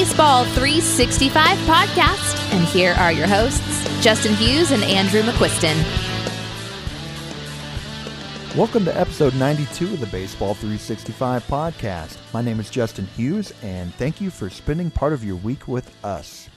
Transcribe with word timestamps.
Baseball 0.00 0.44
365 0.46 1.58
podcast, 1.68 2.54
and 2.54 2.64
here 2.64 2.94
are 2.94 3.12
your 3.12 3.26
hosts, 3.26 4.02
Justin 4.02 4.34
Hughes 4.34 4.70
and 4.70 4.82
Andrew 4.82 5.20
McQuiston. 5.20 5.76
Welcome 8.56 8.86
to 8.86 8.98
episode 8.98 9.34
92 9.34 9.84
of 9.92 10.00
the 10.00 10.06
Baseball 10.06 10.54
365 10.54 11.46
podcast. 11.46 12.16
My 12.32 12.40
name 12.40 12.58
is 12.60 12.70
Justin 12.70 13.04
Hughes, 13.08 13.52
and 13.62 13.92
thank 13.96 14.22
you 14.22 14.30
for 14.30 14.48
spending 14.48 14.90
part 14.90 15.12
of 15.12 15.22
your 15.22 15.36
week 15.36 15.68
with 15.68 15.94
us. 16.02 16.48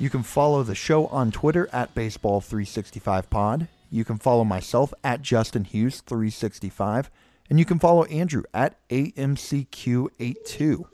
You 0.00 0.10
can 0.10 0.24
follow 0.24 0.64
the 0.64 0.74
show 0.74 1.06
on 1.06 1.30
Twitter 1.30 1.68
at 1.72 1.94
Baseball365pod. 1.94 3.68
You 3.88 4.04
can 4.04 4.18
follow 4.18 4.42
myself 4.42 4.92
at 5.04 5.22
Justin 5.22 5.62
Hughes 5.62 6.00
365, 6.00 7.08
and 7.48 7.60
you 7.60 7.64
can 7.64 7.78
follow 7.78 8.02
Andrew 8.06 8.42
at 8.52 8.84
AMCQ82. 8.88 10.86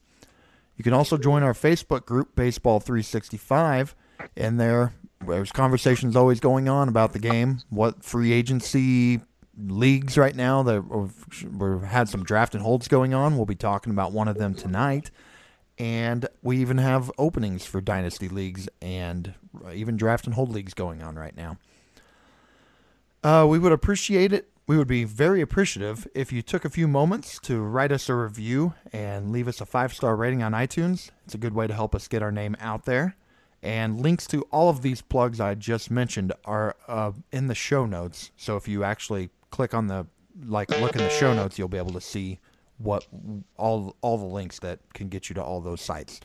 You 0.77 0.85
can 0.85 0.93
also 0.93 1.17
join 1.17 1.43
our 1.43 1.53
Facebook 1.53 2.05
group, 2.05 2.35
Baseball 2.35 2.81
365, 2.81 3.95
and 4.37 4.59
there 4.59 4.93
there's 5.27 5.53
conversations 5.53 6.17
always 6.17 6.41
going 6.41 6.69
on 6.69 6.89
about 6.89 7.13
the 7.13 7.19
game, 7.19 7.61
what 7.71 8.05
free 8.05 8.33
agency 8.33 9.21
leagues 9.57 10.19
right 10.19 10.35
now 10.35 10.63
that 10.63 10.83
we've 10.83 11.83
had 11.83 12.09
some 12.09 12.25
draft 12.25 12.55
and 12.55 12.63
holds 12.63 12.89
going 12.89 13.15
on. 13.15 13.37
We'll 13.37 13.47
be 13.47 13.55
talking 13.55 13.93
about 13.93 14.13
one 14.13 14.29
of 14.29 14.37
them 14.37 14.55
tonight. 14.55 15.11
And 15.79 16.27
we 16.43 16.59
even 16.59 16.79
have 16.79 17.11
openings 17.19 17.65
for 17.67 17.81
dynasty 17.81 18.29
leagues 18.29 18.69
and 18.81 19.35
even 19.73 19.97
draft 19.97 20.27
and 20.27 20.35
hold 20.35 20.51
leagues 20.51 20.75
going 20.75 21.03
on 21.03 21.17
right 21.17 21.37
now. 21.37 21.59
Uh, 23.23 23.47
we 23.49 23.59
would 23.59 23.73
appreciate 23.73 24.33
it. 24.33 24.49
We 24.67 24.79
would 24.79 24.89
be 24.89 25.05
very 25.05 25.43
appreciative 25.43 26.09
if 26.15 26.33
you 26.33 26.41
took 26.41 26.65
a 26.65 26.71
few 26.71 26.89
moments 26.89 27.39
to 27.41 27.61
write 27.61 27.93
us 27.93 28.09
a 28.09 28.15
review 28.15 28.73
and 28.95 29.31
leave 29.31 29.47
us 29.47 29.61
a 29.61 29.67
five 29.67 29.93
star 29.93 30.17
rating 30.17 30.43
on 30.43 30.53
iTunes. 30.53 31.11
It's 31.27 31.35
a 31.35 31.39
good 31.39 31.55
way 31.55 31.67
to 31.67 31.75
help 31.75 31.95
us 31.95 32.09
get 32.09 32.23
our 32.23 32.33
name 32.33 32.57
out 32.59 32.87
there. 32.87 33.15
And 33.63 34.01
links 34.01 34.27
to 34.29 34.41
all 34.51 34.71
of 34.71 34.81
these 34.81 35.03
plugs 35.03 35.39
I 35.39 35.55
just 35.55 35.91
mentioned 35.91 36.33
are 36.47 36.77
uh, 36.89 37.13
in 37.31 37.49
the 37.49 37.55
show 37.55 37.85
notes. 37.85 38.31
So 38.39 38.57
if 38.57 38.67
you 38.67 38.85
actually 38.85 39.29
click 39.51 39.75
on 39.75 39.89
the 39.89 40.07
like 40.47 40.71
look 40.81 40.97
in 40.97 41.03
the 41.03 41.11
show 41.11 41.35
notes, 41.35 41.59
you'll 41.59 41.69
be 41.69 41.79
able 41.79 41.93
to 41.93 42.01
see 42.01 42.41
what 42.79 43.07
all 43.59 43.97
all 44.01 44.17
the 44.17 44.25
links 44.25 44.59
that 44.61 44.81
can 44.95 45.09
get 45.09 45.29
you 45.29 45.35
to 45.35 45.43
all 45.43 45.61
those 45.61 45.83
sites. 45.83 46.21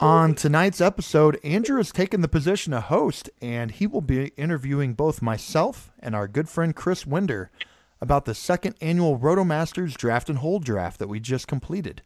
On 0.00 0.34
tonight's 0.34 0.80
episode, 0.80 1.38
Andrew 1.44 1.76
has 1.76 1.92
taken 1.92 2.20
the 2.20 2.28
position 2.28 2.72
of 2.72 2.84
host, 2.84 3.30
and 3.40 3.70
he 3.70 3.86
will 3.86 4.00
be 4.00 4.32
interviewing 4.36 4.94
both 4.94 5.22
myself 5.22 5.92
and 6.00 6.16
our 6.16 6.26
good 6.26 6.48
friend 6.48 6.74
Chris 6.74 7.06
Winder 7.06 7.50
about 8.00 8.24
the 8.24 8.34
second 8.34 8.74
annual 8.80 9.18
RotoMasters 9.18 9.96
Draft 9.96 10.28
and 10.28 10.38
Hold 10.38 10.64
draft 10.64 10.98
that 10.98 11.08
we 11.08 11.20
just 11.20 11.46
completed. 11.46 12.02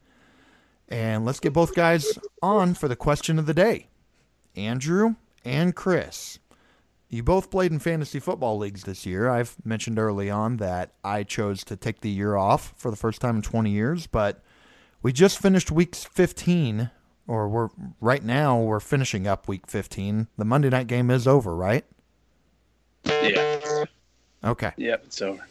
And 0.89 1.25
let's 1.25 1.41
get 1.41 1.55
both 1.55 1.75
guys 1.75 2.19
on 2.43 2.75
for 2.75 2.89
the 2.89 2.97
question 2.97 3.39
of 3.39 3.47
the 3.47 3.55
day. 3.55 3.89
Andrew 4.55 5.17
and 5.45 5.75
Chris, 5.75 6.39
you 7.09 7.23
both 7.23 7.51
played 7.51 7.73
in 7.73 7.79
fantasy 7.79 8.21
football 8.21 8.59
leagues 8.59 8.85
this 8.85 9.07
year. 9.07 9.31
I've 9.31 9.57
mentioned 9.65 9.99
early 9.99 10.29
on 10.29 10.59
that 10.59 10.93
I 11.03 11.23
chose 11.23 11.65
to 11.65 11.77
take 11.77 12.03
the 12.03 12.11
year 12.11 12.37
off 12.37 12.75
for 12.77 12.91
the 12.91 12.97
first 12.97 13.21
time 13.23 13.37
in 13.37 13.43
20 13.43 13.71
years, 13.71 14.07
but 14.07 14.43
we 15.03 15.13
just 15.13 15.39
finished 15.39 15.71
week 15.71 15.95
15 15.95 16.91
or 17.29 17.49
we're 17.49 17.69
right 18.01 18.25
now 18.25 18.59
we're 18.59 18.81
finishing 18.81 19.27
up 19.29 19.47
week 19.47 19.67
15. 19.69 20.27
The 20.37 20.45
Monday 20.45 20.71
night 20.71 20.89
game 20.89 21.11
is 21.11 21.29
over, 21.29 21.55
right? 21.55 21.85
Yeah. 23.05 23.85
Okay. 24.43 24.73
Yep, 24.77 25.03
it's 25.07 25.23
over. 25.23 25.47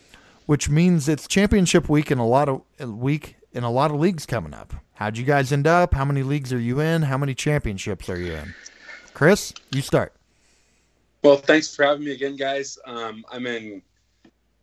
Which 0.45 0.69
means 0.69 1.07
it's 1.07 1.27
championship 1.27 1.87
week 1.87 2.11
in 2.11 2.17
a 2.17 2.27
lot 2.27 2.49
of 2.49 2.61
week 2.79 3.35
in 3.53 3.63
a 3.63 3.71
lot 3.71 3.91
of 3.91 3.99
leagues 3.99 4.25
coming 4.25 4.53
up. 4.53 4.73
How'd 4.93 5.17
you 5.17 5.23
guys 5.23 5.51
end 5.51 5.67
up? 5.67 5.93
How 5.93 6.05
many 6.05 6.23
leagues 6.23 6.51
are 6.51 6.59
you 6.59 6.79
in? 6.79 7.03
How 7.03 7.17
many 7.17 7.35
championships 7.35 8.09
are 8.09 8.19
you 8.19 8.33
in? 8.33 8.53
Chris, 9.13 9.53
you 9.71 9.81
start. 9.81 10.13
Well, 11.23 11.37
thanks 11.37 11.75
for 11.75 11.83
having 11.83 12.05
me 12.05 12.11
again, 12.11 12.35
guys. 12.35 12.79
Um, 12.85 13.25
I'm 13.31 13.45
in 13.45 13.81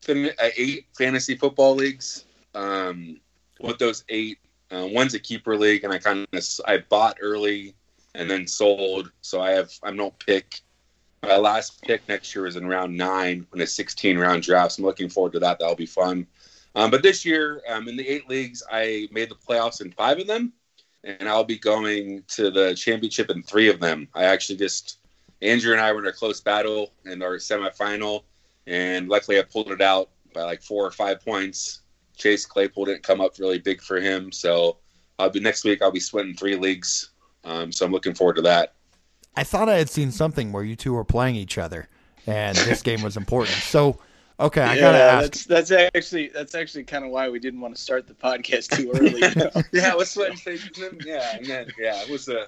uh, 0.08 0.48
eight 0.56 0.86
fantasy 0.96 1.36
football 1.36 1.74
leagues. 1.74 2.24
Um, 2.54 3.20
with 3.60 3.78
those 3.78 4.04
eight, 4.08 4.38
uh, 4.74 4.86
one's 4.86 5.14
a 5.14 5.18
keeper 5.18 5.56
league, 5.56 5.84
and 5.84 5.92
I 5.92 5.98
kind 5.98 6.26
of 6.32 6.44
I 6.66 6.78
bought 6.78 7.18
early 7.20 7.74
and 8.14 8.30
then 8.30 8.46
sold, 8.46 9.10
so 9.20 9.40
I 9.40 9.50
have 9.50 9.72
I 9.82 9.92
don't 9.92 10.18
pick. 10.18 10.60
My 11.22 11.36
last 11.36 11.80
pick 11.82 12.06
next 12.06 12.34
year 12.34 12.46
is 12.46 12.56
in 12.56 12.66
round 12.66 12.94
nine 12.94 13.46
in 13.54 13.60
a 13.62 13.66
16 13.66 14.18
round 14.18 14.42
draft. 14.42 14.72
So 14.72 14.82
I'm 14.82 14.86
looking 14.86 15.08
forward 15.08 15.32
to 15.32 15.38
that. 15.40 15.58
That'll 15.58 15.74
be 15.74 15.86
fun. 15.86 16.26
Um, 16.74 16.90
but 16.90 17.02
this 17.02 17.24
year, 17.24 17.62
um, 17.68 17.88
in 17.88 17.96
the 17.96 18.06
eight 18.06 18.28
leagues, 18.28 18.62
I 18.70 19.08
made 19.10 19.30
the 19.30 19.36
playoffs 19.36 19.80
in 19.80 19.92
five 19.92 20.18
of 20.18 20.26
them, 20.26 20.52
and 21.02 21.28
I'll 21.28 21.44
be 21.44 21.58
going 21.58 22.24
to 22.28 22.50
the 22.50 22.74
championship 22.74 23.30
in 23.30 23.42
three 23.42 23.70
of 23.70 23.80
them. 23.80 24.08
I 24.14 24.24
actually 24.24 24.58
just 24.58 24.98
Andrew 25.40 25.72
and 25.72 25.80
I 25.80 25.92
were 25.92 26.00
in 26.00 26.06
a 26.06 26.12
close 26.12 26.40
battle 26.40 26.92
in 27.04 27.22
our 27.22 27.36
semifinal, 27.36 28.24
and 28.66 29.08
luckily 29.08 29.38
I 29.38 29.42
pulled 29.42 29.70
it 29.70 29.80
out 29.80 30.10
by 30.34 30.42
like 30.42 30.62
four 30.62 30.84
or 30.84 30.90
five 30.90 31.24
points. 31.24 31.82
Chase 32.16 32.46
Claypool 32.46 32.86
didn't 32.86 33.02
come 33.02 33.20
up 33.20 33.38
really 33.38 33.58
big 33.58 33.82
for 33.82 34.00
him. 34.00 34.32
So 34.32 34.78
I'll 35.18 35.30
be 35.30 35.40
next 35.40 35.64
week. 35.64 35.82
I'll 35.82 35.90
be 35.90 36.00
sweating 36.00 36.34
three 36.34 36.56
leagues. 36.56 37.10
Um, 37.44 37.72
so 37.72 37.84
I'm 37.84 37.92
looking 37.92 38.14
forward 38.14 38.36
to 38.36 38.42
that. 38.42 38.74
I 39.36 39.44
thought 39.44 39.68
I 39.68 39.76
had 39.76 39.90
seen 39.90 40.10
something 40.10 40.52
where 40.52 40.62
you 40.62 40.76
two 40.76 40.92
were 40.92 41.04
playing 41.04 41.36
each 41.36 41.58
other, 41.58 41.88
and 42.26 42.56
this 42.56 42.82
game 42.82 43.02
was 43.02 43.16
important. 43.16 43.56
So, 43.56 43.98
okay, 44.38 44.62
I 44.62 44.74
yeah, 44.74 44.80
gotta 44.80 44.98
ask. 44.98 45.46
That's, 45.46 45.68
that's 45.68 45.70
actually 45.94 46.28
that's 46.28 46.54
actually 46.54 46.84
kind 46.84 47.04
of 47.04 47.10
why 47.10 47.28
we 47.28 47.40
didn't 47.40 47.60
want 47.60 47.74
to 47.74 47.80
start 47.82 48.06
the 48.06 48.14
podcast 48.14 48.76
too 48.76 48.92
early. 48.94 49.20
You 49.20 49.34
know? 49.34 49.62
yeah, 49.72 49.92
I 49.92 49.96
was 49.96 50.10
sweating. 50.10 50.38
Yeah, 51.04 51.36
and 51.36 51.46
then 51.46 51.66
yeah, 51.78 52.00
it 52.02 52.08
was 52.08 52.28
a 52.28 52.46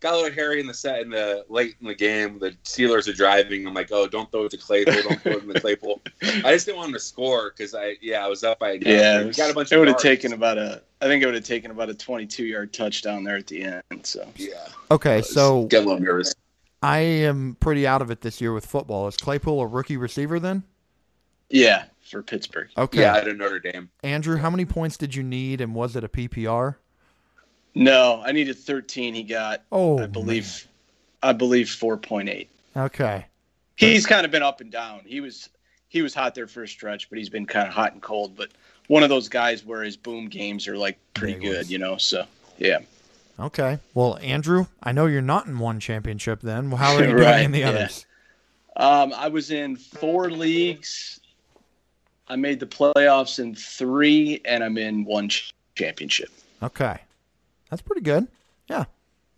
got 0.00 0.14
a 0.14 0.16
little 0.16 0.32
hairy 0.32 0.60
in 0.60 0.66
the 0.66 0.74
set 0.74 1.00
in 1.00 1.10
the 1.10 1.44
late 1.48 1.76
in 1.80 1.86
the 1.86 1.94
game. 1.94 2.38
The 2.38 2.50
Steelers 2.64 3.08
are 3.08 3.12
driving. 3.12 3.66
I'm 3.66 3.74
like, 3.74 3.90
oh, 3.92 4.06
don't 4.06 4.30
throw 4.30 4.44
it 4.44 4.50
to 4.50 4.56
Claypool. 4.56 5.02
Don't 5.02 5.20
throw 5.20 5.32
it 5.32 5.52
to 5.52 5.60
Claypool. 5.60 6.02
I 6.22 6.52
just 6.52 6.66
didn't 6.66 6.78
want 6.78 6.88
him 6.88 6.94
to 6.94 7.00
score 7.00 7.50
because 7.50 7.74
I 7.74 7.96
yeah 8.00 8.24
I 8.24 8.28
was 8.28 8.44
up 8.44 8.58
by 8.58 8.72
yeah. 8.72 9.20
It 9.20 9.36
got 9.36 9.50
a 9.50 9.54
bunch. 9.54 9.72
It 9.72 9.78
would 9.78 9.88
have 9.88 9.98
taken 9.98 10.32
about 10.32 10.58
a. 10.58 10.82
I 11.00 11.06
think 11.06 11.22
it 11.22 11.26
would 11.26 11.34
have 11.34 11.44
taken 11.44 11.70
about 11.70 11.90
a 11.90 11.94
22 11.94 12.44
yard 12.44 12.72
touchdown 12.72 13.24
there 13.24 13.36
at 13.36 13.46
the 13.46 13.62
end. 13.62 13.82
So 14.02 14.26
yeah. 14.36 14.68
Okay, 14.90 15.22
so 15.22 15.64
get 15.66 15.84
a 15.84 15.86
little 15.86 16.00
nervous. 16.00 16.34
I 16.82 16.98
am 16.98 17.56
pretty 17.60 17.86
out 17.86 18.02
of 18.02 18.10
it 18.10 18.20
this 18.20 18.40
year 18.40 18.52
with 18.52 18.66
football. 18.66 19.08
Is 19.08 19.16
Claypool 19.16 19.60
a 19.62 19.66
rookie 19.66 19.96
receiver 19.96 20.38
then? 20.38 20.64
Yeah, 21.48 21.84
for 22.02 22.22
Pittsburgh. 22.22 22.68
Okay. 22.76 23.00
Yeah, 23.00 23.16
at 23.16 23.36
Notre 23.36 23.58
Dame. 23.58 23.90
Andrew, 24.02 24.36
how 24.36 24.50
many 24.50 24.64
points 24.64 24.96
did 24.96 25.14
you 25.14 25.22
need, 25.22 25.60
and 25.60 25.74
was 25.74 25.96
it 25.96 26.04
a 26.04 26.08
PPR? 26.08 26.76
No, 27.74 28.22
I 28.24 28.32
needed 28.32 28.56
13. 28.56 29.14
He 29.14 29.22
got, 29.22 29.62
oh, 29.72 29.98
I 29.98 30.06
believe, 30.06 30.66
man. 31.22 31.30
I 31.30 31.32
believe 31.32 31.66
4.8. 31.66 32.46
Okay. 32.76 33.26
He's 33.76 34.06
kind 34.06 34.24
of 34.24 34.30
been 34.30 34.42
up 34.42 34.60
and 34.60 34.70
down. 34.70 35.00
He 35.04 35.20
was 35.20 35.48
he 35.88 36.02
was 36.02 36.14
hot 36.14 36.34
there 36.34 36.46
for 36.46 36.62
a 36.62 36.68
stretch, 36.68 37.08
but 37.08 37.18
he's 37.18 37.28
been 37.28 37.46
kind 37.46 37.68
of 37.68 37.74
hot 37.74 37.92
and 37.92 38.02
cold. 38.02 38.36
But 38.36 38.50
one 38.86 39.02
of 39.02 39.08
those 39.08 39.28
guys 39.28 39.64
where 39.64 39.82
his 39.82 39.96
boom 39.96 40.28
games 40.28 40.68
are 40.68 40.76
like 40.76 40.98
pretty 41.14 41.38
good, 41.38 41.70
you 41.70 41.78
know. 41.78 41.96
So 41.96 42.24
yeah. 42.58 42.80
Okay. 43.38 43.78
Well, 43.94 44.18
Andrew, 44.22 44.66
I 44.82 44.92
know 44.92 45.06
you're 45.06 45.22
not 45.22 45.46
in 45.46 45.58
one 45.58 45.80
championship. 45.80 46.40
Then 46.40 46.70
how 46.70 46.94
are 46.94 47.04
you 47.04 47.14
right, 47.16 47.32
doing 47.32 47.44
in 47.46 47.52
the 47.52 47.58
yeah. 47.60 47.68
others? 47.68 48.06
Um, 48.76 49.12
I 49.12 49.28
was 49.28 49.50
in 49.50 49.76
four 49.76 50.30
leagues. 50.30 51.20
I 52.28 52.36
made 52.36 52.58
the 52.58 52.66
playoffs 52.66 53.38
in 53.38 53.54
three, 53.54 54.40
and 54.44 54.64
I'm 54.64 54.78
in 54.78 55.04
one 55.04 55.30
championship. 55.74 56.30
Okay. 56.62 56.98
That's 57.70 57.82
pretty 57.82 58.02
good. 58.02 58.28
Yeah, 58.68 58.84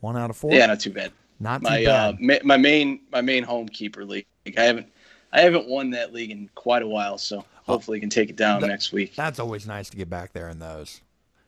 one 0.01 0.17
out 0.17 0.31
of 0.31 0.37
four. 0.37 0.53
Yeah, 0.53 0.67
not 0.67 0.81
too 0.81 0.93
bad. 0.93 1.13
Not 1.39 1.63
my 1.63 1.81
too 1.81 1.87
bad. 1.87 2.15
Uh, 2.15 2.17
ma- 2.21 2.35
my 2.45 2.57
main 2.57 3.01
my 3.11 3.21
main 3.21 3.43
home 3.43 3.69
keeper 3.69 4.05
league. 4.05 4.27
I 4.57 4.63
haven't 4.63 4.89
I 5.33 5.41
haven't 5.41 5.69
won 5.69 5.91
that 5.91 6.13
league 6.13 6.31
in 6.31 6.49
quite 6.55 6.83
a 6.83 6.87
while, 6.87 7.19
so 7.19 7.45
hopefully, 7.65 7.99
oh, 7.99 8.01
can 8.01 8.11
take 8.11 8.31
it 8.31 8.37
down 8.37 8.61
that, 8.61 8.69
next 8.69 8.93
week. 8.93 9.15
That's 9.15 9.39
always 9.39 9.67
nice 9.67 9.91
to 9.91 9.97
get 9.97 10.09
back 10.09 10.33
there 10.33 10.49
in 10.49 10.59
those. 10.59 11.01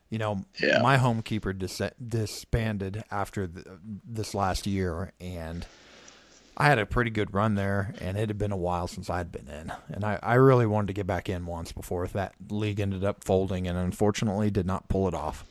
You 0.09 0.17
know, 0.17 0.43
yeah. 0.59 0.81
my 0.81 0.97
home 0.97 1.21
keeper 1.21 1.53
dis- 1.53 1.81
disbanded 2.07 3.03
after 3.11 3.45
the, 3.45 3.79
this 4.03 4.33
last 4.33 4.65
year, 4.65 5.11
and 5.19 5.65
I 6.57 6.65
had 6.65 6.79
a 6.79 6.85
pretty 6.85 7.11
good 7.11 7.33
run 7.33 7.55
there, 7.55 7.93
and 8.01 8.17
it 8.17 8.27
had 8.27 8.37
been 8.37 8.51
a 8.51 8.57
while 8.57 8.87
since 8.87 9.09
I'd 9.09 9.31
been 9.31 9.47
in, 9.47 9.71
and 9.87 10.03
I, 10.03 10.19
I 10.21 10.33
really 10.35 10.65
wanted 10.65 10.87
to 10.87 10.93
get 10.93 11.05
back 11.05 11.29
in 11.29 11.45
once 11.45 11.71
before 11.71 12.07
that 12.07 12.33
league 12.49 12.79
ended 12.79 13.03
up 13.03 13.23
folding, 13.23 13.67
and 13.67 13.77
unfortunately 13.77 14.49
did 14.49 14.65
not 14.65 14.89
pull 14.89 15.07
it 15.07 15.13
off. 15.13 15.45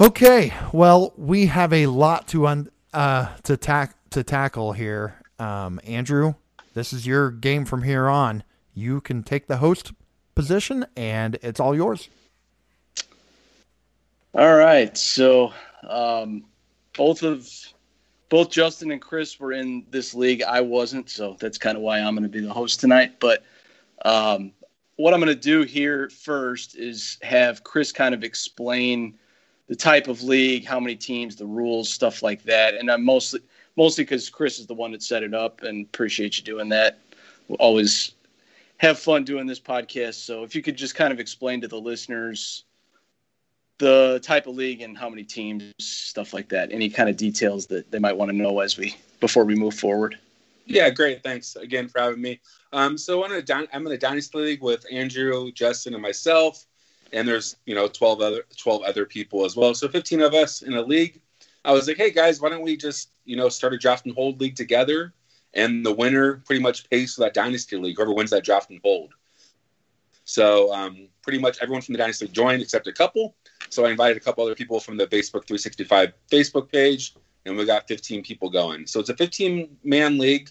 Okay, 0.00 0.54
well, 0.72 1.12
we 1.18 1.46
have 1.46 1.72
a 1.72 1.86
lot 1.86 2.26
to 2.28 2.46
un 2.46 2.70
uh 2.94 3.28
to 3.42 3.56
tack 3.56 3.94
to 4.10 4.22
tackle 4.22 4.72
here. 4.72 5.20
Um, 5.38 5.80
Andrew, 5.84 6.34
this 6.72 6.92
is 6.94 7.06
your 7.06 7.30
game 7.30 7.66
from 7.66 7.82
here 7.82 8.08
on. 8.08 8.42
You 8.74 9.02
can 9.02 9.22
take 9.22 9.48
the 9.48 9.58
host 9.58 9.92
position, 10.34 10.86
and 10.96 11.38
it's 11.42 11.60
all 11.60 11.74
yours. 11.74 12.08
All 14.34 14.56
right. 14.56 14.96
So, 14.96 15.52
um, 15.86 16.44
both 16.96 17.22
of 17.22 17.50
both 18.30 18.50
Justin 18.50 18.92
and 18.92 19.00
Chris 19.00 19.38
were 19.38 19.52
in 19.52 19.84
this 19.90 20.14
league. 20.14 20.42
I 20.42 20.62
wasn't, 20.62 21.10
so 21.10 21.36
that's 21.38 21.58
kind 21.58 21.76
of 21.76 21.82
why 21.82 21.98
I'm 21.98 22.14
going 22.14 22.22
to 22.22 22.30
be 22.30 22.40
the 22.40 22.52
host 22.52 22.80
tonight. 22.80 23.20
But 23.20 23.44
um, 24.06 24.52
what 24.96 25.12
I'm 25.12 25.20
going 25.20 25.34
to 25.34 25.40
do 25.40 25.64
here 25.64 26.08
first 26.08 26.76
is 26.76 27.18
have 27.20 27.62
Chris 27.62 27.92
kind 27.92 28.14
of 28.14 28.24
explain 28.24 29.18
the 29.68 29.76
type 29.76 30.08
of 30.08 30.22
league, 30.22 30.66
how 30.66 30.80
many 30.80 30.96
teams, 30.96 31.36
the 31.36 31.46
rules, 31.46 31.88
stuff 31.88 32.22
like 32.22 32.42
that. 32.44 32.74
And 32.74 32.90
I'm 32.90 33.04
mostly 33.04 33.40
mostly 33.76 34.04
because 34.04 34.28
Chris 34.28 34.58
is 34.58 34.66
the 34.66 34.74
one 34.74 34.92
that 34.92 35.02
set 35.02 35.22
it 35.22 35.34
up, 35.34 35.62
and 35.62 35.86
appreciate 35.86 36.38
you 36.38 36.44
doing 36.44 36.68
that. 36.70 36.98
We'll 37.48 37.56
always 37.56 38.12
have 38.78 38.98
fun 38.98 39.24
doing 39.24 39.46
this 39.46 39.60
podcast. 39.60 40.14
So 40.14 40.42
if 40.42 40.54
you 40.54 40.62
could 40.62 40.76
just 40.76 40.94
kind 40.94 41.12
of 41.12 41.20
explain 41.20 41.60
to 41.60 41.68
the 41.68 41.80
listeners 41.80 42.64
the 43.82 44.20
type 44.22 44.46
of 44.46 44.54
league 44.54 44.80
and 44.80 44.96
how 44.96 45.08
many 45.08 45.24
teams, 45.24 45.64
stuff 45.78 46.32
like 46.32 46.48
that. 46.50 46.70
Any 46.70 46.88
kind 46.88 47.08
of 47.08 47.16
details 47.16 47.66
that 47.66 47.90
they 47.90 47.98
might 47.98 48.16
want 48.16 48.30
to 48.30 48.36
know 48.36 48.60
as 48.60 48.76
we 48.76 48.96
before 49.18 49.44
we 49.44 49.56
move 49.56 49.74
forward. 49.74 50.16
Yeah, 50.66 50.88
great. 50.90 51.24
Thanks 51.24 51.56
again 51.56 51.88
for 51.88 52.00
having 52.00 52.22
me. 52.22 52.40
Um, 52.72 52.96
so 52.96 53.24
I'm 53.24 53.32
in, 53.32 53.44
a, 53.48 53.68
I'm 53.72 53.84
in 53.84 53.92
a 53.92 53.98
dynasty 53.98 54.38
league 54.38 54.62
with 54.62 54.86
Andrew, 54.92 55.50
Justin, 55.50 55.94
and 55.94 56.02
myself, 56.02 56.64
and 57.12 57.26
there's 57.26 57.56
you 57.66 57.74
know 57.74 57.88
12 57.88 58.20
other 58.20 58.42
12 58.56 58.82
other 58.82 59.04
people 59.04 59.44
as 59.44 59.56
well. 59.56 59.74
So 59.74 59.88
15 59.88 60.22
of 60.22 60.34
us 60.34 60.62
in 60.62 60.74
a 60.74 60.82
league. 60.82 61.20
I 61.64 61.72
was 61.72 61.86
like, 61.86 61.96
hey 61.96 62.10
guys, 62.10 62.40
why 62.40 62.48
don't 62.48 62.62
we 62.62 62.76
just 62.76 63.10
you 63.24 63.36
know 63.36 63.48
start 63.48 63.74
a 63.74 63.78
draft 63.78 64.06
and 64.06 64.14
hold 64.14 64.40
league 64.40 64.56
together? 64.56 65.12
And 65.54 65.84
the 65.84 65.92
winner 65.92 66.42
pretty 66.46 66.62
much 66.62 66.88
pays 66.88 67.14
for 67.14 67.20
that 67.20 67.34
dynasty 67.34 67.76
league. 67.76 67.96
Whoever 67.96 68.14
wins 68.14 68.30
that 68.30 68.44
draft 68.44 68.70
and 68.70 68.80
hold. 68.82 69.12
So 70.24 70.72
um, 70.72 71.08
pretty 71.22 71.38
much 71.38 71.58
everyone 71.60 71.82
from 71.82 71.92
the 71.92 71.98
dynasty 71.98 72.28
joined 72.28 72.62
except 72.62 72.86
a 72.86 72.92
couple. 72.92 73.34
So 73.68 73.84
I 73.84 73.90
invited 73.90 74.16
a 74.16 74.20
couple 74.20 74.44
other 74.44 74.54
people 74.54 74.80
from 74.80 74.96
the 74.96 75.06
Facebook 75.06 75.46
365 75.46 76.12
Facebook 76.30 76.70
page, 76.70 77.14
and 77.44 77.56
we 77.56 77.64
got 77.64 77.88
15 77.88 78.22
people 78.22 78.48
going. 78.48 78.86
So 78.86 79.00
it's 79.00 79.08
a 79.08 79.16
15 79.16 79.76
man 79.84 80.18
league, 80.18 80.50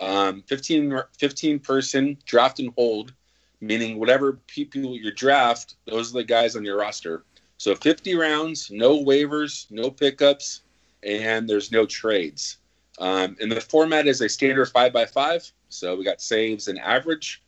um, 0.00 0.42
15, 0.48 1.02
15 1.18 1.58
person 1.58 2.18
draft 2.24 2.58
and 2.58 2.72
hold, 2.76 3.14
meaning 3.62 3.98
whatever 3.98 4.34
people 4.48 4.96
you 4.96 5.12
draft, 5.14 5.76
those 5.86 6.10
are 6.10 6.18
the 6.18 6.24
guys 6.24 6.56
on 6.56 6.64
your 6.64 6.76
roster. 6.76 7.24
So 7.56 7.76
50 7.76 8.16
rounds, 8.16 8.70
no 8.72 8.98
waivers, 8.98 9.70
no 9.70 9.88
pickups, 9.88 10.62
and 11.04 11.48
there's 11.48 11.70
no 11.70 11.86
trades. 11.86 12.58
Um, 12.98 13.36
and 13.40 13.50
the 13.50 13.60
format 13.60 14.08
is 14.08 14.20
a 14.20 14.28
standard 14.28 14.66
five 14.66 14.92
by 14.92 15.06
five. 15.06 15.48
So 15.68 15.94
we 15.96 16.04
got 16.04 16.20
saves 16.20 16.66
and 16.66 16.78
average. 16.80 17.40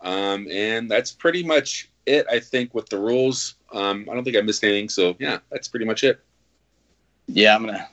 Um, 0.00 0.48
and 0.50 0.90
that's 0.90 1.12
pretty 1.12 1.44
much 1.44 1.88
it, 2.06 2.26
I 2.28 2.40
think, 2.40 2.74
with 2.74 2.88
the 2.88 2.98
rules. 2.98 3.54
Um, 3.72 4.08
I 4.10 4.14
don't 4.14 4.24
think 4.24 4.36
I 4.36 4.40
missed 4.40 4.64
anything. 4.64 4.88
So 4.88 5.14
yeah, 5.20 5.38
that's 5.50 5.68
pretty 5.68 5.86
much 5.86 6.02
it. 6.02 6.20
Yeah, 7.28 7.54
I'm 7.54 7.64
gonna. 7.64 7.88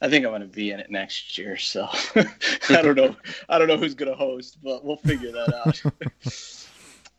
I 0.00 0.08
think 0.08 0.24
I'm 0.24 0.30
gonna 0.30 0.46
be 0.46 0.70
in 0.70 0.78
it 0.78 0.90
next 0.90 1.36
year. 1.36 1.56
So 1.56 1.88
I 2.68 2.82
don't 2.82 2.96
know. 2.96 3.16
I 3.48 3.58
don't 3.58 3.66
know 3.66 3.76
who's 3.76 3.94
gonna 3.94 4.14
host, 4.14 4.58
but 4.62 4.84
we'll 4.84 4.96
figure 4.96 5.32
that 5.32 5.54
out. 5.54 5.82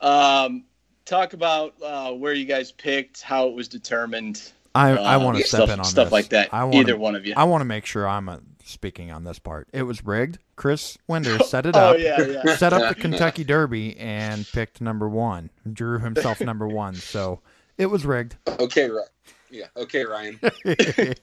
um, 0.05 0.63
talk 1.05 1.33
about 1.33 1.73
uh, 1.83 2.11
where 2.11 2.33
you 2.33 2.45
guys 2.45 2.71
picked, 2.71 3.21
how 3.21 3.47
it 3.47 3.53
was 3.53 3.67
determined. 3.67 4.51
I, 4.73 4.89
I 4.91 5.17
want 5.17 5.37
to 5.37 5.43
uh, 5.43 5.47
step 5.47 5.57
stuff, 5.59 5.69
in 5.69 5.79
on 5.79 5.85
stuff 5.85 6.05
this. 6.07 6.11
like 6.11 6.29
that. 6.29 6.53
I 6.53 6.65
wanna, 6.65 6.79
Either 6.79 6.97
one 6.97 7.15
of 7.15 7.25
you. 7.25 7.33
I 7.35 7.45
want 7.45 7.61
to 7.61 7.65
make 7.65 7.85
sure 7.85 8.07
I'm 8.07 8.27
a, 8.27 8.41
speaking 8.63 9.11
on 9.11 9.23
this 9.23 9.39
part. 9.39 9.69
It 9.71 9.83
was 9.83 10.05
rigged. 10.05 10.39
Chris 10.57 10.97
Winder 11.07 11.39
set 11.45 11.65
it 11.65 11.75
up, 11.75 11.93
oh 11.93 11.95
up, 11.95 11.99
yeah, 11.99 12.41
yeah. 12.45 12.55
set 12.57 12.73
up 12.73 12.95
the 12.95 13.01
Kentucky 13.01 13.43
Derby, 13.43 13.97
and 13.97 14.45
picked 14.51 14.81
number 14.81 15.07
one. 15.07 15.49
Drew 15.71 15.99
himself 15.99 16.41
number 16.41 16.67
one. 16.67 16.95
So 16.95 17.39
it 17.77 17.85
was 17.87 18.05
rigged. 18.05 18.35
Okay, 18.47 18.89
right. 18.89 19.07
Yeah. 19.49 19.67
Okay, 19.77 20.03
Ryan. 20.03 20.39
yeah. 20.65 21.13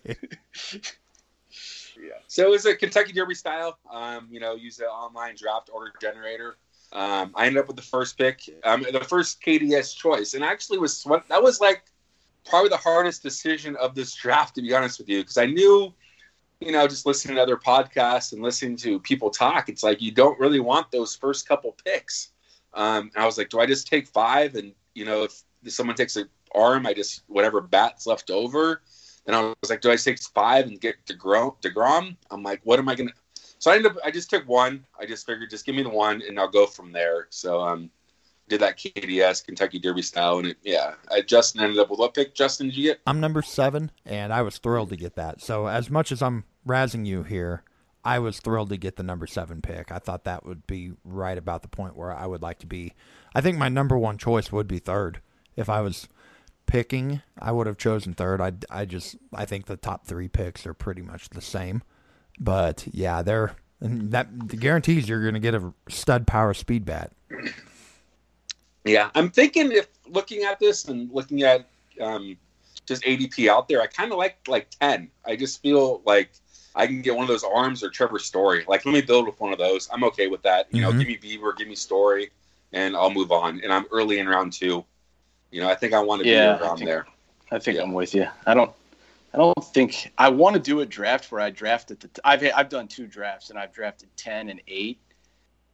So 2.26 2.46
it 2.46 2.50
was 2.50 2.64
a 2.64 2.74
Kentucky 2.74 3.12
Derby 3.12 3.34
style. 3.34 3.78
Um, 3.90 4.28
you 4.30 4.40
know, 4.40 4.54
use 4.54 4.78
the 4.78 4.86
online 4.86 5.34
draft 5.36 5.68
order 5.72 5.92
generator. 6.00 6.56
Um, 6.92 7.32
I 7.34 7.46
ended 7.46 7.60
up 7.60 7.68
with 7.68 7.76
the 7.76 7.82
first 7.82 8.18
pick, 8.18 8.42
um, 8.64 8.84
the 8.90 9.00
first 9.00 9.42
KDS 9.42 9.96
choice, 9.96 10.34
and 10.34 10.44
actually 10.44 10.78
was 10.78 11.02
that 11.28 11.42
was 11.42 11.60
like 11.60 11.84
probably 12.44 12.68
the 12.68 12.76
hardest 12.76 13.22
decision 13.22 13.76
of 13.76 13.94
this 13.94 14.14
draft, 14.14 14.54
to 14.56 14.62
be 14.62 14.74
honest 14.74 14.98
with 14.98 15.08
you, 15.08 15.20
because 15.20 15.38
I 15.38 15.46
knew, 15.46 15.92
you 16.60 16.72
know, 16.72 16.86
just 16.86 17.06
listening 17.06 17.36
to 17.36 17.42
other 17.42 17.56
podcasts 17.56 18.32
and 18.32 18.42
listening 18.42 18.76
to 18.78 19.00
people 19.00 19.30
talk, 19.30 19.68
it's 19.68 19.82
like 19.82 20.02
you 20.02 20.12
don't 20.12 20.38
really 20.38 20.60
want 20.60 20.90
those 20.90 21.14
first 21.14 21.48
couple 21.48 21.76
picks. 21.84 22.30
Um, 22.74 23.10
I 23.16 23.26
was 23.26 23.38
like, 23.38 23.48
do 23.48 23.60
I 23.60 23.66
just 23.66 23.86
take 23.86 24.06
five? 24.06 24.54
And 24.54 24.72
you 24.94 25.04
know, 25.04 25.24
if 25.24 25.42
someone 25.68 25.96
takes 25.96 26.16
an 26.16 26.28
arm, 26.54 26.86
I 26.86 26.92
just 26.92 27.22
whatever 27.26 27.60
bats 27.60 28.06
left 28.06 28.30
over. 28.30 28.82
And 29.26 29.36
I 29.36 29.40
was 29.40 29.70
like, 29.70 29.80
do 29.80 29.90
I 29.90 29.96
take 29.96 30.20
five 30.20 30.66
and 30.66 30.80
get 30.80 30.96
Degrom? 31.06 31.54
Degrom? 31.62 32.16
I'm 32.30 32.42
like, 32.42 32.60
what 32.64 32.78
am 32.78 32.88
I 32.88 32.94
gonna? 32.94 33.12
So 33.62 33.70
I 33.70 33.76
ended 33.76 33.92
up, 33.92 33.98
I 34.04 34.10
just 34.10 34.28
took 34.28 34.48
one. 34.48 34.84
I 34.98 35.06
just 35.06 35.24
figured, 35.24 35.48
just 35.48 35.64
give 35.64 35.76
me 35.76 35.84
the 35.84 35.88
one, 35.88 36.20
and 36.26 36.36
I'll 36.36 36.48
go 36.48 36.66
from 36.66 36.90
there. 36.90 37.28
So 37.30 37.60
um, 37.60 37.90
did 38.48 38.60
that 38.60 38.76
KDS 38.76 39.44
Kentucky 39.44 39.78
Derby 39.78 40.02
style, 40.02 40.38
and 40.38 40.48
it, 40.48 40.56
yeah, 40.64 40.94
I, 41.12 41.20
Justin 41.20 41.60
ended 41.60 41.78
up 41.78 41.88
with 41.88 42.00
what 42.00 42.12
pick? 42.12 42.34
Justin, 42.34 42.66
did 42.66 42.76
you 42.76 42.82
get? 42.88 43.00
I'm 43.06 43.20
number 43.20 43.40
seven, 43.40 43.92
and 44.04 44.32
I 44.32 44.42
was 44.42 44.58
thrilled 44.58 44.88
to 44.88 44.96
get 44.96 45.14
that. 45.14 45.40
So 45.40 45.68
as 45.68 45.90
much 45.90 46.10
as 46.10 46.22
I'm 46.22 46.42
razzing 46.66 47.06
you 47.06 47.22
here, 47.22 47.62
I 48.04 48.18
was 48.18 48.40
thrilled 48.40 48.70
to 48.70 48.76
get 48.76 48.96
the 48.96 49.04
number 49.04 49.28
seven 49.28 49.62
pick. 49.62 49.92
I 49.92 50.00
thought 50.00 50.24
that 50.24 50.44
would 50.44 50.66
be 50.66 50.94
right 51.04 51.38
about 51.38 51.62
the 51.62 51.68
point 51.68 51.96
where 51.96 52.10
I 52.10 52.26
would 52.26 52.42
like 52.42 52.58
to 52.58 52.66
be. 52.66 52.94
I 53.32 53.42
think 53.42 53.58
my 53.58 53.68
number 53.68 53.96
one 53.96 54.18
choice 54.18 54.50
would 54.50 54.66
be 54.66 54.80
third. 54.80 55.20
If 55.54 55.68
I 55.68 55.82
was 55.82 56.08
picking, 56.66 57.22
I 57.38 57.52
would 57.52 57.68
have 57.68 57.78
chosen 57.78 58.12
third. 58.12 58.40
I, 58.40 58.54
I 58.70 58.86
just 58.86 59.14
I 59.32 59.44
think 59.44 59.66
the 59.66 59.76
top 59.76 60.04
three 60.04 60.26
picks 60.26 60.66
are 60.66 60.74
pretty 60.74 61.02
much 61.02 61.30
the 61.30 61.40
same. 61.40 61.84
But 62.40 62.86
yeah, 62.92 63.22
they're 63.22 63.54
and 63.80 64.12
that 64.12 64.46
guarantees 64.60 65.08
you're 65.08 65.22
going 65.22 65.34
to 65.34 65.40
get 65.40 65.54
a 65.54 65.72
stud 65.88 66.26
power 66.26 66.54
speed 66.54 66.84
bat. 66.84 67.12
Yeah, 68.84 69.10
I'm 69.14 69.30
thinking 69.30 69.70
if 69.72 69.88
looking 70.08 70.42
at 70.44 70.58
this 70.58 70.86
and 70.86 71.10
looking 71.12 71.42
at 71.42 71.68
um, 72.00 72.36
just 72.86 73.02
ADP 73.04 73.48
out 73.48 73.68
there, 73.68 73.80
I 73.80 73.86
kind 73.86 74.10
of 74.12 74.18
like 74.18 74.36
like 74.48 74.70
ten. 74.70 75.08
I 75.24 75.36
just 75.36 75.62
feel 75.62 76.02
like 76.04 76.30
I 76.74 76.86
can 76.86 77.02
get 77.02 77.14
one 77.14 77.22
of 77.22 77.28
those 77.28 77.44
arms 77.44 77.82
or 77.84 77.90
Trevor 77.90 78.18
Story. 78.18 78.64
Like, 78.66 78.84
let 78.86 78.92
me 78.92 79.02
build 79.02 79.26
with 79.26 79.38
one 79.40 79.52
of 79.52 79.58
those. 79.58 79.88
I'm 79.92 80.02
okay 80.04 80.26
with 80.26 80.42
that. 80.42 80.66
You 80.72 80.82
Mhm. 80.82 80.92
know, 80.92 80.98
give 80.98 81.06
me 81.06 81.18
Bieber, 81.18 81.56
give 81.56 81.68
me 81.68 81.74
Story, 81.74 82.30
and 82.72 82.96
I'll 82.96 83.10
move 83.10 83.30
on. 83.30 83.60
And 83.62 83.72
I'm 83.72 83.84
early 83.92 84.18
in 84.18 84.28
round 84.28 84.52
two. 84.52 84.84
You 85.50 85.60
know, 85.60 85.68
I 85.68 85.74
think 85.74 85.92
I 85.92 86.00
want 86.00 86.22
to 86.22 86.28
Yeah, 86.28 86.54
be 86.56 86.60
I 86.62 86.66
around 86.66 86.76
think- 86.78 86.88
there. 86.88 87.06
I 87.52 87.58
think 87.58 87.76
Yeah. 87.76 87.82
I'm 87.82 87.92
with 87.92 88.14
you. 88.14 88.26
I 88.46 88.54
don't. 88.54 88.72
I 89.34 89.38
don't 89.38 89.64
think 89.72 90.12
I 90.18 90.28
want 90.28 90.54
to 90.54 90.60
do 90.60 90.80
a 90.80 90.86
draft 90.86 91.32
where 91.32 91.40
I 91.40 91.50
draft 91.50 91.90
at 91.90 92.00
the. 92.00 92.08
T- 92.08 92.20
I've 92.24 92.44
I've 92.54 92.68
done 92.68 92.86
two 92.86 93.06
drafts 93.06 93.50
and 93.50 93.58
I've 93.58 93.72
drafted 93.72 94.08
ten 94.16 94.50
and 94.50 94.60
eight, 94.68 94.98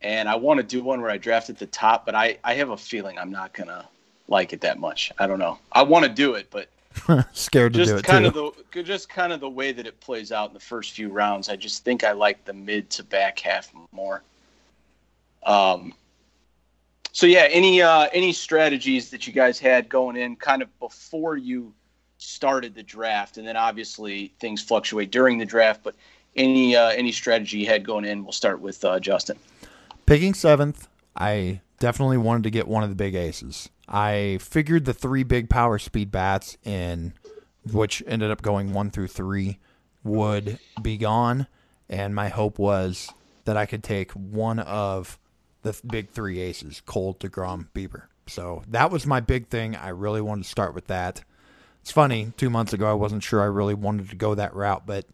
and 0.01 0.29
I 0.29 0.37
want 0.37 0.59
to 0.59 0.65
do 0.65 0.83
one 0.83 1.01
where 1.01 1.11
I 1.11 1.19
draft 1.19 1.51
at 1.51 1.59
the 1.59 1.67
top, 1.67 2.07
but 2.07 2.15
I 2.15 2.39
I 2.45 2.55
have 2.55 2.71
a 2.71 2.77
feeling 2.77 3.19
I'm 3.19 3.33
not 3.33 3.53
gonna 3.53 3.89
like 4.29 4.53
it 4.53 4.61
that 4.61 4.79
much. 4.79 5.11
I 5.19 5.27
don't 5.27 5.41
know. 5.41 5.59
I 5.73 5.83
want 5.83 6.05
to 6.05 6.11
do 6.11 6.35
it, 6.35 6.49
but 6.51 6.69
Scared 7.33 7.73
to 7.73 7.79
do 7.81 7.85
just 7.85 7.99
it 7.99 8.05
kind 8.05 8.25
too. 8.25 8.41
of 8.47 8.55
the 8.73 8.83
just 8.83 9.09
kind 9.09 9.33
of 9.33 9.41
the 9.41 9.51
way 9.51 9.73
that 9.73 9.87
it 9.87 10.01
plays 10.01 10.31
out 10.31 10.49
in 10.51 10.55
the 10.55 10.61
first 10.61 10.93
few 10.93 11.09
rounds. 11.09 11.49
I 11.49 11.57
just 11.57 11.85
think 11.85 12.05
I 12.05 12.13
like 12.13 12.45
the 12.45 12.53
mid 12.53 12.91
to 12.91 13.03
back 13.03 13.41
half 13.41 13.73
more. 13.91 14.23
Um. 15.45 15.95
So 17.11 17.27
yeah, 17.27 17.49
any 17.51 17.83
uh, 17.83 18.09
any 18.13 18.33
strategies 18.33 19.11
that 19.11 19.27
you 19.27 19.33
guys 19.33 19.59
had 19.59 19.89
going 19.89 20.17
in 20.17 20.37
kind 20.37 20.63
of 20.63 20.79
before 20.79 21.37
you 21.37 21.73
started 22.19 22.75
the 22.75 22.83
draft, 22.83 23.39
and 23.39 23.47
then 23.47 23.57
obviously 23.57 24.33
things 24.39 24.63
fluctuate 24.63 25.11
during 25.11 25.39
the 25.39 25.47
draft. 25.47 25.83
But 25.83 25.95
any 26.37 26.77
uh, 26.77 26.91
any 26.91 27.13
strategy 27.13 27.59
you 27.59 27.67
had 27.67 27.85
going 27.85 28.05
in, 28.05 28.25
we'll 28.25 28.33
start 28.33 28.61
with 28.61 28.85
uh, 28.85 29.01
Justin. 29.01 29.39
Picking 30.07 30.35
seventh, 30.35 30.89
I 31.17 31.61
definitely 31.79 32.19
wanted 32.19 32.43
to 32.45 32.51
get 32.51 32.69
one 32.69 32.83
of 32.83 32.89
the 32.91 32.97
big 32.97 33.15
aces. 33.15 33.69
I 33.89 34.39
figured 34.41 34.85
the 34.85 34.95
three 34.95 35.23
big 35.23 35.49
power 35.49 35.79
speed 35.79 36.11
bats 36.11 36.59
in 36.65 37.15
which 37.73 38.03
ended 38.07 38.31
up 38.31 38.43
going 38.43 38.73
one 38.73 38.91
through 38.91 39.09
three 39.09 39.59
would 40.05 40.59
be 40.81 40.97
gone, 40.97 41.47
and 41.89 42.15
my 42.15 42.29
hope 42.29 42.59
was 42.59 43.11
that 43.45 43.57
I 43.57 43.67
could 43.67 43.83
take 43.83 44.13
one 44.13 44.59
of 44.59 45.19
the 45.63 45.73
th- 45.73 45.83
big 45.87 46.11
three 46.11 46.41
aces, 46.41 46.83
Cole, 46.85 47.15
DeGrom, 47.15 47.69
Bieber. 47.75 48.05
So 48.27 48.63
that 48.69 48.91
was 48.91 49.07
my 49.07 49.21
big 49.21 49.49
thing. 49.49 49.75
I 49.75 49.89
really 49.89 50.21
wanted 50.21 50.45
to 50.45 50.49
start 50.49 50.75
with 50.75 50.87
that. 50.87 51.25
It's 51.89 51.93
funny, 51.95 52.35
two 52.37 52.51
months 52.51 52.75
ago 52.75 52.91
I 52.91 52.93
wasn't 52.93 53.23
sure 53.23 53.41
I 53.41 53.47
really 53.47 53.73
wanted 53.73 54.11
to 54.11 54.17
go 54.17 54.35
that 54.35 54.55
route, 54.55 54.85
but 54.85 55.07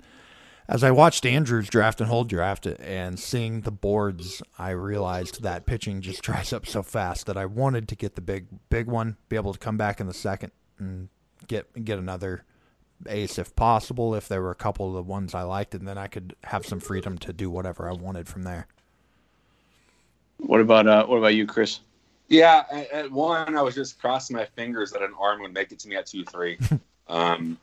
as 0.66 0.82
I 0.82 0.90
watched 0.90 1.24
Andrew's 1.24 1.68
draft 1.68 2.00
and 2.00 2.10
hold 2.10 2.28
draft 2.28 2.66
and 2.66 3.16
seeing 3.16 3.60
the 3.60 3.70
boards, 3.70 4.42
I 4.58 4.70
realized 4.70 5.44
that 5.44 5.66
pitching 5.66 6.00
just 6.00 6.20
dries 6.24 6.52
up 6.52 6.66
so 6.66 6.82
fast 6.82 7.26
that 7.26 7.36
I 7.36 7.46
wanted 7.46 7.86
to 7.90 7.94
get 7.94 8.16
the 8.16 8.20
big 8.20 8.48
big 8.70 8.88
one, 8.88 9.18
be 9.28 9.36
able 9.36 9.52
to 9.52 9.58
come 9.60 9.76
back 9.76 10.00
in 10.00 10.08
the 10.08 10.12
second 10.12 10.50
and 10.76 11.10
get 11.46 11.84
get 11.84 12.00
another 12.00 12.44
ace 13.08 13.38
if 13.38 13.54
possible. 13.54 14.12
If 14.16 14.26
there 14.26 14.42
were 14.42 14.50
a 14.50 14.56
couple 14.56 14.88
of 14.88 14.94
the 14.94 15.02
ones 15.08 15.32
I 15.32 15.42
liked, 15.42 15.76
and 15.76 15.86
then 15.86 15.96
I 15.96 16.08
could 16.08 16.34
have 16.42 16.66
some 16.66 16.80
freedom 16.80 17.18
to 17.18 17.32
do 17.32 17.50
whatever 17.50 17.88
I 17.88 17.92
wanted 17.92 18.26
from 18.26 18.42
there. 18.42 18.66
What 20.38 20.60
about 20.60 20.88
uh, 20.88 21.06
what 21.06 21.18
about 21.18 21.36
you, 21.36 21.46
Chris? 21.46 21.78
Yeah, 22.34 22.64
at, 22.68 22.90
at 22.90 23.12
one, 23.12 23.56
I 23.56 23.62
was 23.62 23.76
just 23.76 24.00
crossing 24.00 24.34
my 24.34 24.44
fingers 24.44 24.90
that 24.90 25.02
an 25.02 25.12
arm 25.16 25.40
would 25.42 25.54
make 25.54 25.70
it 25.70 25.78
to 25.78 25.88
me 25.88 25.94
at 25.94 26.06
two 26.06 26.24
three, 26.24 26.58
um, 27.08 27.56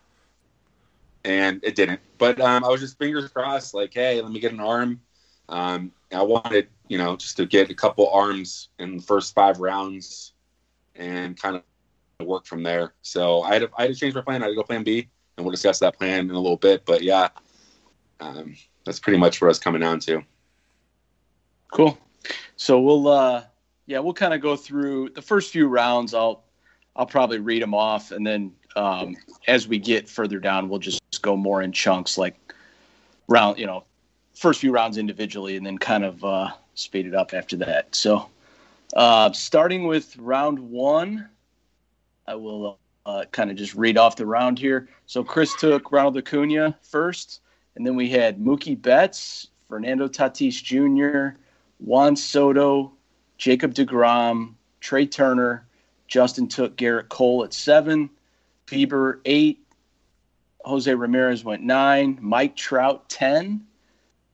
and 1.25 1.59
it 1.61 1.75
didn't. 1.75 1.99
But 2.17 2.39
um, 2.39 2.63
I 2.63 2.69
was 2.69 2.79
just 2.79 2.97
fingers 2.97 3.29
crossed, 3.29 3.73
like, 3.73 3.93
hey, 3.93 4.21
let 4.21 4.31
me 4.31 4.39
get 4.39 4.53
an 4.53 4.61
arm. 4.61 5.01
Um, 5.49 5.91
I 6.13 6.21
wanted, 6.21 6.69
you 6.87 6.97
know, 6.97 7.17
just 7.17 7.35
to 7.35 7.45
get 7.45 7.69
a 7.69 7.75
couple 7.75 8.09
arms 8.11 8.69
in 8.79 8.95
the 8.95 9.03
first 9.03 9.35
five 9.35 9.59
rounds, 9.59 10.31
and 10.95 11.37
kind 11.37 11.57
of 11.57 12.25
work 12.25 12.45
from 12.45 12.63
there. 12.63 12.93
So 13.01 13.41
I 13.41 13.55
had 13.55 13.63
to, 13.63 13.69
I 13.77 13.81
had 13.81 13.93
to 13.93 13.99
change 13.99 14.15
my 14.15 14.21
plan. 14.21 14.41
I 14.41 14.45
had 14.45 14.51
to 14.51 14.55
go 14.55 14.63
plan 14.63 14.85
B, 14.85 15.09
and 15.35 15.45
we'll 15.45 15.51
discuss 15.51 15.79
that 15.79 15.97
plan 15.97 16.29
in 16.29 16.31
a 16.31 16.39
little 16.39 16.55
bit. 16.55 16.85
But 16.85 17.03
yeah, 17.03 17.27
um, 18.21 18.55
that's 18.85 19.01
pretty 19.01 19.19
much 19.19 19.41
what 19.41 19.47
I 19.47 19.49
was 19.49 19.59
coming 19.59 19.81
down 19.81 19.99
to. 20.01 20.23
Cool. 21.73 21.97
So 22.55 22.79
we'll 22.79 23.09
uh 23.09 23.43
yeah, 23.91 23.99
we'll 23.99 24.13
kind 24.13 24.33
of 24.33 24.39
go 24.39 24.55
through 24.55 25.09
the 25.09 25.21
first 25.21 25.51
few 25.51 25.67
rounds. 25.67 26.13
I'll 26.13 26.45
I'll 26.95 27.05
probably 27.05 27.39
read 27.39 27.61
them 27.61 27.73
off 27.73 28.11
and 28.11 28.25
then 28.25 28.53
um 28.77 29.17
as 29.49 29.67
we 29.67 29.79
get 29.79 30.07
further 30.07 30.39
down, 30.39 30.69
we'll 30.69 30.79
just 30.79 31.01
go 31.21 31.35
more 31.35 31.61
in 31.61 31.73
chunks 31.73 32.17
like 32.17 32.37
round, 33.27 33.59
you 33.59 33.65
know, 33.65 33.83
first 34.33 34.61
few 34.61 34.71
rounds 34.71 34.97
individually 34.97 35.57
and 35.57 35.65
then 35.65 35.77
kind 35.77 36.05
of 36.05 36.23
uh 36.23 36.51
speed 36.73 37.05
it 37.05 37.13
up 37.13 37.33
after 37.33 37.57
that. 37.57 37.93
So 37.93 38.29
uh 38.95 39.33
starting 39.33 39.85
with 39.87 40.15
round 40.17 40.57
1, 40.57 41.27
I 42.27 42.35
will 42.35 42.79
uh, 43.05 43.25
kind 43.31 43.51
of 43.51 43.57
just 43.57 43.75
read 43.75 43.97
off 43.97 44.15
the 44.15 44.25
round 44.25 44.57
here. 44.57 44.87
So 45.05 45.21
Chris 45.21 45.53
took 45.55 45.91
Ronald 45.91 46.15
Acuna 46.15 46.77
first, 46.81 47.41
and 47.75 47.85
then 47.85 47.95
we 47.95 48.07
had 48.09 48.39
Mookie 48.39 48.79
Betts, 48.79 49.47
Fernando 49.67 50.07
Tatis 50.07 50.63
Jr., 50.63 51.35
Juan 51.79 52.15
Soto, 52.15 52.93
Jacob 53.41 53.73
DeGrom, 53.73 54.53
Trey 54.81 55.07
Turner. 55.07 55.65
Justin 56.07 56.47
took 56.47 56.77
Gerrit 56.77 57.09
Cole 57.09 57.43
at 57.43 57.55
seven, 57.55 58.09
Bieber 58.67 59.19
eight, 59.25 59.65
Jose 60.63 60.93
Ramirez 60.93 61.43
went 61.43 61.63
nine, 61.63 62.19
Mike 62.21 62.55
Trout 62.55 63.09
10, 63.09 63.65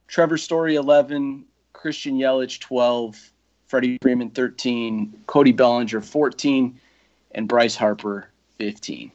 Trevor 0.08 0.38
Story 0.38 0.76
11, 0.76 1.46
Christian 1.72 2.18
Yelich 2.18 2.60
12, 2.60 3.32
Freddie 3.68 3.98
Freeman 4.02 4.30
13, 4.32 5.24
Cody 5.28 5.54
Bellinger 5.54 6.02
14, 6.02 6.78
and 7.32 7.48
Bryce 7.48 7.76
Harper 7.76 8.30
15. 8.58 9.12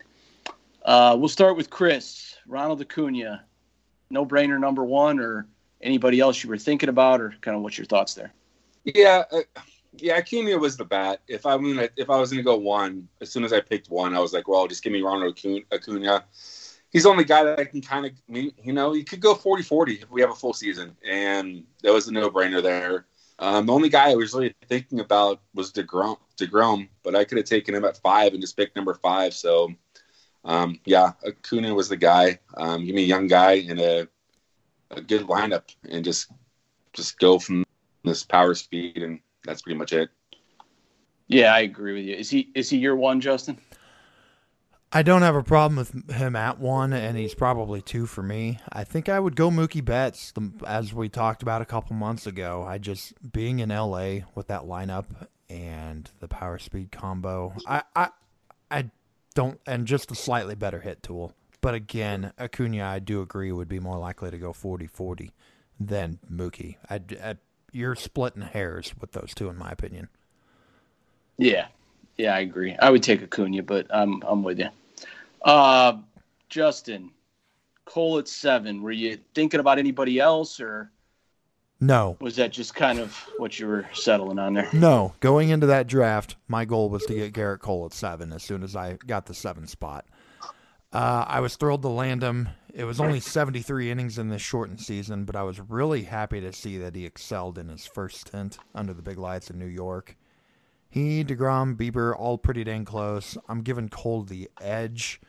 Uh, 0.85 1.17
we'll 1.19 1.29
start 1.29 1.57
with 1.57 1.69
Chris, 1.69 2.39
Ronald 2.47 2.81
Acuna, 2.81 3.45
no 4.09 4.25
brainer 4.25 4.59
number 4.59 4.85
one, 4.85 5.21
or 5.21 5.47
anybody 5.83 6.19
else 6.21 6.43
you 6.43 6.49
were 6.49 6.57
thinking 6.57 6.89
about, 6.89 7.21
or 7.21 7.35
kind 7.43 7.57
of 7.57 7.63
what's 7.63 7.77
your 7.77 7.87
thoughts 7.87 8.15
there? 8.15 8.33
Yeah, 8.85 9.25
uh, 9.31 9.41
yeah, 9.97 10.17
Acuna 10.17 10.57
was 10.59 10.77
the 10.77 10.85
bat. 10.85 11.21
If 11.29 11.45
I 11.47 11.57
gonna, 11.57 11.89
if 11.97 12.09
I 12.09 12.19
was 12.19 12.31
going 12.31 12.39
to 12.39 12.45
go 12.45 12.57
one, 12.57 13.09
as 13.21 13.31
soon 13.31 13.45
as 13.45 13.53
I 13.53 13.61
picked 13.61 13.91
one, 13.91 14.15
I 14.15 14.21
was 14.21 14.33
like, 14.33 14.49
well, 14.49 14.67
just 14.67 14.83
give 14.83 14.93
me 14.93 15.03
Ronald 15.03 15.39
Acuna. 15.73 16.25
He's 16.91 17.05
the 17.05 17.09
only 17.09 17.25
guy 17.25 17.45
that 17.45 17.59
I 17.59 17.65
can 17.65 17.81
kind 17.81 18.07
of, 18.07 18.13
you 18.29 18.73
know, 18.73 18.93
he 18.93 19.03
could 19.03 19.21
go 19.21 19.35
40-40 19.35 20.03
if 20.03 20.11
we 20.11 20.21
have 20.21 20.31
a 20.31 20.35
full 20.35 20.53
season, 20.53 20.95
and 21.09 21.65
that 21.83 21.93
was 21.93 22.09
a 22.09 22.13
no-brainer 22.13 22.63
there. 22.63 23.07
Um, 23.39 23.67
the 23.67 23.73
only 23.73 23.89
guy 23.89 24.11
I 24.11 24.15
was 24.15 24.35
really 24.35 24.55
thinking 24.69 25.01
about 25.01 25.41
was 25.55 25.73
Degrom, 25.73 26.19
Degrom, 26.37 26.89
but 27.03 27.17
I 27.17 27.25
could 27.25 27.39
have 27.39 27.47
taken 27.47 27.75
him 27.75 27.85
at 27.85 27.97
five 27.97 28.33
and 28.33 28.43
just 28.43 28.57
picked 28.57 28.77
number 28.77 28.95
five. 28.95 29.33
So, 29.33 29.73
um, 30.45 30.79
yeah, 30.85 31.13
Acuna 31.27 31.75
was 31.75 31.89
the 31.89 31.97
guy. 31.97 32.39
Um, 32.57 32.85
give 32.85 32.95
me 32.95 33.05
a 33.05 33.07
young 33.07 33.27
guy 33.27 33.55
and 33.69 33.81
a, 33.81 34.09
a 34.91 35.01
good 35.01 35.23
lineup, 35.23 35.75
and 35.89 36.05
just 36.05 36.31
just 36.93 37.19
go 37.19 37.39
from 37.39 37.65
this 38.05 38.23
power 38.23 38.55
speed, 38.55 38.99
and 38.99 39.21
that's 39.45 39.63
pretty 39.63 39.79
much 39.79 39.93
it. 39.93 40.11
Yeah, 41.29 41.55
I 41.55 41.61
agree 41.61 41.95
with 41.95 42.05
you. 42.05 42.15
Is 42.15 42.31
he 42.31 42.51
is 42.55 42.69
he 42.71 42.79
your 42.79 42.97
one, 42.97 43.21
Justin? 43.21 43.59
I 44.95 45.03
don't 45.03 45.23
have 45.23 45.35
a 45.35 45.43
problem 45.43 45.77
with 45.77 46.11
him 46.11 46.37
at 46.37 46.59
one, 46.59 46.93
and 46.93 47.17
he's 47.17 47.35
probably 47.35 47.81
two 47.81 48.05
for 48.05 48.23
me. 48.23 48.59
I 48.71 48.85
think 48.85 49.09
I 49.09 49.19
would 49.19 49.37
go 49.37 49.51
Mookie 49.51 49.83
Betts, 49.83 50.35
as 50.67 50.93
we 50.93 51.09
talked 51.09 51.43
about 51.43 51.63
a 51.63 51.65
couple 51.65 51.97
months 51.97 52.27
ago. 52.27 52.63
I 52.63 52.77
just 52.77 53.15
being 53.33 53.61
in 53.61 53.71
LA 53.71 54.27
with 54.35 54.49
that 54.49 54.63
lineup 54.63 55.07
and 55.49 56.11
the 56.21 56.29
power 56.29 56.59
speed 56.59 56.93
combo. 56.93 57.55
I 57.67 57.83
I 57.97 58.09
I 58.71 58.91
don't, 59.35 59.59
and 59.67 59.87
just 59.87 60.11
a 60.11 60.15
slightly 60.15 60.55
better 60.55 60.81
hit 60.81 61.03
tool. 61.03 61.33
But 61.63 61.75
again, 61.75 62.33
Acuna, 62.39 62.85
I 62.85 62.99
do 62.99 63.23
agree, 63.23 63.53
would 63.53 63.69
be 63.69 63.79
more 63.79 63.99
likely 63.99 64.31
to 64.31 64.39
go 64.39 64.53
40-40 64.53 65.31
than 65.79 66.19
Mookie. 66.31 66.77
I, 66.91 67.01
I 67.23 67.37
you're 67.73 67.95
splitting 67.95 68.43
hairs 68.43 68.95
with 69.01 69.13
those 69.13 69.33
two, 69.35 69.49
in 69.49 69.57
my 69.57 69.71
opinion. 69.71 70.09
Yeah, 71.39 71.67
yeah, 72.17 72.35
I 72.35 72.41
agree. 72.41 72.77
I 72.81 72.91
would 72.91 73.03
take 73.03 73.23
Acuna, 73.23 73.63
but 73.63 73.87
I'm 73.91 74.23
I'm 74.23 74.43
with 74.43 74.59
you. 74.59 74.69
Uh, 75.45 75.97
Justin, 76.49 77.11
Cole 77.85 78.19
at 78.19 78.29
seven. 78.29 78.83
Were 78.83 78.93
you 78.93 79.19
thinking 79.35 79.61
about 79.61 79.79
anybody 79.79 80.21
else, 80.21 80.61
or 80.61 80.91
no? 81.81 82.17
Was 82.21 82.37
that 82.37 82.53
just 82.53 82.75
kind 82.75 83.01
of 83.01 83.17
what 83.39 83.59
you 83.59 83.67
were 83.67 83.87
settling 83.93 84.39
on 84.39 84.55
there? 84.55 84.69
No. 84.73 85.15
Going 85.21 85.49
into 85.49 85.67
that 85.67 85.89
draft, 85.89 86.37
my 86.47 86.65
goal 86.65 86.91
was 86.91 87.05
to 87.07 87.15
get 87.15 87.33
Gerrit 87.33 87.59
Cole 87.61 87.87
at 87.87 87.93
seven. 87.93 88.33
As 88.33 88.43
soon 88.43 88.63
as 88.63 88.77
I 88.77 88.99
got 89.07 89.27
the 89.27 89.35
seven 89.35 89.67
spot, 89.67 90.07
uh, 90.93 91.25
I 91.27 91.41
was 91.41 91.57
thrilled 91.57 91.83
to 91.83 91.89
land 91.89 92.23
him. 92.23 92.51
It 92.75 92.85
was 92.85 93.01
only 93.01 93.21
73 93.21 93.91
innings 93.91 94.19
in 94.19 94.31
this 94.31 94.41
shortened 94.41 94.81
season, 94.81 95.25
but 95.25 95.37
I 95.37 95.43
was 95.43 95.61
really 95.61 96.05
happy 96.05 96.41
to 96.41 96.55
see 96.55 96.79
that 96.79 96.95
he 96.95 97.05
excelled 97.05 97.59
in 97.59 97.69
his 97.69 97.85
first 97.85 98.23
stint 98.23 98.57
under 98.75 98.95
the 98.95 99.03
big 99.03 99.19
lights 99.19 99.51
in 99.51 99.59
New 99.59 99.67
York. 99.67 100.17
He, 100.89 101.23
DeGrom, 101.23 101.77
Bieber, 101.77 102.19
all 102.19 102.39
pretty 102.39 102.65
dang 102.65 102.87
close. 102.87 103.37
I'm 103.47 103.61
giving 103.61 103.91
Cole 103.91 104.23
the 104.23 104.51
edge. 104.61 105.21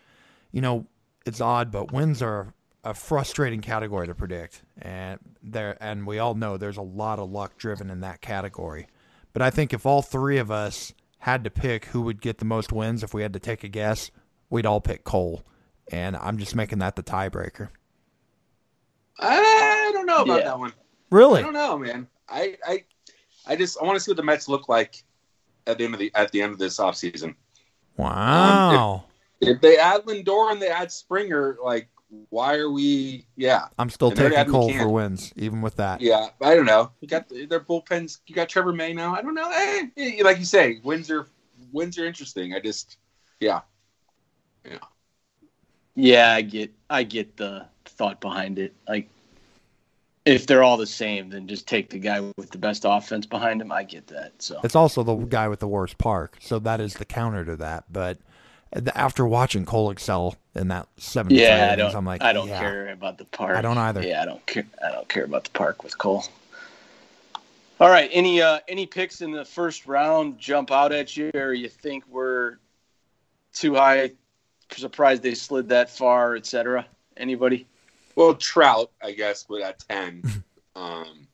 You 0.52 0.62
know, 0.62 0.88
it's 1.26 1.42
odd, 1.42 1.70
but 1.70 1.92
wins 1.92 2.22
are 2.22 2.54
a 2.86 2.94
frustrating 2.94 3.62
category 3.62 4.08
to 4.08 4.16
predict, 4.16 4.62
and 4.82 5.20
there, 5.42 5.78
and 5.82 6.06
we 6.06 6.20
all 6.20 6.36
know 6.36 6.58
there's 6.58 6.78
a 6.78 6.82
lot 6.82 7.20
of 7.20 7.30
luck 7.30 7.58
driven 7.58 7.90
in 7.90 8.02
that 8.02 8.22
category. 8.22 8.88
But 9.32 9.42
I 9.42 9.50
think 9.50 9.74
if 9.74 9.86
all 9.86 10.02
three 10.02 10.38
of 10.38 10.52
us 10.52 10.94
had 11.20 11.44
to 11.46 11.50
pick 11.50 11.86
who 11.86 12.02
would 12.02 12.22
get 12.22 12.38
the 12.38 12.46
most 12.46 12.72
wins, 12.72 13.04
if 13.04 13.14
we 13.14 13.22
had 13.22 13.34
to 13.34 13.40
take 13.40 13.64
a 13.64 13.70
guess, 13.70 14.12
we'd 14.50 14.66
all 14.66 14.82
pick 14.82 15.04
Cole 15.04 15.44
and 15.94 16.18
I'm 16.18 16.40
just 16.40 16.56
making 16.56 16.80
that 16.80 16.96
the 16.96 17.04
tiebreaker. 17.04 17.70
I 19.20 19.92
don't 19.94 20.08
know 20.08 20.24
about 20.24 20.40
yeah. 20.40 20.46
that 20.46 20.60
one. 20.60 20.74
Really? 21.12 21.40
I 21.40 21.44
don't 21.44 21.54
know, 21.54 21.78
man. 21.78 22.08
I 22.28 22.58
I 22.66 22.84
I 23.46 23.56
just 23.56 23.78
I 23.80 23.86
want 23.86 23.96
to 23.96 24.00
see 24.00 24.12
what 24.12 24.18
the 24.18 24.24
Mets 24.24 24.50
look 24.50 24.68
like 24.68 25.04
at 25.68 25.78
the 25.78 25.86
end 25.86 25.94
of 25.94 26.00
the 26.00 26.12
at 26.16 26.32
the 26.32 26.42
end 26.42 26.52
of 26.52 26.58
this 26.58 26.80
offseason. 26.80 27.36
Wow. 27.96 28.94
Um, 28.94 29.02
if, 29.40 29.50
if, 29.50 29.62
they 29.62 29.78
add 29.78 30.02
Lindor 30.06 30.52
and 30.52 30.60
they 30.60 30.70
add 30.70 30.92
Springer, 30.92 31.58
like 31.64 31.90
why 32.30 32.56
are 32.56 32.72
we? 32.72 33.28
Yeah, 33.36 33.68
I'm 33.78 33.92
still 33.92 34.10
and 34.10 34.18
taking 34.18 34.46
Cole 34.46 34.74
for 34.74 34.90
wins, 34.90 35.32
even 35.36 35.62
with 35.62 35.76
that. 35.76 36.02
Yeah, 36.02 36.30
I 36.42 36.56
don't 36.56 36.66
know. 36.66 36.92
You 37.02 37.08
got 37.08 37.30
their 37.30 37.60
bullpens. 37.60 38.20
You 38.26 38.34
got 38.34 38.50
Trevor 38.50 38.74
May 38.74 38.94
now. 38.94 39.14
I 39.14 39.22
don't 39.22 39.36
know. 39.36 39.52
Eh, 39.52 40.22
like 40.24 40.40
you 40.40 40.46
say, 40.46 40.80
wins 40.84 41.12
are 41.12 41.28
wins 41.72 42.00
are 42.00 42.06
interesting. 42.06 42.56
I 42.56 42.60
just, 42.60 42.98
yeah, 43.40 43.62
yeah. 44.66 44.80
Yeah, 45.96 46.34
I 46.34 46.42
get 46.42 46.72
I 46.90 47.04
get 47.04 47.38
the 47.38 47.66
thought 47.86 48.20
behind 48.20 48.60
it. 48.60 48.74
Like 48.88 49.10
if 50.26 50.48
they're 50.48 50.64
all 50.64 50.78
the 50.78 50.88
same, 50.88 51.30
then 51.30 51.48
just 51.48 51.68
take 51.68 51.90
the 51.90 52.00
guy 52.00 52.22
with 52.38 52.52
the 52.52 52.58
best 52.58 52.84
offense 52.86 53.26
behind 53.26 53.62
him. 53.62 53.72
I 53.72 53.84
get 53.84 54.08
that. 54.08 54.34
So 54.42 54.60
it's 54.64 54.76
also 54.76 55.04
the 55.04 55.16
guy 55.16 55.48
with 55.48 55.60
the 55.60 55.68
worst 55.68 55.98
park. 55.98 56.38
So 56.40 56.60
that 56.60 56.80
is 56.80 56.96
the 56.96 57.06
counter 57.06 57.44
to 57.46 57.56
that. 57.58 57.86
But 57.92 58.20
after 58.96 59.28
watching 59.28 59.66
Cole 59.66 59.92
excel 59.92 60.36
in 60.56 60.70
that 60.70 60.88
seven, 60.98 61.34
yeah, 61.36 61.70
I 61.72 61.76
don't. 61.76 61.96
I'm 61.96 62.06
like, 62.06 62.24
I 62.24 62.34
don't 62.34 62.48
yeah, 62.48 62.60
care 62.60 62.90
about 62.90 63.18
the 63.18 63.26
park. 63.26 63.58
I 63.58 63.62
don't 63.62 63.78
either. 63.78 64.02
Yeah, 64.02 64.22
I 64.22 64.26
don't 64.26 64.46
care. 64.46 64.66
I 64.84 64.92
don't 64.92 65.10
care 65.10 65.26
about 65.26 65.44
the 65.44 65.52
park 65.52 65.84
with 65.84 65.98
Cole. 65.98 66.24
All 67.80 67.90
right, 67.90 68.10
any 68.14 68.42
uh, 68.42 68.60
any 68.68 68.86
picks 68.86 69.22
in 69.22 69.32
the 69.32 69.46
first 69.46 69.86
round 69.88 70.40
jump 70.40 70.72
out 70.72 70.92
at 70.92 71.18
you, 71.18 71.32
or 71.34 71.54
you 71.54 71.68
think 71.68 72.06
we're 72.08 72.58
too 73.54 73.76
high 73.76 74.12
surprised 74.78 75.24
they 75.24 75.36
slid 75.36 75.70
that 75.70 75.90
far, 75.90 76.36
etc. 76.36 76.86
Anybody? 77.18 77.68
Well, 78.16 78.36
Trout, 78.36 78.92
I 79.02 79.12
guess, 79.12 79.48
with 79.50 79.64
at 79.64 79.80
ten, 79.88 80.24
um, 80.76 81.28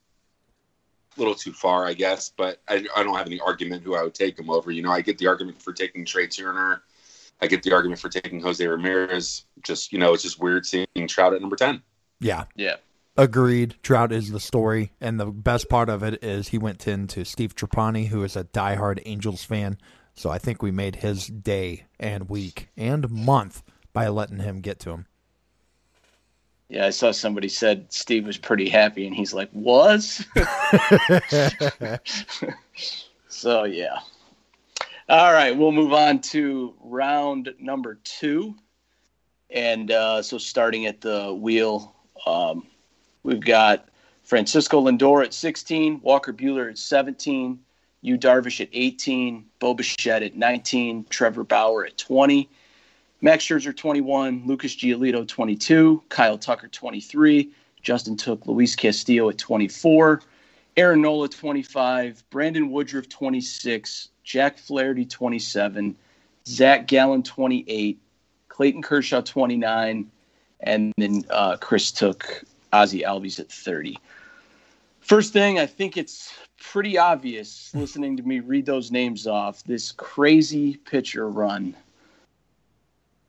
a 1.15 1.19
little 1.19 1.36
too 1.36 1.53
far, 1.53 1.86
I 1.86 1.93
guess. 1.93 2.31
But 2.36 2.62
I, 2.67 2.86
I 2.96 3.03
don't 3.03 3.15
have 3.15 3.27
any 3.27 3.39
argument 3.39 3.84
who 3.84 3.96
I 3.96 4.03
would 4.03 4.13
take 4.13 4.39
him 4.39 4.50
over. 4.50 4.72
You 4.72 4.81
know, 4.81 4.91
I 4.91 5.01
get 5.01 5.17
the 5.17 5.27
argument 5.27 5.62
for 5.62 5.74
taking 5.74 6.05
Trea 6.05 6.27
Turner. 6.27 6.84
I 7.41 7.48
get 7.48 7.63
the 7.63 7.74
argument 7.74 8.01
for 8.01 8.10
taking 8.10 8.41
Jose 8.41 8.65
Ramirez. 8.65 9.46
Just 9.63 9.91
you 9.91 10.00
know, 10.00 10.13
it's 10.13 10.24
just 10.24 10.39
weird 10.39 10.65
seeing 10.65 10.88
Trout 11.08 11.34
at 11.34 11.41
number 11.41 11.55
ten. 11.55 11.81
Yeah, 12.19 12.46
yeah. 12.55 12.75
Agreed. 13.17 13.75
Trout 13.84 14.13
is 14.13 14.31
the 14.31 14.39
story, 14.39 14.93
and 15.01 15.19
the 15.19 15.25
best 15.25 15.67
part 15.67 15.89
of 15.89 16.03
it 16.03 16.24
is 16.24 16.50
he 16.50 16.58
went 16.58 16.88
into 16.88 17.25
Steve 17.25 17.53
Trapani, 17.53 18.08
who 18.08 18.24
is 18.24 18.38
a 18.38 18.46
diehard 18.46 19.01
Angels 19.05 19.43
fan. 19.43 19.77
So 20.16 20.30
I 20.30 20.38
think 20.38 20.62
we 20.62 20.72
made 20.72 20.98
his 20.98 21.28
day 21.28 21.86
and 22.00 22.30
week 22.30 22.70
and 22.75 23.10
month 23.10 23.63
by 23.94 24.08
letting 24.08 24.39
him 24.39 24.62
get 24.62 24.80
to 24.80 24.92
him. 24.92 25.06
Yeah, 26.70 26.86
I 26.86 26.92
saw 26.92 27.12
somebody 27.12 27.50
said 27.50 27.92
Steve 27.92 28.28
was 28.28 28.38
pretty 28.38 28.70
happy, 28.70 29.08
and 29.08 29.16
he's 29.16 29.34
like, 29.34 29.50
"Was." 29.54 30.24
so 33.28 33.63
yeah. 33.63 33.98
All 35.10 35.34
right, 35.34 35.58
we'll 35.58 35.72
move 35.72 35.94
on 35.94 36.20
to 36.22 36.75
round 36.82 37.56
number 37.58 37.96
two, 38.04 38.54
and 39.50 39.89
uh, 39.89 40.22
so 40.22 40.38
starting 40.38 40.86
at 40.86 41.01
the 41.01 41.34
wheel, 41.34 41.96
um, 42.28 42.68
we've 43.24 43.39
got 43.39 43.89
Francisco 44.22 44.80
Lindor 44.86 45.24
at 45.24 45.34
16, 45.34 46.01
Walker 46.04 46.32
Buehler 46.32 46.70
at 46.70 46.78
17, 46.78 47.60
Yu 48.01 48.18
Darvish 48.18 48.62
at 48.62 48.70
18, 48.72 49.46
Bo 49.60 49.74
Bichette 49.74 50.24
at 50.24 50.36
19, 50.36 51.06
Trevor 51.10 51.44
Bauer 51.44 51.86
at 51.86 51.98
20, 51.98 52.50
Max 53.22 53.46
Scherzer 53.46 53.75
21, 53.75 54.44
Lucas 54.46 54.75
Giolito 54.75 55.27
22, 55.27 56.03
Kyle 56.10 56.38
Tucker 56.38 56.70
23, 56.70 57.50
Justin 57.82 58.15
took 58.15 58.46
Luis 58.46 58.75
Castillo 58.75 59.29
at 59.29 59.38
24, 59.38 60.22
Aaron 60.77 61.01
Nola 61.01 61.27
25, 61.27 62.24
Brandon 62.29 62.72
Woodruff 62.72 63.10
26, 63.10 64.10
Jack 64.24 64.58
Flaherty 64.58 65.06
27, 65.06 65.96
Zach 66.48 66.88
Gallen 66.88 67.24
28, 67.24 68.00
Clayton 68.48 68.82
Kershaw 68.82 69.22
29, 69.22 70.10
and 70.62 70.94
then 70.98 71.24
uh, 71.29 71.58
Chris 71.58 71.91
took 71.91 72.44
Ozzie 72.72 73.01
Albies 73.01 73.39
at 73.39 73.51
30. 73.51 73.98
First 75.10 75.34
thing, 75.34 75.58
I 75.58 75.66
think 75.66 75.98
it's 75.98 76.32
pretty 76.62 77.00
obvious 77.00 77.74
listening 77.74 78.16
to 78.18 78.22
me 78.22 78.42
read 78.42 78.68
those 78.68 78.92
names 78.92 79.25
off. 79.25 79.63
This 79.63 79.92
crazy 79.92 80.75
pitcher 80.78 81.28
run. 81.28 81.75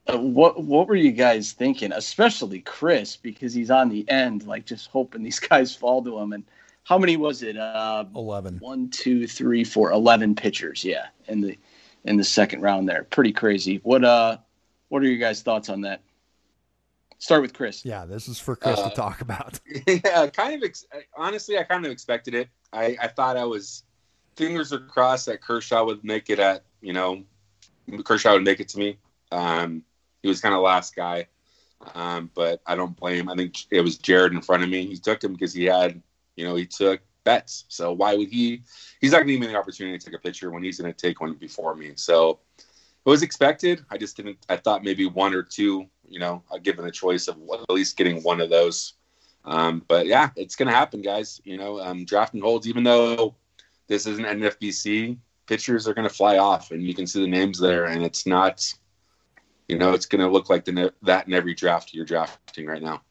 Uh, 0.06 0.18
what 0.18 0.62
what 0.62 0.88
were 0.88 0.94
you 0.94 1.10
guys 1.10 1.52
thinking? 1.52 1.90
Especially 1.90 2.60
Chris, 2.60 3.16
because 3.16 3.54
he's 3.54 3.70
on 3.70 3.88
the 3.88 4.06
end, 4.10 4.46
like 4.46 4.66
just 4.66 4.88
hoping 4.88 5.22
these 5.22 5.40
guys 5.48 5.74
fall 5.74 6.04
to 6.04 6.18
him. 6.18 6.34
And 6.34 6.44
how 6.84 6.98
many 6.98 7.16
was 7.16 7.42
it? 7.42 7.56
Uh, 7.56 8.04
Eleven. 8.14 8.58
One, 8.58 8.90
two, 8.90 9.26
three, 9.26 9.64
four, 9.64 9.90
eleven 9.90 10.34
pitchers. 10.34 10.84
Yeah, 10.84 11.06
in 11.28 11.40
the 11.40 11.56
in 12.04 12.18
the 12.18 12.24
second 12.24 12.60
round 12.60 12.90
there. 12.90 13.04
Pretty 13.04 13.32
crazy. 13.32 13.80
What 13.84 14.04
uh, 14.04 14.36
what 14.90 15.00
are 15.02 15.06
your 15.06 15.16
guys' 15.16 15.40
thoughts 15.40 15.70
on 15.70 15.80
that? 15.80 16.02
Start 17.20 17.42
with 17.42 17.52
Chris. 17.52 17.84
Yeah, 17.84 18.06
this 18.06 18.28
is 18.28 18.40
for 18.40 18.56
Chris 18.56 18.78
Uh, 18.78 18.88
to 18.88 18.96
talk 18.96 19.20
about. 19.20 19.60
yeah, 19.86 20.26
kind 20.28 20.54
of. 20.54 20.62
Ex- 20.66 20.86
honestly, 21.16 21.58
I 21.58 21.62
kind 21.64 21.84
of 21.84 21.92
expected 21.92 22.34
it. 22.34 22.48
I, 22.72 22.96
I 23.00 23.08
thought 23.08 23.36
I 23.36 23.44
was 23.44 23.84
fingers 24.36 24.72
are 24.72 24.78
crossed 24.78 25.26
that 25.26 25.42
Kershaw 25.42 25.84
would 25.84 26.02
make 26.02 26.30
it 26.30 26.38
at 26.38 26.64
you 26.80 26.94
know 26.94 27.22
Kershaw 28.04 28.32
would 28.32 28.42
make 28.42 28.58
it 28.58 28.68
to 28.70 28.78
me. 28.78 28.98
Um, 29.30 29.84
he 30.22 30.28
was 30.28 30.40
kind 30.40 30.54
of 30.54 30.62
last 30.62 30.96
guy, 30.96 31.26
um, 31.94 32.30
but 32.34 32.62
I 32.66 32.74
don't 32.74 32.96
blame. 32.96 33.28
I 33.28 33.34
think 33.34 33.54
it 33.70 33.82
was 33.82 33.98
Jared 33.98 34.32
in 34.32 34.40
front 34.40 34.62
of 34.62 34.70
me. 34.70 34.86
He 34.86 34.96
took 34.96 35.22
him 35.22 35.34
because 35.34 35.52
he 35.52 35.66
had 35.66 36.02
you 36.36 36.46
know 36.46 36.54
he 36.54 36.64
took 36.64 37.02
Betts. 37.24 37.66
So 37.68 37.92
why 37.92 38.14
would 38.14 38.28
he? 38.28 38.62
He's 39.02 39.12
not 39.12 39.18
going 39.18 39.28
to 39.28 39.32
give 39.34 39.40
me 39.42 39.46
the 39.48 39.58
opportunity 39.58 39.98
to 39.98 40.04
take 40.06 40.14
a 40.14 40.22
picture 40.22 40.50
when 40.50 40.62
he's 40.62 40.80
going 40.80 40.90
to 40.90 40.98
take 40.98 41.20
one 41.20 41.34
before 41.34 41.76
me. 41.76 41.92
So 41.96 42.38
it 42.56 43.08
was 43.08 43.22
expected. 43.22 43.84
I 43.90 43.98
just 43.98 44.16
didn't. 44.16 44.38
I 44.48 44.56
thought 44.56 44.82
maybe 44.84 45.04
one 45.06 45.34
or 45.34 45.42
two. 45.42 45.86
You 46.10 46.18
know, 46.18 46.42
I'd 46.52 46.62
given 46.62 46.84
a 46.84 46.90
choice 46.90 47.28
of 47.28 47.36
at 47.52 47.70
least 47.70 47.96
getting 47.96 48.22
one 48.22 48.40
of 48.40 48.50
those. 48.50 48.94
Um, 49.44 49.82
but 49.88 50.06
yeah, 50.06 50.30
it's 50.36 50.56
going 50.56 50.68
to 50.68 50.74
happen, 50.74 51.00
guys. 51.00 51.40
You 51.44 51.56
know, 51.56 51.80
um, 51.80 52.04
drafting 52.04 52.42
holds, 52.42 52.68
even 52.68 52.84
though 52.84 53.36
this 53.86 54.06
isn't 54.06 54.24
NFBC, 54.24 55.16
pitchers 55.46 55.88
are 55.88 55.94
going 55.94 56.08
to 56.08 56.14
fly 56.14 56.38
off, 56.38 56.72
and 56.72 56.82
you 56.82 56.94
can 56.94 57.06
see 57.06 57.20
the 57.20 57.26
names 57.26 57.58
there, 57.58 57.86
and 57.86 58.02
it's 58.04 58.26
not, 58.26 58.72
you 59.68 59.78
know, 59.78 59.92
it's 59.92 60.06
going 60.06 60.20
to 60.20 60.28
look 60.28 60.50
like 60.50 60.64
the 60.64 60.92
that 61.02 61.26
in 61.26 61.32
every 61.32 61.54
draft 61.54 61.94
you're 61.94 62.04
drafting 62.04 62.66
right 62.66 62.82
now. 62.82 63.02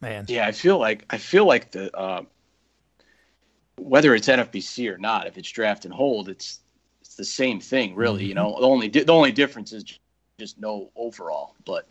Man, 0.00 0.24
Yeah, 0.28 0.46
I 0.46 0.52
feel 0.52 0.78
like 0.78 1.04
I 1.10 1.18
feel 1.18 1.46
like 1.46 1.70
the 1.70 1.96
uh, 1.96 2.22
whether 3.76 4.14
it's 4.14 4.28
NFBC 4.28 4.92
or 4.92 4.98
not, 4.98 5.26
if 5.26 5.38
it's 5.38 5.50
draft 5.50 5.84
and 5.84 5.94
hold, 5.94 6.28
it's 6.28 6.60
it's 7.00 7.14
the 7.14 7.24
same 7.24 7.60
thing, 7.60 7.94
really. 7.94 8.24
You 8.24 8.34
know, 8.34 8.56
the 8.58 8.66
only 8.66 8.88
di- 8.88 9.04
the 9.04 9.12
only 9.12 9.32
difference 9.32 9.72
is 9.72 9.84
just 10.38 10.58
no 10.58 10.90
overall. 10.96 11.54
But 11.64 11.86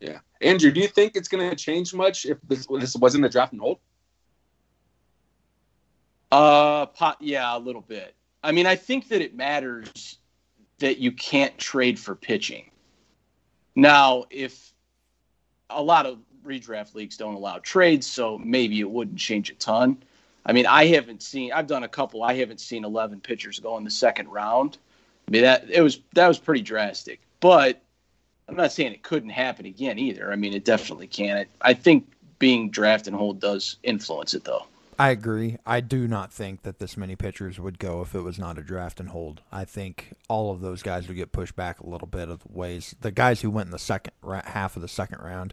Yeah, 0.00 0.18
Andrew, 0.40 0.70
do 0.70 0.80
you 0.80 0.88
think 0.88 1.16
it's 1.16 1.28
going 1.28 1.48
to 1.48 1.56
change 1.56 1.94
much 1.94 2.26
if 2.26 2.38
this 2.46 2.66
this 2.66 2.96
wasn't 2.96 3.24
a 3.24 3.28
draft 3.28 3.52
and 3.52 3.60
hold? 3.60 3.78
uh, 6.32 6.86
pot, 6.86 7.16
yeah, 7.20 7.56
a 7.56 7.58
little 7.58 7.80
bit. 7.80 8.14
I 8.42 8.52
mean, 8.52 8.66
I 8.66 8.76
think 8.76 9.08
that 9.08 9.20
it 9.22 9.34
matters 9.34 10.18
that 10.78 10.98
you 10.98 11.12
can't 11.12 11.56
trade 11.56 11.98
for 11.98 12.14
pitching. 12.14 12.70
Now, 13.74 14.24
if 14.30 14.72
a 15.70 15.82
lot 15.82 16.06
of 16.06 16.18
redraft 16.44 16.94
leagues 16.94 17.16
don't 17.16 17.34
allow 17.34 17.58
trades, 17.58 18.06
so 18.06 18.38
maybe 18.38 18.80
it 18.80 18.90
wouldn't 18.90 19.18
change 19.18 19.50
a 19.50 19.54
ton. 19.54 20.02
I 20.44 20.52
mean, 20.52 20.66
I 20.66 20.86
haven't 20.86 21.22
seen. 21.22 21.52
I've 21.52 21.66
done 21.66 21.84
a 21.84 21.88
couple. 21.88 22.22
I 22.22 22.34
haven't 22.34 22.60
seen 22.60 22.84
eleven 22.84 23.20
pitchers 23.20 23.58
go 23.58 23.76
in 23.78 23.84
the 23.84 23.90
second 23.90 24.28
round. 24.28 24.78
I 25.28 25.30
mean, 25.30 25.42
that 25.42 25.70
it 25.70 25.80
was 25.80 26.00
that 26.14 26.28
was 26.28 26.38
pretty 26.38 26.62
drastic. 26.62 27.20
But 27.40 27.82
I'm 28.48 28.56
not 28.56 28.72
saying 28.72 28.92
it 28.92 29.02
couldn't 29.02 29.30
happen 29.30 29.66
again 29.66 29.98
either. 29.98 30.32
I 30.32 30.36
mean, 30.36 30.54
it 30.54 30.64
definitely 30.64 31.06
can. 31.06 31.38
It, 31.38 31.48
I 31.60 31.74
think 31.74 32.06
being 32.38 32.70
draft 32.70 33.06
and 33.06 33.16
hold 33.16 33.40
does 33.40 33.76
influence 33.82 34.34
it, 34.34 34.44
though. 34.44 34.66
I 34.98 35.10
agree. 35.10 35.58
I 35.66 35.80
do 35.80 36.08
not 36.08 36.32
think 36.32 36.62
that 36.62 36.78
this 36.78 36.96
many 36.96 37.16
pitchers 37.16 37.60
would 37.60 37.78
go 37.78 38.00
if 38.00 38.14
it 38.14 38.22
was 38.22 38.38
not 38.38 38.56
a 38.56 38.62
draft 38.62 38.98
and 38.98 39.10
hold. 39.10 39.42
I 39.52 39.66
think 39.66 40.14
all 40.28 40.50
of 40.50 40.62
those 40.62 40.82
guys 40.82 41.06
would 41.06 41.18
get 41.18 41.32
pushed 41.32 41.54
back 41.54 41.80
a 41.80 41.86
little 41.86 42.08
bit 42.08 42.30
of 42.30 42.40
the 42.40 42.48
ways. 42.50 42.94
The 43.00 43.10
guys 43.10 43.42
who 43.42 43.50
went 43.50 43.66
in 43.66 43.72
the 43.72 43.78
second 43.78 44.12
half 44.24 44.74
of 44.74 44.82
the 44.82 44.88
second 44.88 45.18
round, 45.20 45.52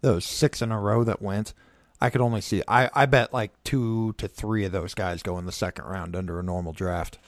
those 0.00 0.24
six 0.24 0.62
in 0.62 0.70
a 0.70 0.78
row 0.78 1.02
that 1.02 1.20
went, 1.20 1.54
I 2.00 2.10
could 2.10 2.20
only 2.20 2.40
see. 2.40 2.62
I 2.68 2.90
I 2.94 3.06
bet 3.06 3.32
like 3.32 3.50
two 3.64 4.14
to 4.18 4.28
three 4.28 4.64
of 4.64 4.72
those 4.72 4.94
guys 4.94 5.22
go 5.22 5.38
in 5.38 5.46
the 5.46 5.52
second 5.52 5.86
round 5.86 6.14
under 6.14 6.38
a 6.38 6.42
normal 6.42 6.72
draft. 6.72 7.18